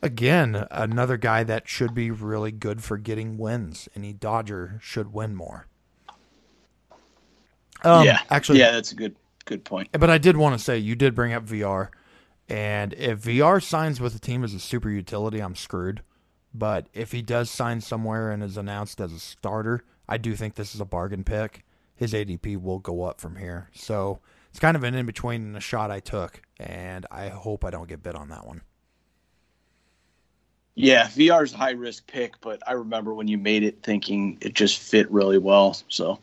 Again, 0.01 0.65
another 0.71 1.17
guy 1.17 1.43
that 1.43 1.67
should 1.67 1.93
be 1.93 2.09
really 2.09 2.51
good 2.51 2.83
for 2.83 2.97
getting 2.97 3.37
wins. 3.37 3.87
Any 3.95 4.13
Dodger 4.13 4.79
should 4.81 5.13
win 5.13 5.35
more. 5.35 5.67
Um, 7.83 8.05
yeah, 8.05 8.21
actually, 8.29 8.59
yeah, 8.59 8.71
that's 8.71 8.91
a 8.91 8.95
good 8.95 9.15
good 9.45 9.63
point. 9.63 9.89
But 9.91 10.09
I 10.09 10.17
did 10.17 10.37
want 10.37 10.57
to 10.57 10.63
say 10.63 10.77
you 10.77 10.95
did 10.95 11.15
bring 11.15 11.33
up 11.33 11.43
Villar. 11.43 11.91
And 12.47 12.93
if 12.93 13.19
Villar 13.19 13.59
signs 13.59 14.01
with 14.01 14.15
a 14.15 14.19
team 14.19 14.43
as 14.43 14.53
a 14.53 14.59
super 14.59 14.89
utility, 14.89 15.39
I'm 15.39 15.55
screwed. 15.55 16.01
But 16.53 16.87
if 16.93 17.11
he 17.11 17.21
does 17.21 17.49
sign 17.49 17.79
somewhere 17.79 18.31
and 18.31 18.41
is 18.41 18.57
announced 18.57 18.99
as 18.99 19.13
a 19.13 19.19
starter, 19.19 19.83
I 20.07 20.17
do 20.17 20.35
think 20.35 20.55
this 20.55 20.73
is 20.73 20.81
a 20.81 20.85
bargain 20.85 21.23
pick. 21.23 21.63
His 21.99 22.13
ADP 22.13 22.61
will 22.61 22.79
go 22.79 23.03
up 23.03 23.19
from 23.19 23.35
here. 23.35 23.69
So 23.73 24.21
it's 24.49 24.59
kind 24.59 24.77
of 24.77 24.85
an 24.85 24.95
in 24.95 25.05
between 25.05 25.41
and 25.41 25.57
a 25.57 25.59
shot 25.59 25.91
I 25.91 25.99
took. 25.99 26.41
And 26.57 27.05
I 27.11 27.27
hope 27.27 27.65
I 27.65 27.71
don't 27.71 27.89
get 27.89 28.01
bit 28.01 28.15
on 28.15 28.29
that 28.29 28.47
one. 28.47 28.61
Yeah, 30.75 31.09
Villar 31.09 31.43
is 31.43 31.53
a 31.53 31.57
high 31.57 31.71
risk 31.71 32.07
pick, 32.07 32.39
but 32.39 32.61
I 32.65 32.71
remember 32.71 33.13
when 33.13 33.27
you 33.27 33.37
made 33.37 33.63
it 33.63 33.83
thinking 33.83 34.37
it 34.39 34.53
just 34.53 34.79
fit 34.79 35.11
really 35.11 35.37
well. 35.37 35.75
So 35.89 36.19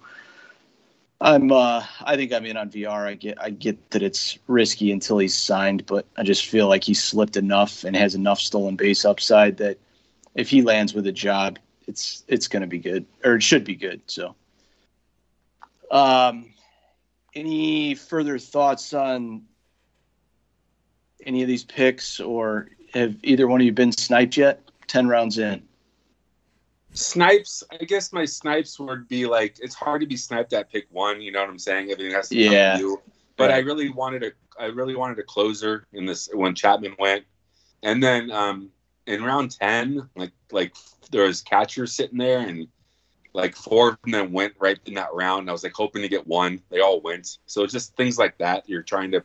I'm 1.21 1.53
uh 1.53 1.85
I 2.03 2.17
think 2.17 2.33
I'm 2.33 2.47
in 2.47 2.57
on 2.57 2.71
Villar. 2.71 3.07
I 3.07 3.15
get 3.17 3.39
I 3.39 3.51
get 3.51 3.91
that 3.91 4.03
it's 4.03 4.39
risky 4.47 4.93
until 4.93 5.19
he's 5.19 5.37
signed, 5.37 5.85
but 5.85 6.07
I 6.17 6.23
just 6.23 6.47
feel 6.47 6.69
like 6.69 6.85
he's 6.85 7.05
slipped 7.05 7.37
enough 7.37 7.85
and 7.85 7.95
has 7.95 8.15
enough 8.15 8.39
stolen 8.39 8.77
base 8.77 9.05
upside 9.05 9.59
that 9.59 9.77
if 10.35 10.49
he 10.49 10.63
lands 10.63 10.95
with 10.95 11.07
a 11.07 11.13
job, 11.13 11.59
it's 11.87 12.25
it's 12.27 12.49
to 12.49 12.67
be 12.67 12.79
good 12.79 13.05
or 13.25 13.35
it 13.35 13.43
should 13.43 13.65
be 13.65 13.77
good. 13.77 14.01
So 14.07 14.35
um 15.91 16.53
any 17.35 17.95
further 17.95 18.39
thoughts 18.39 18.95
on 18.95 19.43
any 21.25 21.43
of 21.43 21.49
these 21.49 21.65
picks 21.65 22.19
or 22.19 22.69
have 22.95 23.17
either 23.23 23.47
one 23.47 23.61
of 23.61 23.67
you 23.67 23.73
been 23.73 23.93
sniped 23.93 24.37
yet? 24.37 24.63
10 24.87 25.09
rounds 25.09 25.39
in. 25.39 25.63
Snipes, 26.93 27.63
I 27.71 27.85
guess 27.85 28.13
my 28.13 28.25
snipes 28.25 28.79
would 28.79 29.07
be 29.07 29.27
like 29.27 29.57
it's 29.61 29.75
hard 29.75 30.01
to 30.01 30.07
be 30.07 30.17
sniped 30.17 30.55
at 30.55 30.71
pick 30.71 30.87
one. 30.91 31.21
You 31.21 31.31
know 31.31 31.41
what 31.41 31.51
I'm 31.51 31.59
saying? 31.59 31.91
Everything 31.91 32.15
has 32.15 32.31
to 32.31 32.37
yeah. 32.37 32.79
you. 32.79 33.03
But. 33.37 33.51
I 33.51 33.59
really 33.59 33.91
wanted 33.91 34.23
a, 34.23 34.33
I 34.59 34.67
really 34.67 34.97
wanted 34.97 35.19
a 35.19 35.23
closer 35.23 35.87
in 35.93 36.07
this 36.07 36.31
when 36.33 36.55
Chapman 36.55 36.97
went, 36.99 37.27
and 37.83 38.03
then 38.03 38.31
um, 38.31 38.71
in 39.07 39.23
round 39.23 39.51
ten, 39.51 40.09
like 40.17 40.33
like 40.51 40.75
there 41.11 41.25
was 41.25 41.43
catchers 41.43 41.93
sitting 41.93 42.17
there, 42.17 42.39
and 42.39 42.67
like 43.37 43.55
four 43.55 43.91
of 43.91 43.99
them 44.05 44.33
went 44.33 44.55
right 44.59 44.79
in 44.87 44.95
that 44.95 45.13
round. 45.13 45.49
I 45.49 45.53
was 45.53 45.63
like 45.63 45.75
hoping 45.75 46.03
to 46.03 46.09
get 46.09 46.27
one. 46.27 46.63
They 46.71 46.81
all 46.81 47.01
went. 47.01 47.39
So 47.47 47.63
it's 47.63 47.73
just 47.73 47.95
things 47.97 48.19
like 48.19 48.39
that 48.39 48.69
you're 48.69 48.83
trying 48.83 49.13
to 49.13 49.23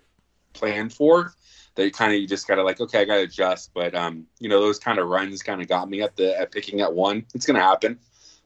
plan 0.53 0.89
for 0.89 1.34
that 1.76 1.86
you 1.86 1.91
kind 1.91 2.14
of 2.14 2.20
you 2.20 2.28
just 2.28 2.47
gotta 2.47 2.64
like 2.64 2.82
okay 2.82 2.99
I 3.01 3.05
gotta 3.05 3.22
adjust. 3.22 3.72
But 3.74 3.95
um, 3.95 4.28
you 4.39 4.49
know 4.49 4.59
those 4.59 4.80
kind 4.80 4.99
of 4.99 5.07
runs 5.07 5.41
kind 5.41 5.62
of 5.62 5.68
got 5.68 5.89
me 5.89 6.01
at 6.01 6.16
the 6.16 6.38
at 6.38 6.51
picking 6.51 6.82
at 6.82 6.93
one. 6.93 7.26
It's 7.34 7.45
gonna 7.45 7.62
happen. 7.62 7.99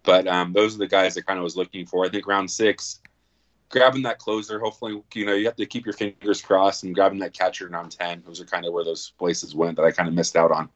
But 0.04 0.28
um, 0.28 0.54
those 0.54 0.76
are 0.76 0.80
the 0.80 0.88
guys 0.88 1.16
that 1.16 1.26
kind 1.26 1.40
of 1.40 1.44
was 1.44 1.58
looking 1.58 1.88
for. 1.88 2.06
I 2.06 2.10
think 2.10 2.28
round 2.28 2.52
six, 2.52 3.02
grabbing 3.70 4.04
that 4.04 4.20
closer. 4.20 4.60
Hopefully, 4.60 5.02
you 5.14 5.26
know 5.26 5.34
you 5.34 5.46
have 5.46 5.56
to 5.56 5.66
keep 5.66 5.86
your 5.86 5.94
fingers 5.94 6.42
crossed 6.42 6.84
and 6.84 6.94
grabbing 6.94 7.20
that 7.20 7.34
catcher 7.34 7.66
in 7.66 7.74
round 7.74 7.92
ten. 7.92 8.22
Those 8.26 8.40
are 8.40 8.46
kind 8.46 8.66
of 8.66 8.74
where 8.74 8.86
those 8.86 9.12
places 9.18 9.56
went 9.56 9.78
that 9.78 9.86
I 9.86 9.92
kind 9.92 10.08
of 10.08 10.14
missed 10.14 10.36
out 10.36 10.52
on. 10.52 10.70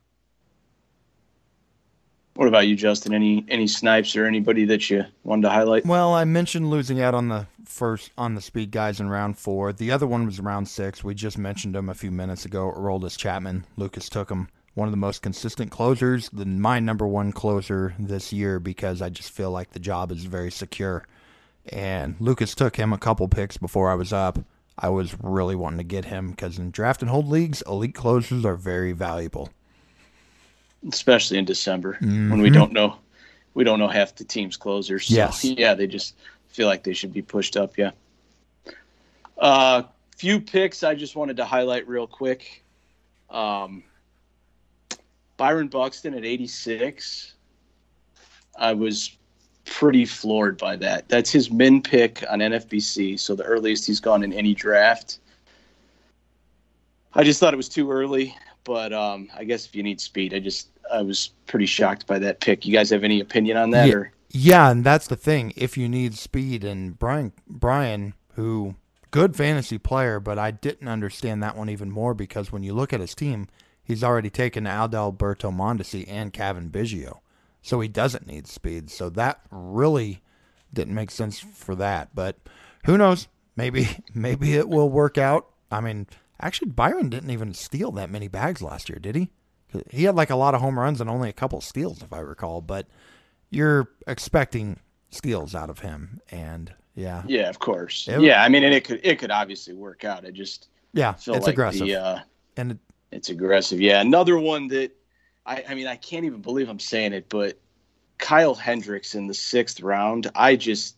What 2.40 2.48
about 2.48 2.70
you, 2.70 2.78
Justin? 2.78 3.14
Any 3.14 3.44
any 3.50 3.68
snipes 3.68 4.16
or 4.16 4.26
anybody 4.26 4.64
that 4.64 4.90
you 4.90 5.04
wanted 5.26 5.42
to 5.42 5.50
highlight? 5.50 5.86
Well, 5.86 6.14
I 6.14 6.24
mentioned 6.24 6.70
losing 6.70 7.02
out 7.02 7.14
on 7.14 7.28
the 7.28 7.48
first 7.66 8.12
on 8.18 8.34
the 8.34 8.40
speed 8.40 8.72
guys 8.72 9.02
in 9.02 9.10
round 9.10 9.38
four. 9.38 9.74
The 9.74 9.92
other 9.92 10.08
one 10.08 10.26
was 10.26 10.40
round 10.40 10.70
six. 10.70 11.04
We 11.04 11.16
just 11.16 11.38
mentioned 11.38 11.76
him 11.76 11.90
a 11.90 11.94
few 11.94 12.12
minutes 12.12 12.46
ago. 12.46 12.72
Aroldis 12.74 13.18
Chapman. 13.18 13.66
Lucas 13.76 14.08
took 14.08 14.32
him. 14.32 14.48
One 14.74 14.88
of 14.88 14.94
the 14.94 14.98
most 14.98 15.22
consistent 15.22 15.70
closers. 15.70 16.30
The 16.30 16.46
my 16.46 16.80
number 16.80 17.06
one 17.06 17.34
closer 17.34 17.94
this 18.00 18.32
year 18.32 18.58
because 18.62 19.02
I 19.02 19.10
just 19.10 19.32
feel 19.32 19.52
like 19.52 19.72
the 19.72 19.80
job 19.80 20.10
is 20.10 20.24
very 20.24 20.50
secure. 20.50 21.06
And 21.68 22.16
Lucas 22.22 22.56
took 22.56 22.78
him 22.78 22.94
a 22.94 22.98
couple 22.98 23.28
picks 23.28 23.58
before 23.58 23.92
I 23.92 23.96
was 23.96 24.14
up. 24.14 24.40
I 24.78 24.88
was 24.88 25.14
really 25.22 25.58
wanting 25.58 25.80
to 25.80 25.84
get 25.84 26.06
him 26.06 26.32
because 26.32 26.58
in 26.58 26.72
draft 26.72 27.02
and 27.02 27.12
hold 27.12 27.28
leagues, 27.28 27.62
elite 27.68 27.96
closers 27.96 28.46
are 28.46 28.56
very 28.56 28.94
valuable 28.94 29.50
especially 30.88 31.38
in 31.38 31.46
December 31.46 31.96
mm-hmm. 31.96 32.32
when 32.32 32.42
we 32.42 32.50
don't 32.50 32.72
know 32.72 32.98
we 33.54 33.64
don't 33.64 33.80
know 33.80 33.88
half 33.88 34.16
the 34.16 34.24
team's 34.24 34.56
closers. 34.56 35.08
So, 35.08 35.16
yes. 35.16 35.44
Yeah, 35.44 35.74
they 35.74 35.88
just 35.88 36.16
feel 36.48 36.68
like 36.68 36.84
they 36.84 36.94
should 36.94 37.12
be 37.12 37.22
pushed 37.22 37.58
up. 37.58 37.78
Yeah. 37.78 37.92
Uh, 39.38 39.84
few 40.16 40.40
picks 40.40 40.84
I 40.84 40.96
just 40.96 41.16
wanted 41.16 41.38
to 41.38 41.46
highlight 41.46 41.88
real 41.88 42.08
quick. 42.08 42.64
Um, 43.30 43.84
Byron 45.38 45.68
Buxton 45.68 46.14
at 46.14 46.26
86. 46.26 47.34
I 48.58 48.74
was 48.74 49.18
pretty 49.66 50.06
floored 50.06 50.58
by 50.58 50.76
that. 50.78 51.08
That's 51.08 51.32
his 51.32 51.52
min 51.52 51.82
pick 51.82 52.24
on 52.30 52.40
NFBC, 52.40 53.20
so 53.20 53.36
the 53.36 53.44
earliest 53.44 53.86
he's 53.88 54.00
gone 54.00 54.24
in 54.24 54.34
any 54.34 54.54
draft. 54.54 55.20
I 57.14 57.24
just 57.24 57.40
thought 57.40 57.54
it 57.54 57.58
was 57.58 57.70
too 57.70 57.90
early 57.92 58.36
but 58.70 58.94
um, 58.94 59.30
I 59.36 59.46
guess 59.46 59.66
if 59.66 59.76
you 59.76 59.82
need 59.82 60.00
speed, 60.00 60.32
I 60.32 60.38
just 60.38 60.70
I 60.94 61.02
was 61.02 61.32
pretty 61.48 61.66
shocked 61.66 62.06
by 62.06 62.20
that 62.20 62.40
pick. 62.40 62.68
You 62.68 62.72
guys 62.72 62.92
have 62.92 63.04
any 63.04 63.20
opinion 63.20 63.58
on 63.58 63.72
that? 63.72 63.88
Yeah, 63.88 63.96
or? 63.96 64.12
yeah 64.30 64.70
and 64.70 64.84
that's 64.84 65.08
the 65.08 65.16
thing. 65.16 65.54
If 65.56 65.76
you 65.76 65.90
need 65.90 66.14
speed, 66.14 66.64
and 66.64 66.98
Brian 67.00 67.34
Brian, 67.48 68.14
who 68.36 68.76
good 69.10 69.36
fantasy 69.36 69.80
player, 69.80 70.20
but 70.20 70.38
I 70.38 70.52
didn't 70.52 70.88
understand 70.88 71.42
that 71.42 71.58
one 71.58 71.68
even 71.68 71.90
more 71.90 72.14
because 72.14 72.52
when 72.52 72.62
you 72.62 72.74
look 72.74 72.94
at 72.94 73.00
his 73.00 73.16
team, 73.16 73.48
he's 73.84 74.04
already 74.04 74.30
taken 74.30 74.66
Adalberto 74.66 75.52
Mondesi 75.52 76.06
and 76.08 76.32
Cavan 76.32 76.70
Biggio, 76.70 77.22
so 77.64 77.80
he 77.80 77.88
doesn't 77.88 78.28
need 78.28 78.46
speed. 78.46 78.92
So 78.92 79.10
that 79.10 79.42
really 79.50 80.22
didn't 80.72 80.94
make 80.94 81.10
sense 81.10 81.40
for 81.40 81.74
that. 81.74 82.14
But 82.14 82.38
who 82.86 83.00
knows? 83.00 83.28
Maybe 83.56 83.88
maybe 84.14 84.54
it 84.54 84.70
will 84.70 84.92
work 84.92 85.18
out. 85.18 85.48
I 85.72 85.82
mean, 85.82 86.06
actually, 86.40 86.72
Byron 86.72 87.10
didn't 87.10 87.32
even 87.32 87.54
steal 87.54 87.92
that 87.94 88.10
many 88.10 88.28
bags 88.28 88.62
last 88.62 88.90
year, 88.90 89.00
did 89.00 89.16
he? 89.16 89.30
He 89.90 90.06
had 90.06 90.16
like 90.16 90.30
a 90.30 90.36
lot 90.36 90.56
of 90.56 90.62
home 90.62 90.80
runs 90.80 91.00
and 91.00 91.10
only 91.10 91.30
a 91.30 91.34
couple 91.34 91.62
steals, 91.62 92.02
if 92.02 92.12
I 92.12 92.20
recall. 92.20 92.62
But 92.62 92.88
you're 93.50 93.90
expecting 94.08 94.80
steals 95.12 95.54
out 95.54 95.70
of 95.70 95.80
him, 95.80 96.22
and 96.32 96.74
yeah, 96.96 97.24
yeah, 97.28 97.50
of 97.50 97.60
course, 97.60 98.08
it, 98.08 98.22
yeah. 98.22 98.44
I 98.44 98.50
mean, 98.50 98.64
and 98.64 98.74
it 98.74 98.84
could 98.84 99.00
it 99.04 99.20
could 99.20 99.32
obviously 99.32 99.74
work 99.74 100.04
out. 100.04 100.26
I 100.26 100.32
just 100.32 100.70
yeah, 100.94 101.14
it's 101.14 101.28
like 101.28 101.48
aggressive, 101.48 101.88
the, 101.88 101.96
uh, 101.96 102.20
and 102.58 102.72
it, 102.72 102.78
it's 103.12 103.30
aggressive. 103.30 103.80
Yeah, 103.80 104.02
another 104.02 104.40
one 104.40 104.68
that 104.70 104.92
I 105.46 105.64
I 105.70 105.76
mean 105.76 105.88
I 105.88 105.96
can't 105.96 106.26
even 106.26 106.42
believe 106.42 106.68
I'm 106.68 106.80
saying 106.80 107.14
it, 107.14 107.30
but 107.30 107.60
Kyle 108.18 108.56
Hendricks 108.56 109.16
in 109.16 109.28
the 109.28 109.34
sixth 109.34 109.82
round. 109.82 110.32
I 110.36 110.56
just 110.56 110.96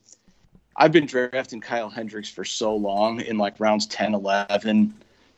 I've 0.76 0.92
been 0.92 1.06
drafting 1.06 1.62
Kyle 1.62 1.90
Hendricks 1.90 2.30
for 2.30 2.46
so 2.46 2.76
long 2.76 3.22
in 3.22 3.38
like 3.38 3.60
rounds 3.60 3.86
10, 3.88 4.14
11, 4.14 4.94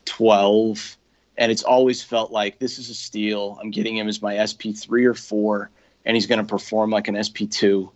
12 0.05 0.97
and 1.37 1.51
it's 1.51 1.63
always 1.63 2.03
felt 2.03 2.31
like 2.31 2.59
this 2.59 2.77
is 2.77 2.89
a 2.89 2.93
steal. 2.93 3.57
I'm 3.61 3.71
getting 3.71 3.97
him 3.97 4.07
as 4.07 4.21
my 4.21 4.35
SP3 4.35 5.05
or 5.05 5.13
4 5.13 5.69
and 6.05 6.15
he's 6.15 6.27
going 6.27 6.39
to 6.39 6.45
perform 6.45 6.91
like 6.91 7.07
an 7.07 7.15
SP2. 7.15 7.89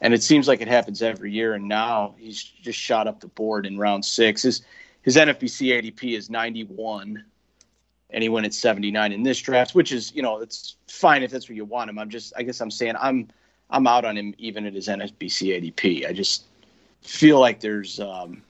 And 0.00 0.14
it 0.14 0.22
seems 0.22 0.46
like 0.46 0.60
it 0.60 0.68
happens 0.68 1.02
every 1.02 1.32
year 1.32 1.54
and 1.54 1.66
now 1.66 2.14
he's 2.18 2.42
just 2.42 2.78
shot 2.78 3.06
up 3.06 3.20
the 3.20 3.28
board 3.28 3.66
in 3.66 3.78
round 3.78 4.04
6. 4.04 4.42
His 4.42 4.62
his 5.02 5.16
NFBC 5.16 5.94
ADP 5.94 6.16
is 6.16 6.28
91 6.30 7.24
and 8.10 8.22
he 8.22 8.28
went 8.28 8.46
at 8.46 8.54
79 8.54 9.12
in 9.12 9.22
this 9.22 9.38
draft, 9.40 9.74
which 9.74 9.92
is, 9.92 10.12
you 10.14 10.22
know, 10.22 10.40
it's 10.40 10.76
fine 10.88 11.22
if 11.22 11.30
that's 11.30 11.48
where 11.48 11.56
you 11.56 11.64
want 11.64 11.90
him. 11.90 11.98
I'm 11.98 12.10
just 12.10 12.32
I 12.36 12.42
guess 12.42 12.60
I'm 12.60 12.70
saying 12.70 12.94
I'm 13.00 13.28
I'm 13.70 13.86
out 13.86 14.04
on 14.04 14.16
him 14.16 14.34
even 14.38 14.66
at 14.66 14.74
his 14.74 14.88
NFBC 14.88 15.74
ADP. 15.74 16.08
I 16.08 16.12
just 16.12 16.44
feel 17.02 17.40
like 17.40 17.60
there's 17.60 17.98
um, 18.00 18.42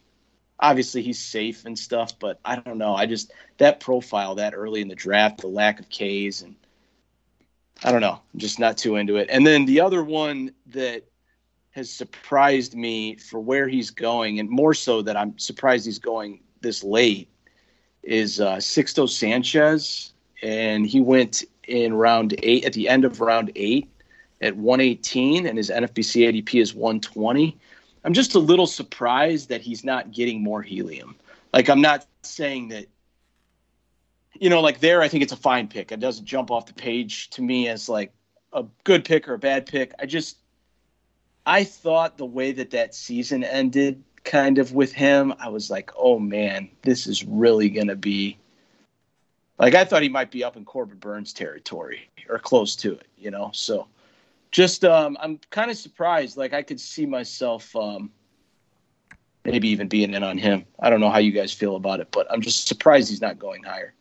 obviously 0.61 1.03
he's 1.03 1.19
safe 1.19 1.65
and 1.65 1.79
stuff, 1.79 2.19
but 2.19 2.41
I 2.45 2.57
don't 2.57 2.79
know. 2.79 2.95
I 2.95 3.07
just 3.07 3.33
that 3.59 3.81
profile 3.81 4.35
that 4.37 4.55
early 4.55 4.81
in 4.81 4.89
the 4.89 4.95
draft, 4.95 5.41
the 5.41 5.49
lack 5.49 5.81
of 5.81 5.89
Ks, 5.89 6.43
and 6.43 6.57
I 7.85 7.93
don't 7.93 8.01
know. 8.01 8.21
I'm 8.33 8.41
just 8.41 8.59
not 8.59 8.77
too 8.77 8.97
into 8.97 9.17
it. 9.17 9.29
And 9.31 9.47
then 9.47 9.67
the 9.67 9.81
other 9.81 10.03
one 10.03 10.53
that 10.69 11.05
has 11.71 11.91
surprised 11.91 12.75
me 12.75 13.17
for 13.17 13.39
where 13.39 13.69
he's 13.69 13.91
going, 13.91 14.41
and 14.41 14.49
more 14.49 14.75
so 14.75 15.03
that 15.03 15.17
I'm 15.17 15.39
surprised 15.39 15.85
he's 15.85 15.99
going 15.99 16.41
this 16.63 16.83
late, 16.83 17.29
is 18.03 18.41
uh, 18.41 18.57
Sixto 18.57 19.09
Sanchez, 19.09 20.15
and 20.43 20.87
he 20.87 21.01
went 21.01 21.45
in 21.69 21.93
round 21.93 22.35
eight 22.43 22.65
at 22.65 22.73
the 22.73 22.89
end 22.89 23.05
of 23.05 23.21
round 23.21 23.53
eight 23.57 23.91
at 24.41 24.57
118, 24.57 25.47
and 25.47 25.59
his 25.59 25.71
NFBC 25.71 26.29
ADP 26.29 26.61
is 26.61 26.75
120. 26.75 27.59
I'm 28.07 28.13
just 28.13 28.37
a 28.37 28.39
little 28.39 28.69
surprised 28.69 29.49
that 29.49 29.61
he's 29.61 29.83
not 29.85 30.13
getting 30.13 30.41
more 30.41 30.63
helium. 30.63 31.17
Like 31.53 31.69
I'm 31.69 31.81
not 31.81 32.07
saying 32.23 32.69
that 32.69 32.87
you 34.39 34.49
know, 34.49 34.61
like 34.61 34.79
there 34.79 35.03
I 35.03 35.09
think 35.09 35.25
it's 35.25 35.33
a 35.33 35.37
fine 35.37 35.67
pick. 35.67 35.91
It 35.91 35.99
doesn't 35.99 36.25
jump 36.25 36.53
off 36.53 36.67
the 36.67 36.73
page 36.73 37.31
to 37.31 37.43
me 37.43 37.69
as 37.69 37.89
like 37.89 38.13
a 38.53 38.65
good 38.85 39.05
pick 39.05 39.29
or 39.29 39.35
a 39.35 39.39
bad 39.39 39.67
pick. 39.67 39.93
I 39.99 40.07
just 40.07 40.39
I 41.47 41.65
thought 41.65 42.17
the 42.17 42.27
way 42.27 42.53
that 42.53 42.71
that 42.71 42.95
season 42.95 43.43
ended 43.43 44.05
kind 44.23 44.59
of 44.59 44.73
with 44.73 44.93
him, 44.93 45.35
I 45.41 45.49
was 45.49 45.69
like, 45.69 45.91
"Oh 45.97 46.21
man, 46.21 46.69
this 46.83 47.09
is 47.09 47.25
really 47.25 47.69
going 47.71 47.89
to 47.89 47.97
be 47.97 48.39
like 49.59 49.75
I 49.75 49.85
thought 49.85 50.03
he 50.03 50.09
might 50.09 50.31
be 50.31 50.45
up 50.45 50.57
in 50.57 50.65
Corbin 50.65 50.99
Burnes 50.99 51.33
territory 51.33 52.09
or 52.29 52.39
close 52.39 52.77
to 52.77 52.93
it, 52.93 53.09
you 53.19 53.33
know." 53.33 53.51
So 53.53 53.89
just 54.57 54.87
um, 54.87 55.19
I'm 55.21 55.39
kind 55.51 55.71
of 55.71 55.77
surprised. 55.77 56.39
Like 56.39 56.55
I 56.55 56.63
could 56.63 56.81
see 56.81 57.05
myself 57.05 57.77
um, 57.77 58.11
maybe 59.45 59.69
even 59.69 59.87
being 59.87 60.15
in 60.15 60.23
on 60.23 60.39
him. 60.39 60.65
I 60.81 60.89
don't 60.89 61.01
know 61.01 61.11
how 61.11 61.19
you 61.19 61.31
guys 61.31 61.53
feel 61.53 61.77
about 61.77 62.01
it, 62.01 62.09
but 62.11 62.27
I'm 62.33 62.41
just 62.41 62.67
surprised 62.67 63.11
he's 63.11 63.21
not 63.21 63.39
going 63.39 63.65
higher. 63.65 63.93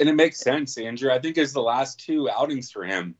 And 0.00 0.08
it 0.08 0.14
makes 0.14 0.40
sense, 0.40 0.76
Andrew. 0.78 1.12
I 1.12 1.20
think 1.20 1.38
it's 1.38 1.52
the 1.52 1.62
last 1.62 2.00
two 2.00 2.28
outings 2.28 2.72
for 2.72 2.82
him. 2.82 3.14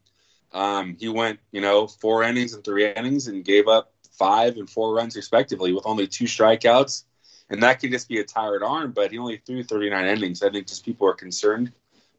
Um, 0.51 0.97
he 0.99 1.09
went, 1.09 1.39
you 1.53 1.61
know, 1.61 1.87
four 1.87 2.24
innings 2.24 2.53
and 2.53 2.64
three 2.64 2.93
innings 2.93 3.28
and 3.28 3.45
gave 3.45 3.68
up 3.68 3.93
five 4.11 4.57
and 4.57 4.68
four 4.68 4.93
runs 4.93 5.14
respectively 5.14 5.72
with 5.72 5.87
only 5.87 6.09
two 6.09 6.24
strikeouts. 6.24 7.05
And 7.51 7.62
that 7.62 7.78
could 7.78 7.93
just 7.93 8.09
be 8.09 8.18
a 8.18 8.24
tired 8.24 8.64
arm, 8.64 8.91
but 8.91 9.12
he 9.12 9.18
only 9.18 9.41
threw 9.47 9.62
39 9.62 10.07
innings. 10.07 10.43
I 10.43 10.51
think 10.51 10.66
just 10.66 10.85
people 10.85 11.07
are 11.07 11.14
concerned 11.14 11.70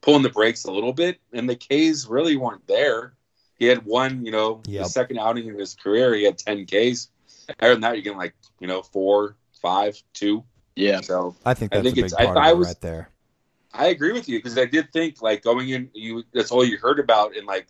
pulling 0.02 0.22
the 0.22 0.30
brakes 0.30 0.64
a 0.64 0.70
little 0.70 0.92
bit, 0.92 1.18
and 1.32 1.48
the 1.48 1.56
Ks 1.56 2.06
really 2.06 2.36
weren't 2.36 2.66
there. 2.66 3.14
He 3.58 3.66
had 3.66 3.86
one, 3.86 4.26
you 4.26 4.32
know, 4.32 4.60
yep. 4.66 4.84
the 4.84 4.88
second 4.90 5.18
outing 5.18 5.46
in 5.46 5.58
his 5.58 5.74
career, 5.74 6.14
he 6.14 6.24
had 6.24 6.36
10 6.36 6.66
Ks. 6.66 7.08
Other 7.60 7.72
than 7.72 7.80
that, 7.80 7.94
you're 7.94 8.02
getting 8.02 8.18
like, 8.18 8.34
you 8.58 8.66
know, 8.66 8.82
four, 8.82 9.36
five, 9.60 10.02
two. 10.12 10.44
Yeah. 10.74 11.00
So 11.00 11.36
I 11.44 11.54
think 11.54 11.70
that's 11.70 11.80
I 11.80 11.82
think 11.82 11.92
a 11.92 11.96
big 11.96 12.04
it's, 12.06 12.14
part 12.14 12.28
I, 12.28 12.30
of 12.30 12.36
I 12.36 12.52
was, 12.52 12.66
right 12.68 12.80
there. 12.80 13.08
I 13.72 13.86
agree 13.86 14.12
with 14.12 14.28
you 14.28 14.38
because 14.38 14.58
I 14.58 14.64
did 14.64 14.92
think 14.92 15.22
like 15.22 15.42
going 15.42 15.70
in, 15.70 15.90
you 15.94 16.24
that's 16.32 16.50
all 16.50 16.64
you 16.64 16.76
heard 16.78 16.98
about 16.98 17.36
in 17.36 17.46
like 17.46 17.68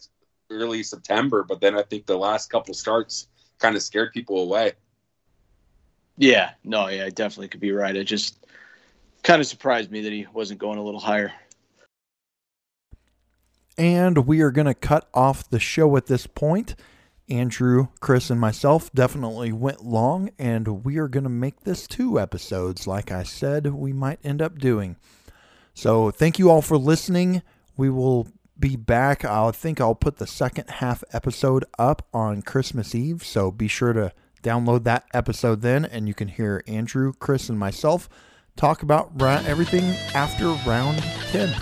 early 0.50 0.82
September, 0.82 1.44
but 1.44 1.60
then 1.60 1.76
I 1.76 1.82
think 1.82 2.06
the 2.06 2.16
last 2.16 2.50
couple 2.50 2.74
starts 2.74 3.28
kind 3.58 3.76
of 3.76 3.82
scared 3.82 4.12
people 4.12 4.42
away. 4.42 4.72
Yeah, 6.16 6.50
no, 6.64 6.88
yeah, 6.88 7.04
I 7.04 7.10
definitely 7.10 7.48
could 7.48 7.60
be 7.60 7.72
right. 7.72 7.94
It 7.94 8.04
just 8.04 8.36
kind 9.22 9.40
of 9.40 9.46
surprised 9.46 9.90
me 9.90 10.02
that 10.02 10.12
he 10.12 10.26
wasn't 10.32 10.60
going 10.60 10.78
a 10.78 10.82
little 10.82 11.00
higher. 11.00 11.32
And 13.78 14.26
we 14.26 14.40
are 14.40 14.50
going 14.50 14.66
to 14.66 14.74
cut 14.74 15.08
off 15.14 15.48
the 15.48 15.60
show 15.60 15.96
at 15.96 16.06
this 16.06 16.26
point. 16.26 16.74
Andrew, 17.28 17.88
Chris, 18.00 18.30
and 18.30 18.40
myself 18.40 18.92
definitely 18.92 19.52
went 19.52 19.84
long, 19.84 20.30
and 20.38 20.84
we 20.84 20.98
are 20.98 21.08
going 21.08 21.24
to 21.24 21.30
make 21.30 21.60
this 21.60 21.86
two 21.86 22.20
episodes, 22.20 22.86
like 22.86 23.10
I 23.10 23.22
said, 23.22 23.66
we 23.68 23.92
might 23.92 24.18
end 24.22 24.42
up 24.42 24.58
doing. 24.58 24.96
So, 25.72 26.10
thank 26.10 26.38
you 26.38 26.50
all 26.50 26.60
for 26.60 26.76
listening. 26.76 27.42
We 27.76 27.88
will 27.88 28.28
be 28.58 28.76
back. 28.76 29.24
I 29.24 29.50
think 29.52 29.80
I'll 29.80 29.94
put 29.94 30.18
the 30.18 30.26
second 30.26 30.68
half 30.68 31.02
episode 31.12 31.64
up 31.78 32.06
on 32.12 32.42
Christmas 32.42 32.94
Eve, 32.94 33.24
so 33.24 33.50
be 33.50 33.68
sure 33.68 33.92
to 33.94 34.12
download 34.42 34.84
that 34.84 35.06
episode 35.14 35.62
then, 35.62 35.84
and 35.84 36.08
you 36.08 36.14
can 36.14 36.28
hear 36.28 36.62
Andrew, 36.66 37.12
Chris, 37.18 37.48
and 37.48 37.58
myself 37.58 38.08
talk 38.56 38.82
about 38.82 39.10
everything 39.22 39.84
after 40.14 40.48
round 40.68 40.98
10. 41.30 41.54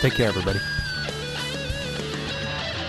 Take 0.00 0.14
care, 0.14 0.28
everybody. 0.28 0.60